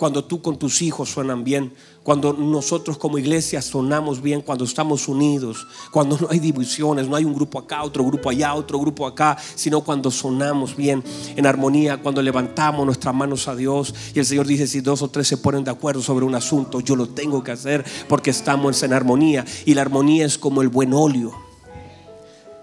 cuando 0.00 0.24
tú 0.24 0.40
con 0.40 0.58
tus 0.58 0.80
hijos 0.80 1.10
suenan 1.10 1.44
bien, 1.44 1.74
cuando 2.02 2.32
nosotros 2.32 2.96
como 2.96 3.18
iglesia 3.18 3.60
sonamos 3.60 4.22
bien, 4.22 4.40
cuando 4.40 4.64
estamos 4.64 5.08
unidos, 5.08 5.66
cuando 5.90 6.16
no 6.16 6.28
hay 6.30 6.38
divisiones, 6.38 7.06
no 7.06 7.16
hay 7.16 7.26
un 7.26 7.34
grupo 7.34 7.58
acá, 7.58 7.82
otro 7.82 8.02
grupo 8.06 8.30
allá, 8.30 8.54
otro 8.54 8.78
grupo 8.78 9.06
acá, 9.06 9.36
sino 9.54 9.82
cuando 9.82 10.10
sonamos 10.10 10.74
bien 10.74 11.04
en 11.36 11.44
armonía, 11.44 11.98
cuando 12.00 12.22
levantamos 12.22 12.86
nuestras 12.86 13.14
manos 13.14 13.46
a 13.46 13.54
Dios. 13.54 13.94
Y 14.14 14.18
el 14.20 14.24
Señor 14.24 14.46
dice, 14.46 14.66
si 14.66 14.80
dos 14.80 15.02
o 15.02 15.08
tres 15.08 15.28
se 15.28 15.36
ponen 15.36 15.64
de 15.64 15.70
acuerdo 15.70 16.00
sobre 16.00 16.24
un 16.24 16.34
asunto, 16.34 16.80
yo 16.80 16.96
lo 16.96 17.06
tengo 17.10 17.44
que 17.44 17.52
hacer 17.52 17.84
porque 18.08 18.30
estamos 18.30 18.82
en 18.82 18.94
armonía. 18.94 19.44
Y 19.66 19.74
la 19.74 19.82
armonía 19.82 20.24
es 20.24 20.38
como 20.38 20.62
el 20.62 20.70
buen 20.70 20.94
óleo. 20.94 21.34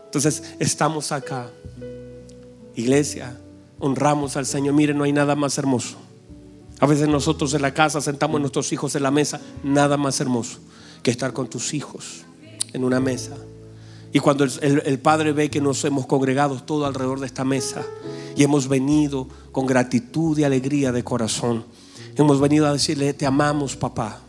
Entonces 0.05 0.55
estamos 0.57 1.11
acá, 1.11 1.51
iglesia, 2.75 3.39
honramos 3.77 4.35
al 4.37 4.47
Señor, 4.47 4.73
miren, 4.73 4.97
no 4.97 5.03
hay 5.03 5.13
nada 5.13 5.35
más 5.35 5.55
hermoso 5.59 6.06
a 6.79 6.85
veces 6.85 7.07
nosotros 7.07 7.53
en 7.53 7.61
la 7.61 7.73
casa 7.73 8.01
sentamos 8.01 8.37
a 8.37 8.39
nuestros 8.39 8.71
hijos 8.71 8.95
en 8.95 9.03
la 9.03 9.11
mesa, 9.11 9.41
nada 9.63 9.97
más 9.97 10.19
hermoso 10.19 10.59
que 11.01 11.11
estar 11.11 11.33
con 11.33 11.49
tus 11.49 11.73
hijos 11.73 12.25
en 12.73 12.83
una 12.83 12.99
mesa. 12.99 13.35
Y 14.13 14.19
cuando 14.19 14.45
el, 14.45 14.99
Padre 14.99 15.31
ve 15.31 15.49
que 15.49 15.59
nos 15.59 15.83
hemos 15.85 16.05
congregado 16.05 16.61
todo 16.63 16.85
alrededor 16.85 17.19
de 17.19 17.25
esta 17.25 17.43
mesa 17.43 17.83
y 18.35 18.43
hemos 18.43 18.67
venido 18.67 19.27
con 19.51 19.65
gratitud 19.65 20.37
y 20.37 20.43
alegría 20.43 20.91
de 20.91 21.03
corazón, 21.03 21.65
hemos 22.15 22.39
venido 22.39 22.67
a 22.67 22.73
decirle, 22.73 23.13
te 23.13 23.25
amamos 23.25 23.75
papá. 23.75 24.21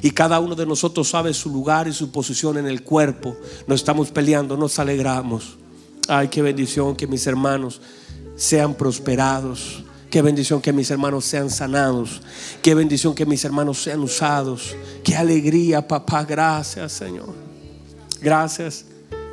Y 0.00 0.10
cada 0.12 0.38
uno 0.38 0.54
de 0.54 0.66
nosotros 0.66 1.08
sabe 1.08 1.34
su 1.34 1.50
lugar 1.50 1.88
y 1.88 1.92
su 1.92 2.12
posición 2.12 2.58
en 2.58 2.66
el 2.66 2.84
cuerpo. 2.84 3.36
No 3.66 3.74
estamos 3.74 4.10
peleando, 4.10 4.56
nos 4.56 4.78
alegramos. 4.78 5.56
Ay, 6.08 6.28
qué 6.28 6.42
bendición 6.42 6.94
que 6.94 7.06
mis 7.06 7.26
hermanos 7.26 7.80
sean 8.36 8.74
prosperados 8.74 9.82
Qué 10.12 10.20
bendición 10.20 10.60
que 10.60 10.74
mis 10.74 10.90
hermanos 10.90 11.24
sean 11.24 11.48
sanados. 11.48 12.20
Qué 12.60 12.74
bendición 12.74 13.14
que 13.14 13.24
mis 13.24 13.42
hermanos 13.46 13.82
sean 13.82 14.00
usados. 14.00 14.76
Qué 15.02 15.16
alegría, 15.16 15.88
papá. 15.88 16.22
Gracias, 16.22 16.92
Señor. 16.92 17.32
Gracias. 18.20 18.84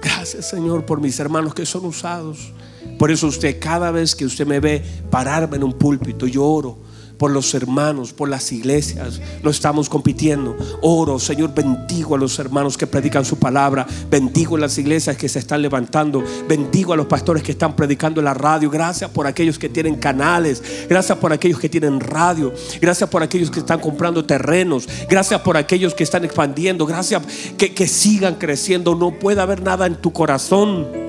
Gracias, 0.02 0.48
Señor, 0.48 0.86
por 0.86 1.02
mis 1.02 1.20
hermanos 1.20 1.54
que 1.54 1.66
son 1.66 1.84
usados. 1.84 2.54
Por 2.98 3.12
eso 3.12 3.28
usted, 3.28 3.60
cada 3.60 3.92
vez 3.92 4.16
que 4.16 4.24
usted 4.24 4.48
me 4.48 4.62
ve 4.62 4.82
pararme 5.10 5.58
en 5.58 5.66
un 5.66 5.74
púlpito, 5.74 6.26
yo 6.28 6.46
oro 6.46 6.78
por 7.20 7.32
los 7.32 7.54
hermanos, 7.54 8.14
por 8.14 8.30
las 8.30 8.52
iglesias. 8.54 9.22
No 9.44 9.52
estamos 9.52 9.90
compitiendo. 9.90 10.56
Oro, 10.82 11.20
Señor, 11.20 11.54
bendigo 11.54 12.16
a 12.16 12.18
los 12.18 12.40
hermanos 12.40 12.78
que 12.78 12.88
predican 12.88 13.26
su 13.26 13.38
palabra. 13.38 13.86
Bendigo 14.10 14.56
a 14.56 14.60
las 14.62 14.78
iglesias 14.78 15.18
que 15.18 15.28
se 15.28 15.40
están 15.40 15.62
levantando. 15.62 16.24
Bendigo 16.48 16.94
a 16.94 16.96
los 16.96 17.08
pastores 17.08 17.44
que 17.44 17.52
están 17.52 17.76
predicando 17.76 18.22
en 18.22 18.26
la 18.26 18.34
radio. 18.34 18.70
Gracias 18.70 19.12
por 19.12 19.28
aquellos 19.28 19.60
que 19.60 19.68
tienen 19.68 19.98
canales. 19.98 20.64
Gracias 20.88 21.18
por 21.18 21.34
aquellos 21.34 21.60
que 21.60 21.68
tienen 21.68 22.00
radio. 22.00 22.54
Gracias 22.80 23.10
por 23.10 23.22
aquellos 23.22 23.52
que 23.52 23.60
están 23.60 23.82
comprando 23.82 24.24
terrenos. 24.26 24.88
Gracias 25.10 25.42
por 25.42 25.58
aquellos 25.58 25.94
que 25.94 26.06
están 26.06 26.24
expandiendo. 26.24 26.86
Gracias 26.86 27.22
que, 27.58 27.74
que 27.74 27.86
sigan 27.86 28.36
creciendo. 28.36 28.96
No 28.96 29.20
puede 29.20 29.42
haber 29.42 29.62
nada 29.62 29.86
en 29.88 29.96
tu 29.96 30.14
corazón 30.14 31.09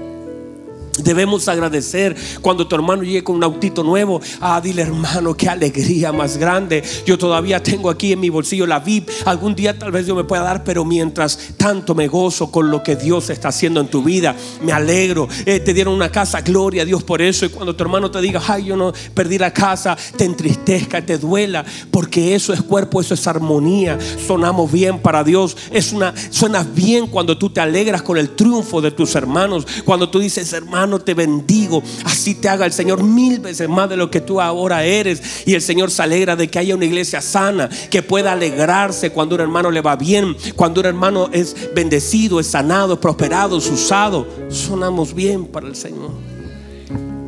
Debemos 1.03 1.49
agradecer 1.49 2.17
cuando 2.41 2.67
tu 2.67 2.75
hermano 2.75 3.03
llegue 3.03 3.25
con 3.25 3.37
un 3.37 3.45
autito 3.45 3.83
nuevo. 3.83 4.21
Ah, 4.41 4.61
dile 4.61 4.83
hermano, 4.83 5.37
qué 5.37 5.49
alegría 5.49 6.13
más 6.13 6.37
grande. 6.37 6.83
Yo 7.07 7.19
todavía 7.19 7.63
tengo 7.63 7.91
aquí 7.91 8.13
en 8.13 8.21
mi 8.21 8.29
bolsillo 8.29 8.67
la 8.67 8.81
VIP. 8.81 9.11
Algún 9.25 9.55
día 9.55 9.79
tal 9.79 9.93
vez 9.93 10.07
yo 10.07 10.15
me 10.15 10.25
pueda 10.25 10.43
dar, 10.43 10.65
pero 10.65 10.85
mientras 10.85 11.55
tanto 11.57 11.95
me 11.95 12.09
gozo 12.09 12.51
con 12.51 12.71
lo 12.71 12.83
que 12.83 12.97
Dios 12.97 13.31
está 13.31 13.49
haciendo 13.49 13.81
en 13.81 13.89
tu 13.89 14.03
vida. 14.03 14.35
Me 14.63 14.73
alegro. 14.73 15.29
Eh, 15.47 15.61
te 15.61 15.75
dieron 15.75 15.95
una 15.95 16.11
casa, 16.11 16.41
gloria 16.41 16.83
a 16.83 16.85
Dios 16.85 17.03
por 17.03 17.23
eso. 17.23 17.45
Y 17.47 17.49
cuando 17.49 17.75
tu 17.75 17.83
hermano 17.83 18.11
te 18.11 18.21
diga, 18.21 18.41
ay, 18.47 18.67
yo 18.67 18.77
no 18.77 18.93
perdí 19.15 19.39
la 19.39 19.53
casa, 19.53 19.97
te 20.17 20.25
entristezca, 20.25 21.05
te 21.05 21.19
duela, 21.19 21.65
porque 21.91 22.35
eso 22.35 22.53
es 22.53 22.63
cuerpo, 22.63 23.01
eso 23.01 23.15
es 23.15 23.27
armonía. 23.27 23.99
Sonamos 24.27 24.71
bien 24.71 24.99
para 24.99 25.25
Dios. 25.25 25.57
Es 25.71 25.93
una, 25.93 26.15
suenas 26.31 26.75
bien 26.75 27.07
cuando 27.07 27.37
tú 27.39 27.51
te 27.51 27.61
alegras 27.61 28.03
con 28.03 28.19
el 28.19 28.31
triunfo 28.31 28.81
de 28.81 28.91
tus 28.91 29.15
hermanos. 29.15 29.67
Cuando 29.85 30.09
tú 30.09 30.19
dices, 30.19 30.53
hermano, 30.53 30.90
te 30.99 31.15
bendigo. 31.15 31.83
Así 32.05 32.35
te 32.35 32.49
haga 32.49 32.67
el 32.67 32.73
Señor 32.73 33.03
mil 33.03 33.39
veces 33.39 33.69
más 33.69 33.89
de 33.89 33.97
lo 33.97 34.11
que 34.11 34.21
tú 34.21 34.41
ahora 34.41 34.85
eres. 34.85 35.47
Y 35.47 35.55
el 35.55 35.63
Señor 35.63 35.91
se 35.91 36.03
alegra 36.03 36.37
de 36.37 36.49
que 36.49 36.59
haya 36.59 36.75
una 36.75 36.85
iglesia 36.85 37.21
sana, 37.21 37.69
que 37.91 38.03
pueda 38.03 38.33
alegrarse 38.33 39.11
cuando 39.11 39.35
un 39.35 39.43
hermano 39.43 39.71
le 39.71 39.81
va 39.81 39.97
bien, 39.97 40.37
cuando 40.57 40.81
un 40.81 40.87
hermano 40.87 41.29
es 41.33 41.57
bendecido, 41.75 42.41
es 42.41 42.49
sanado, 42.49 42.95
es 42.95 42.99
prosperado, 42.99 43.59
es 43.59 43.71
usado. 43.71 44.27
Sonamos 44.49 45.15
bien 45.15 45.47
para 45.47 45.69
el 45.69 45.77
Señor. 45.77 46.11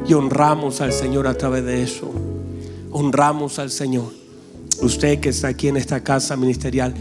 Y 0.07 0.15
honramos 0.15 0.81
al 0.81 0.93
Señor 0.93 1.27
a 1.27 1.35
través 1.35 1.65
de 1.65 1.83
eso. 1.83 2.11
Honramos 2.91 3.59
al 3.59 3.71
Señor. 3.71 4.13
Usted 4.81 5.21
que 5.21 5.29
está 5.29 5.49
aquí 5.49 5.69
en 5.69 5.77
esta 5.77 6.03
casa 6.03 6.37
ministerial, 6.37 6.95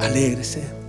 alégrese 0.00 0.80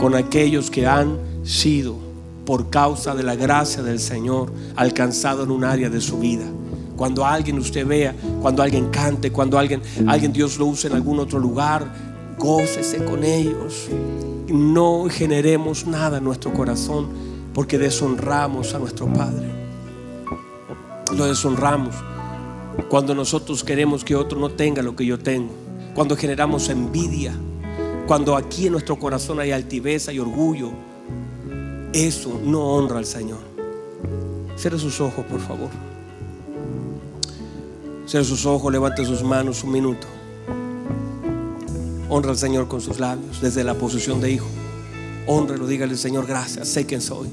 con 0.00 0.14
aquellos 0.14 0.70
que 0.70 0.86
han 0.86 1.18
sido 1.44 2.09
por 2.50 2.68
causa 2.68 3.14
de 3.14 3.22
la 3.22 3.36
gracia 3.36 3.80
del 3.80 4.00
Señor 4.00 4.52
alcanzado 4.74 5.44
en 5.44 5.52
un 5.52 5.62
área 5.62 5.88
de 5.88 6.00
su 6.00 6.18
vida. 6.18 6.42
Cuando 6.96 7.24
alguien 7.24 7.56
usted 7.60 7.86
vea, 7.86 8.12
cuando 8.42 8.60
alguien 8.60 8.88
cante, 8.90 9.30
cuando 9.30 9.56
alguien, 9.56 9.80
alguien 10.08 10.32
Dios 10.32 10.58
lo 10.58 10.66
use 10.66 10.88
en 10.88 10.94
algún 10.94 11.20
otro 11.20 11.38
lugar, 11.38 11.94
gócese 12.36 13.04
con 13.04 13.22
ellos. 13.22 13.86
No 14.48 15.06
generemos 15.08 15.86
nada 15.86 16.18
en 16.18 16.24
nuestro 16.24 16.52
corazón 16.52 17.06
porque 17.54 17.78
deshonramos 17.78 18.74
a 18.74 18.80
nuestro 18.80 19.06
Padre. 19.06 19.46
Lo 21.16 21.26
deshonramos 21.26 21.94
cuando 22.88 23.14
nosotros 23.14 23.62
queremos 23.62 24.02
que 24.02 24.16
otro 24.16 24.40
no 24.40 24.48
tenga 24.48 24.82
lo 24.82 24.96
que 24.96 25.06
yo 25.06 25.20
tengo. 25.20 25.52
Cuando 25.94 26.16
generamos 26.16 26.68
envidia. 26.68 27.32
Cuando 28.08 28.34
aquí 28.34 28.66
en 28.66 28.72
nuestro 28.72 28.98
corazón 28.98 29.38
hay 29.38 29.52
altivez 29.52 30.08
y 30.12 30.18
orgullo 30.18 30.89
eso 31.92 32.40
no 32.44 32.62
honra 32.74 32.98
al 32.98 33.06
Señor. 33.06 33.38
Cierre 34.56 34.78
sus 34.78 35.00
ojos, 35.00 35.24
por 35.24 35.40
favor. 35.40 35.70
Cierre 38.06 38.24
sus 38.24 38.46
ojos, 38.46 38.72
levante 38.72 39.04
sus 39.04 39.22
manos 39.22 39.64
un 39.64 39.72
minuto. 39.72 40.06
Honra 42.08 42.30
al 42.30 42.38
Señor 42.38 42.68
con 42.68 42.80
sus 42.80 42.98
labios, 42.98 43.40
desde 43.40 43.64
la 43.64 43.74
posición 43.74 44.20
de 44.20 44.32
hijo. 44.32 44.46
Honrelo, 45.26 45.66
dígale, 45.66 45.96
Señor, 45.96 46.26
gracias, 46.26 46.68
sé 46.68 46.86
quién 46.86 47.00
soy. 47.00 47.28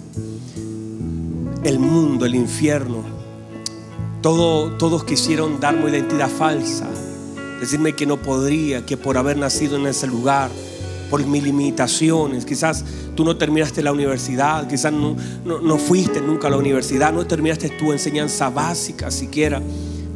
El 1.64 1.80
mundo, 1.80 2.26
el 2.26 2.36
infierno, 2.36 3.03
todo, 4.22 4.72
todos 4.78 5.03
quisieron 5.03 5.60
darme 5.60 5.89
identidad 5.89 6.30
falsa, 6.30 6.88
decirme 7.60 7.93
que 7.93 8.05
no 8.05 8.18
podría, 8.18 8.86
que 8.86 8.97
por 8.97 9.18
haber 9.18 9.38
nacido 9.38 9.78
en 9.78 9.88
ese 9.88 10.08
lugar, 10.08 10.49
por 11.10 11.26
mis 11.26 11.43
limitaciones, 11.43 12.45
quizás 12.45 12.84
tú 13.16 13.24
no 13.24 13.38
terminaste 13.38 13.82
la 13.82 13.91
universidad, 13.91 14.68
quizás 14.68 14.91
no, 14.91 15.16
no, 15.45 15.78
fuiste 15.78 16.22
nunca 16.22 16.47
a 16.47 16.51
la 16.51 16.58
universidad, 16.58 17.14
no 17.14 17.26
terminaste 17.26 17.70
tu 17.70 17.91
enseñanza 17.91 18.49
básica 18.49 19.12
siquiera, 19.12 19.62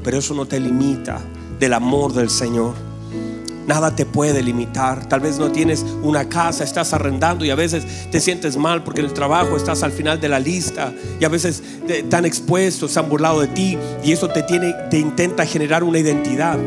pero 0.04 0.18
eso 0.18 0.34
no 0.34 0.46
te 0.46 0.60
limita 0.60 1.22
del 1.60 1.74
amor 1.74 2.14
del 2.14 2.30
Señor. 2.30 2.74
Nada 3.68 3.96
te 3.96 4.06
puede 4.08 4.42
limitar. 4.42 5.08
Tal 5.08 5.20
vez 5.20 5.38
no 5.38 5.52
tienes 5.52 5.86
una 6.02 6.28
casa, 6.28 6.64
estás 6.64 6.94
arrendando 6.94 7.46
y 7.46 7.52
a 7.52 7.56
veces 7.56 7.86
te 8.10 8.20
sientes 8.20 8.58
mal 8.58 8.84
porque 8.84 9.02
en 9.02 9.06
el 9.06 9.14
trabajo 9.14 9.56
estás 9.56 9.84
al 9.84 9.92
final 9.92 10.20
de 10.20 10.30
la 10.30 10.40
lista 10.40 10.92
y 11.20 11.26
a 11.26 11.30
veces 11.30 11.64
están 11.88 12.26
expuestos, 12.26 12.92
se 12.92 13.00
han 13.00 13.08
burlado 13.08 13.40
de 13.40 13.48
ti 13.48 13.78
y 14.04 14.12
eso 14.12 14.28
te 14.30 14.44
tiene, 14.44 14.74
te 14.90 14.98
intenta 14.98 15.46
generar 15.46 15.84
una 15.84 16.00
identidad 16.00 16.58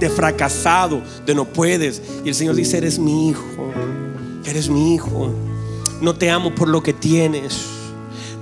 de 0.00 0.08
fracasado, 0.08 1.02
de 1.26 1.34
no 1.34 1.44
puedes. 1.44 2.02
Y 2.24 2.30
el 2.30 2.34
Señor 2.34 2.56
dice, 2.56 2.78
eres 2.78 2.98
mi 2.98 3.28
hijo, 3.28 3.44
eres 4.44 4.68
mi 4.68 4.94
hijo. 4.94 5.32
No 6.00 6.16
te 6.16 6.30
amo 6.30 6.54
por 6.54 6.68
lo 6.68 6.82
que 6.82 6.94
tienes, 6.94 7.66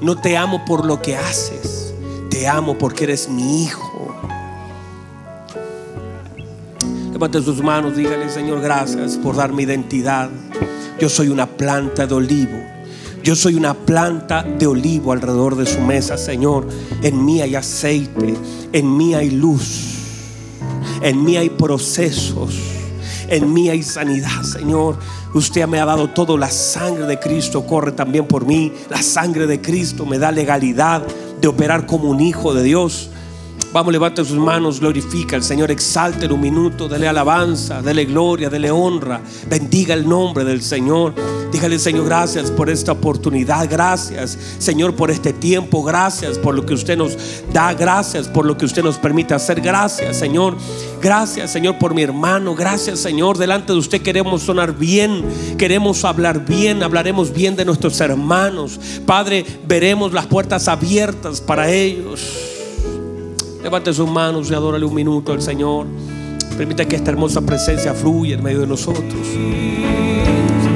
no 0.00 0.16
te 0.16 0.36
amo 0.36 0.64
por 0.64 0.86
lo 0.86 1.02
que 1.02 1.16
haces, 1.16 1.92
te 2.30 2.46
amo 2.46 2.78
porque 2.78 3.04
eres 3.04 3.28
mi 3.28 3.64
hijo. 3.64 4.14
Levante 7.12 7.42
sus 7.42 7.60
manos, 7.60 7.96
dígale, 7.96 8.30
Señor, 8.30 8.60
gracias 8.60 9.16
por 9.16 9.34
darme 9.34 9.64
identidad. 9.64 10.30
Yo 11.00 11.08
soy 11.08 11.28
una 11.28 11.46
planta 11.46 12.06
de 12.06 12.14
olivo. 12.14 12.58
Yo 13.24 13.34
soy 13.34 13.56
una 13.56 13.74
planta 13.74 14.44
de 14.44 14.68
olivo 14.68 15.12
alrededor 15.12 15.56
de 15.56 15.66
su 15.66 15.80
mesa, 15.80 16.16
Señor. 16.16 16.68
En 17.02 17.24
mí 17.24 17.42
hay 17.42 17.56
aceite, 17.56 18.36
en 18.72 18.96
mí 18.96 19.14
hay 19.14 19.30
luz. 19.30 19.97
En 21.02 21.24
mí 21.24 21.36
hay 21.36 21.50
procesos. 21.50 22.54
En 23.28 23.52
mí 23.52 23.68
hay 23.68 23.82
sanidad, 23.82 24.42
Señor. 24.42 24.98
Usted 25.34 25.66
me 25.66 25.80
ha 25.80 25.84
dado 25.84 26.08
todo. 26.10 26.36
La 26.38 26.50
sangre 26.50 27.06
de 27.06 27.18
Cristo 27.18 27.66
corre 27.66 27.92
también 27.92 28.26
por 28.26 28.46
mí. 28.46 28.72
La 28.88 29.02
sangre 29.02 29.46
de 29.46 29.60
Cristo 29.60 30.06
me 30.06 30.18
da 30.18 30.32
legalidad 30.32 31.06
de 31.40 31.48
operar 31.48 31.86
como 31.86 32.08
un 32.08 32.20
hijo 32.20 32.54
de 32.54 32.62
Dios. 32.62 33.10
Vamos, 33.70 33.92
levante 33.92 34.24
sus 34.24 34.38
manos, 34.38 34.80
glorifica 34.80 35.36
al 35.36 35.42
Señor, 35.42 35.70
exalte 35.70 36.26
un 36.26 36.40
minuto, 36.40 36.88
dele 36.88 37.06
alabanza, 37.06 37.82
dele 37.82 38.06
gloria, 38.06 38.48
dele 38.48 38.70
honra, 38.70 39.20
bendiga 39.46 39.92
el 39.92 40.08
nombre 40.08 40.42
del 40.42 40.62
Señor. 40.62 41.14
Dígale, 41.52 41.78
Señor, 41.78 42.06
gracias 42.06 42.50
por 42.50 42.70
esta 42.70 42.92
oportunidad, 42.92 43.68
gracias, 43.70 44.38
Señor, 44.58 44.94
por 44.94 45.10
este 45.10 45.34
tiempo, 45.34 45.82
gracias 45.82 46.38
por 46.38 46.54
lo 46.54 46.64
que 46.64 46.72
usted 46.72 46.96
nos 46.96 47.16
da, 47.52 47.74
gracias 47.74 48.26
por 48.26 48.46
lo 48.46 48.56
que 48.56 48.64
usted 48.64 48.82
nos 48.82 48.96
permite 48.96 49.34
hacer, 49.34 49.60
gracias, 49.60 50.16
Señor. 50.16 50.56
Gracias, 51.02 51.50
Señor, 51.50 51.78
por 51.78 51.94
mi 51.94 52.02
hermano, 52.02 52.54
gracias, 52.54 53.00
Señor. 53.00 53.36
Delante 53.36 53.72
de 53.72 53.78
usted 53.78 54.00
queremos 54.00 54.42
sonar 54.42 54.76
bien, 54.76 55.24
queremos 55.58 56.04
hablar 56.04 56.44
bien, 56.44 56.82
hablaremos 56.82 57.32
bien 57.32 57.54
de 57.54 57.66
nuestros 57.66 58.00
hermanos. 58.00 58.80
Padre, 59.04 59.44
veremos 59.66 60.12
las 60.12 60.26
puertas 60.26 60.68
abiertas 60.68 61.40
para 61.40 61.70
ellos. 61.70 62.57
Levante 63.68 63.92
sus 63.92 64.08
manos 64.08 64.50
y 64.50 64.54
adórale 64.54 64.86
un 64.86 64.94
minuto 64.94 65.30
al 65.30 65.42
Señor. 65.42 65.86
Permita 66.56 66.86
que 66.86 66.96
esta 66.96 67.10
hermosa 67.10 67.42
presencia 67.42 67.92
fluya 67.92 68.36
en 68.36 68.42
medio 68.42 68.60
de 68.60 68.66
nosotros. 68.66 69.28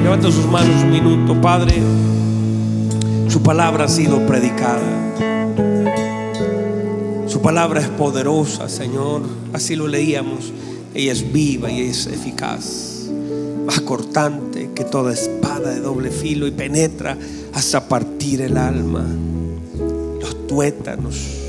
Levante 0.03 0.31
sus 0.31 0.45
manos 0.45 0.83
un 0.83 0.91
minuto, 0.91 1.41
Padre. 1.41 1.73
Su 3.29 3.41
palabra 3.41 3.85
ha 3.85 3.87
sido 3.87 4.23
predicada. 4.27 4.79
Su 7.25 7.41
palabra 7.41 7.81
es 7.81 7.87
poderosa, 7.87 8.69
Señor. 8.69 9.23
Así 9.53 9.75
lo 9.75 9.87
leíamos. 9.87 10.53
Ella 10.93 11.13
es 11.13 11.33
viva 11.33 11.71
y 11.71 11.81
es 11.81 12.05
eficaz. 12.05 13.09
Más 13.65 13.81
cortante 13.81 14.69
que 14.75 14.83
toda 14.83 15.13
espada 15.13 15.71
de 15.71 15.79
doble 15.79 16.11
filo 16.11 16.45
y 16.45 16.51
penetra 16.51 17.17
hasta 17.55 17.87
partir 17.87 18.41
el 18.41 18.55
alma, 18.55 19.03
los 20.21 20.45
tuétanos 20.45 21.42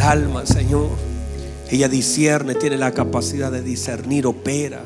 alma, 0.00 0.46
Señor. 0.46 0.90
Ella 1.70 1.88
discierne, 1.88 2.54
tiene 2.54 2.76
la 2.76 2.92
capacidad 2.92 3.52
de 3.52 3.62
discernir, 3.62 4.26
opera 4.26 4.80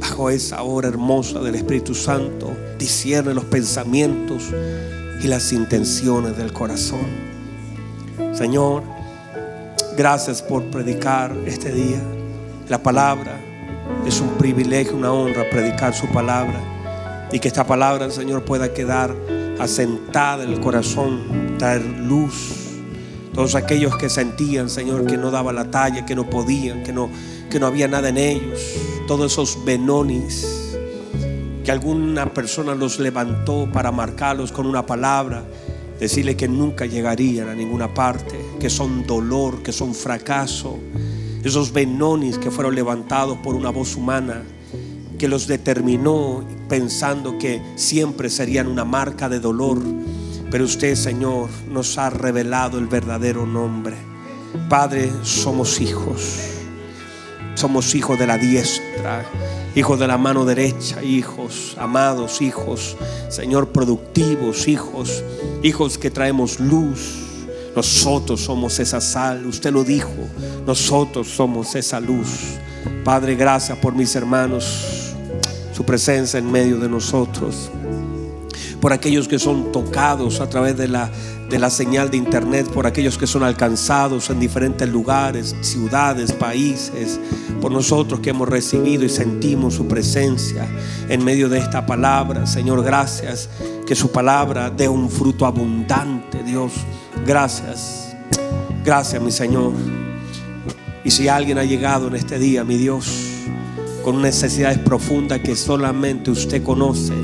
bajo 0.00 0.30
esa 0.30 0.62
hora 0.62 0.88
hermosa 0.88 1.40
del 1.40 1.56
Espíritu 1.56 1.94
Santo. 1.94 2.52
Discierne 2.78 3.34
los 3.34 3.44
pensamientos 3.44 4.44
y 5.22 5.26
las 5.26 5.52
intenciones 5.52 6.36
del 6.36 6.52
corazón. 6.52 7.06
Señor, 8.32 8.82
gracias 9.96 10.42
por 10.42 10.64
predicar 10.70 11.36
este 11.46 11.72
día. 11.72 12.00
La 12.68 12.82
palabra 12.82 13.40
es 14.06 14.20
un 14.20 14.30
privilegio, 14.38 14.96
una 14.96 15.12
honra 15.12 15.48
predicar 15.50 15.94
su 15.94 16.06
palabra. 16.08 16.60
Y 17.32 17.40
que 17.40 17.48
esta 17.48 17.66
palabra, 17.66 18.10
Señor, 18.10 18.44
pueda 18.44 18.72
quedar 18.72 19.14
asentada 19.58 20.44
en 20.44 20.52
el 20.52 20.60
corazón, 20.60 21.56
traer 21.58 21.82
luz 21.82 22.63
todos 23.34 23.56
aquellos 23.56 23.96
que 23.96 24.08
sentían, 24.08 24.70
Señor, 24.70 25.06
que 25.06 25.16
no 25.16 25.32
daba 25.32 25.52
la 25.52 25.70
talla, 25.70 26.06
que 26.06 26.14
no 26.14 26.30
podían, 26.30 26.84
que 26.84 26.92
no, 26.92 27.10
que 27.50 27.58
no 27.58 27.66
había 27.66 27.88
nada 27.88 28.08
en 28.08 28.16
ellos. 28.16 28.60
Todos 29.08 29.32
esos 29.32 29.64
benonis 29.64 30.76
que 31.64 31.72
alguna 31.72 32.32
persona 32.32 32.74
los 32.74 33.00
levantó 33.00 33.68
para 33.72 33.90
marcarlos 33.90 34.52
con 34.52 34.66
una 34.66 34.86
palabra, 34.86 35.44
decirle 35.98 36.36
que 36.36 36.46
nunca 36.46 36.86
llegarían 36.86 37.48
a 37.48 37.54
ninguna 37.54 37.92
parte, 37.92 38.38
que 38.60 38.70
son 38.70 39.04
dolor, 39.04 39.62
que 39.62 39.72
son 39.72 39.94
fracaso. 39.94 40.78
Esos 41.42 41.72
benonis 41.72 42.38
que 42.38 42.52
fueron 42.52 42.74
levantados 42.74 43.38
por 43.38 43.56
una 43.56 43.70
voz 43.70 43.96
humana 43.96 44.42
que 45.18 45.26
los 45.26 45.46
determinó 45.46 46.44
pensando 46.68 47.38
que 47.38 47.62
siempre 47.76 48.30
serían 48.30 48.68
una 48.68 48.84
marca 48.84 49.28
de 49.28 49.40
dolor 49.40 49.80
pero 50.50 50.64
usted, 50.64 50.94
Señor, 50.94 51.48
nos 51.70 51.98
ha 51.98 52.10
revelado 52.10 52.78
el 52.78 52.86
verdadero 52.86 53.46
nombre. 53.46 53.96
Padre, 54.68 55.10
somos 55.22 55.80
hijos. 55.80 56.38
Somos 57.54 57.94
hijos 57.94 58.18
de 58.18 58.26
la 58.26 58.36
diestra, 58.36 59.24
hijos 59.76 59.98
de 60.00 60.08
la 60.08 60.18
mano 60.18 60.44
derecha, 60.44 61.02
hijos, 61.04 61.76
amados 61.78 62.42
hijos, 62.42 62.96
Señor, 63.28 63.68
productivos, 63.68 64.66
hijos, 64.66 65.22
hijos 65.62 65.96
que 65.96 66.10
traemos 66.10 66.58
luz. 66.58 67.20
Nosotros 67.76 68.40
somos 68.40 68.80
esa 68.80 69.00
sal, 69.00 69.46
usted 69.46 69.72
lo 69.72 69.84
dijo, 69.84 70.10
nosotros 70.66 71.28
somos 71.28 71.76
esa 71.76 72.00
luz. 72.00 72.56
Padre, 73.04 73.36
gracias 73.36 73.78
por 73.78 73.94
mis 73.94 74.14
hermanos, 74.16 75.14
su 75.72 75.84
presencia 75.84 76.38
en 76.38 76.50
medio 76.50 76.78
de 76.78 76.88
nosotros 76.88 77.70
por 78.84 78.92
aquellos 78.92 79.28
que 79.28 79.38
son 79.38 79.72
tocados 79.72 80.42
a 80.42 80.50
través 80.50 80.76
de 80.76 80.88
la, 80.88 81.10
de 81.48 81.58
la 81.58 81.70
señal 81.70 82.10
de 82.10 82.18
internet, 82.18 82.68
por 82.68 82.86
aquellos 82.86 83.16
que 83.16 83.26
son 83.26 83.42
alcanzados 83.42 84.28
en 84.28 84.38
diferentes 84.38 84.86
lugares, 84.86 85.56
ciudades, 85.62 86.32
países, 86.32 87.18
por 87.62 87.72
nosotros 87.72 88.20
que 88.20 88.28
hemos 88.28 88.46
recibido 88.46 89.06
y 89.06 89.08
sentimos 89.08 89.72
su 89.72 89.88
presencia 89.88 90.68
en 91.08 91.24
medio 91.24 91.48
de 91.48 91.60
esta 91.60 91.86
palabra. 91.86 92.46
Señor, 92.46 92.84
gracias 92.84 93.48
que 93.86 93.94
su 93.94 94.12
palabra 94.12 94.68
dé 94.68 94.86
un 94.86 95.08
fruto 95.08 95.46
abundante, 95.46 96.42
Dios. 96.42 96.72
Gracias. 97.26 98.14
Gracias, 98.84 99.22
mi 99.22 99.30
Señor. 99.30 99.72
Y 101.02 101.10
si 101.10 101.28
alguien 101.28 101.56
ha 101.56 101.64
llegado 101.64 102.08
en 102.08 102.16
este 102.16 102.38
día, 102.38 102.64
mi 102.64 102.76
Dios, 102.76 103.06
con 104.04 104.20
necesidades 104.20 104.76
profundas 104.76 105.40
que 105.40 105.56
solamente 105.56 106.30
usted 106.30 106.62
conoce, 106.62 107.14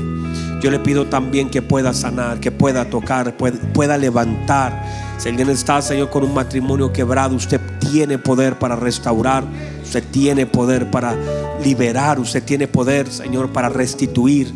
yo 0.61 0.69
le 0.69 0.79
pido 0.79 1.07
también 1.07 1.49
que 1.49 1.61
pueda 1.61 1.91
sanar, 1.91 2.39
que 2.39 2.51
pueda 2.51 2.85
tocar, 2.89 3.35
pueda, 3.35 3.97
levantar. 3.97 5.17
Si 5.17 5.27
alguien 5.27 5.49
está, 5.49 5.81
Señor, 5.81 6.09
con 6.11 6.23
un 6.23 6.33
matrimonio 6.33 6.93
quebrado, 6.93 7.35
usted 7.35 7.59
tiene 7.79 8.19
poder 8.19 8.59
para 8.59 8.75
restaurar, 8.75 9.43
usted 9.83 10.03
tiene 10.11 10.45
poder 10.45 10.91
para 10.91 11.15
liberar, 11.63 12.19
usted 12.19 12.43
tiene 12.43 12.67
poder, 12.67 13.11
Señor, 13.11 13.49
para 13.49 13.69
restituir. 13.69 14.53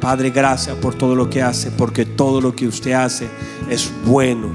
Padre, 0.00 0.30
gracias 0.30 0.76
por 0.76 0.94
todo 0.94 1.14
lo 1.14 1.28
que 1.28 1.42
hace, 1.42 1.70
porque 1.70 2.06
todo 2.06 2.40
lo 2.40 2.54
que 2.56 2.66
usted 2.66 2.92
hace 2.92 3.28
es 3.68 3.90
bueno, 4.06 4.50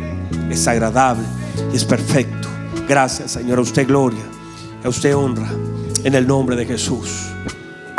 es 0.50 0.68
agradable 0.68 1.24
y 1.72 1.76
es 1.76 1.86
perfecto. 1.86 2.48
Gracias, 2.88 3.32
Señor, 3.32 3.60
a 3.60 3.62
usted 3.62 3.88
gloria, 3.88 4.24
a 4.84 4.90
usted 4.90 5.16
honra, 5.16 5.50
en 6.04 6.16
el 6.16 6.26
nombre 6.26 6.56
de 6.56 6.66
Jesús. 6.66 7.30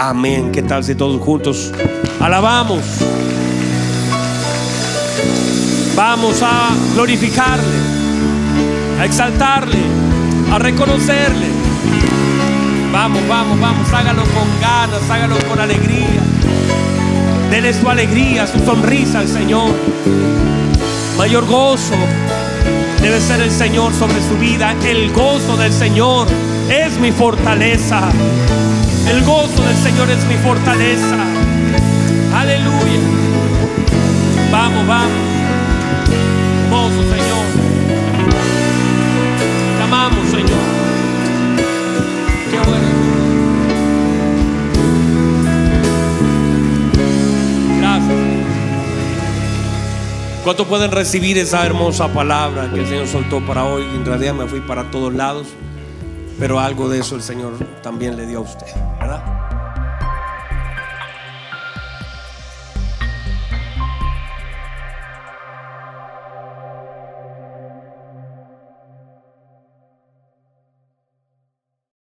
Amén. 0.03 0.51
¿Qué 0.51 0.63
tal 0.63 0.83
si 0.83 0.95
todos 0.95 1.21
juntos 1.21 1.71
alabamos? 2.21 2.81
Vamos 5.95 6.41
a 6.43 6.71
glorificarle, 6.95 7.77
a 8.99 9.05
exaltarle, 9.05 9.77
a 10.51 10.59
reconocerle. 10.59 11.49
Vamos, 12.91 13.29
vamos, 13.29 13.61
vamos, 13.61 13.93
hágalo 13.93 14.23
con 14.23 14.49
ganas, 14.63 15.03
hágalo 15.11 15.37
con 15.47 15.61
alegría. 15.61 16.23
Dele 17.51 17.75
su 17.75 17.87
alegría, 17.87 18.47
su 18.47 18.59
sonrisa 18.61 19.19
al 19.19 19.29
Señor. 19.29 19.71
Mayor 21.19 21.45
gozo 21.45 21.97
debe 23.03 23.21
ser 23.21 23.43
el 23.43 23.51
Señor 23.51 23.93
sobre 23.93 24.23
su 24.23 24.39
vida. 24.39 24.75
El 24.83 25.13
gozo 25.13 25.59
del 25.59 25.75
Señor 25.75 26.27
es 26.71 26.99
mi 26.99 27.13
fortaleza. 27.13 28.11
El 29.11 29.25
gozo 29.25 29.61
del 29.61 29.77
Señor 29.77 30.09
es 30.09 30.25
mi 30.27 30.37
fortaleza. 30.37 31.17
Aleluya. 32.33 33.01
Vamos, 34.53 34.87
vamos. 34.87 35.11
Gozo, 36.71 37.03
Señor. 37.03 37.47
Te 39.77 39.83
amamos, 39.83 40.31
Señor. 40.31 40.49
Qué 42.53 42.59
bueno. 42.59 42.89
Gracias. 47.81 48.19
¿Cuánto 50.45 50.67
pueden 50.67 50.93
recibir 50.93 51.37
esa 51.37 51.67
hermosa 51.67 52.07
palabra 52.13 52.71
que 52.73 52.79
el 52.79 52.87
Señor 52.87 53.09
soltó 53.09 53.45
para 53.45 53.65
hoy? 53.65 53.83
En 53.93 54.07
realidad 54.07 54.35
me 54.35 54.47
fui 54.47 54.61
para 54.61 54.89
todos 54.93 55.13
lados, 55.13 55.49
pero 56.39 56.61
algo 56.61 56.89
de 56.89 57.01
eso 57.01 57.17
el 57.17 57.23
Señor 57.23 57.55
también 57.83 58.17
le 58.17 58.25
dio 58.27 58.39
a 58.39 58.43
usted. 58.43 58.69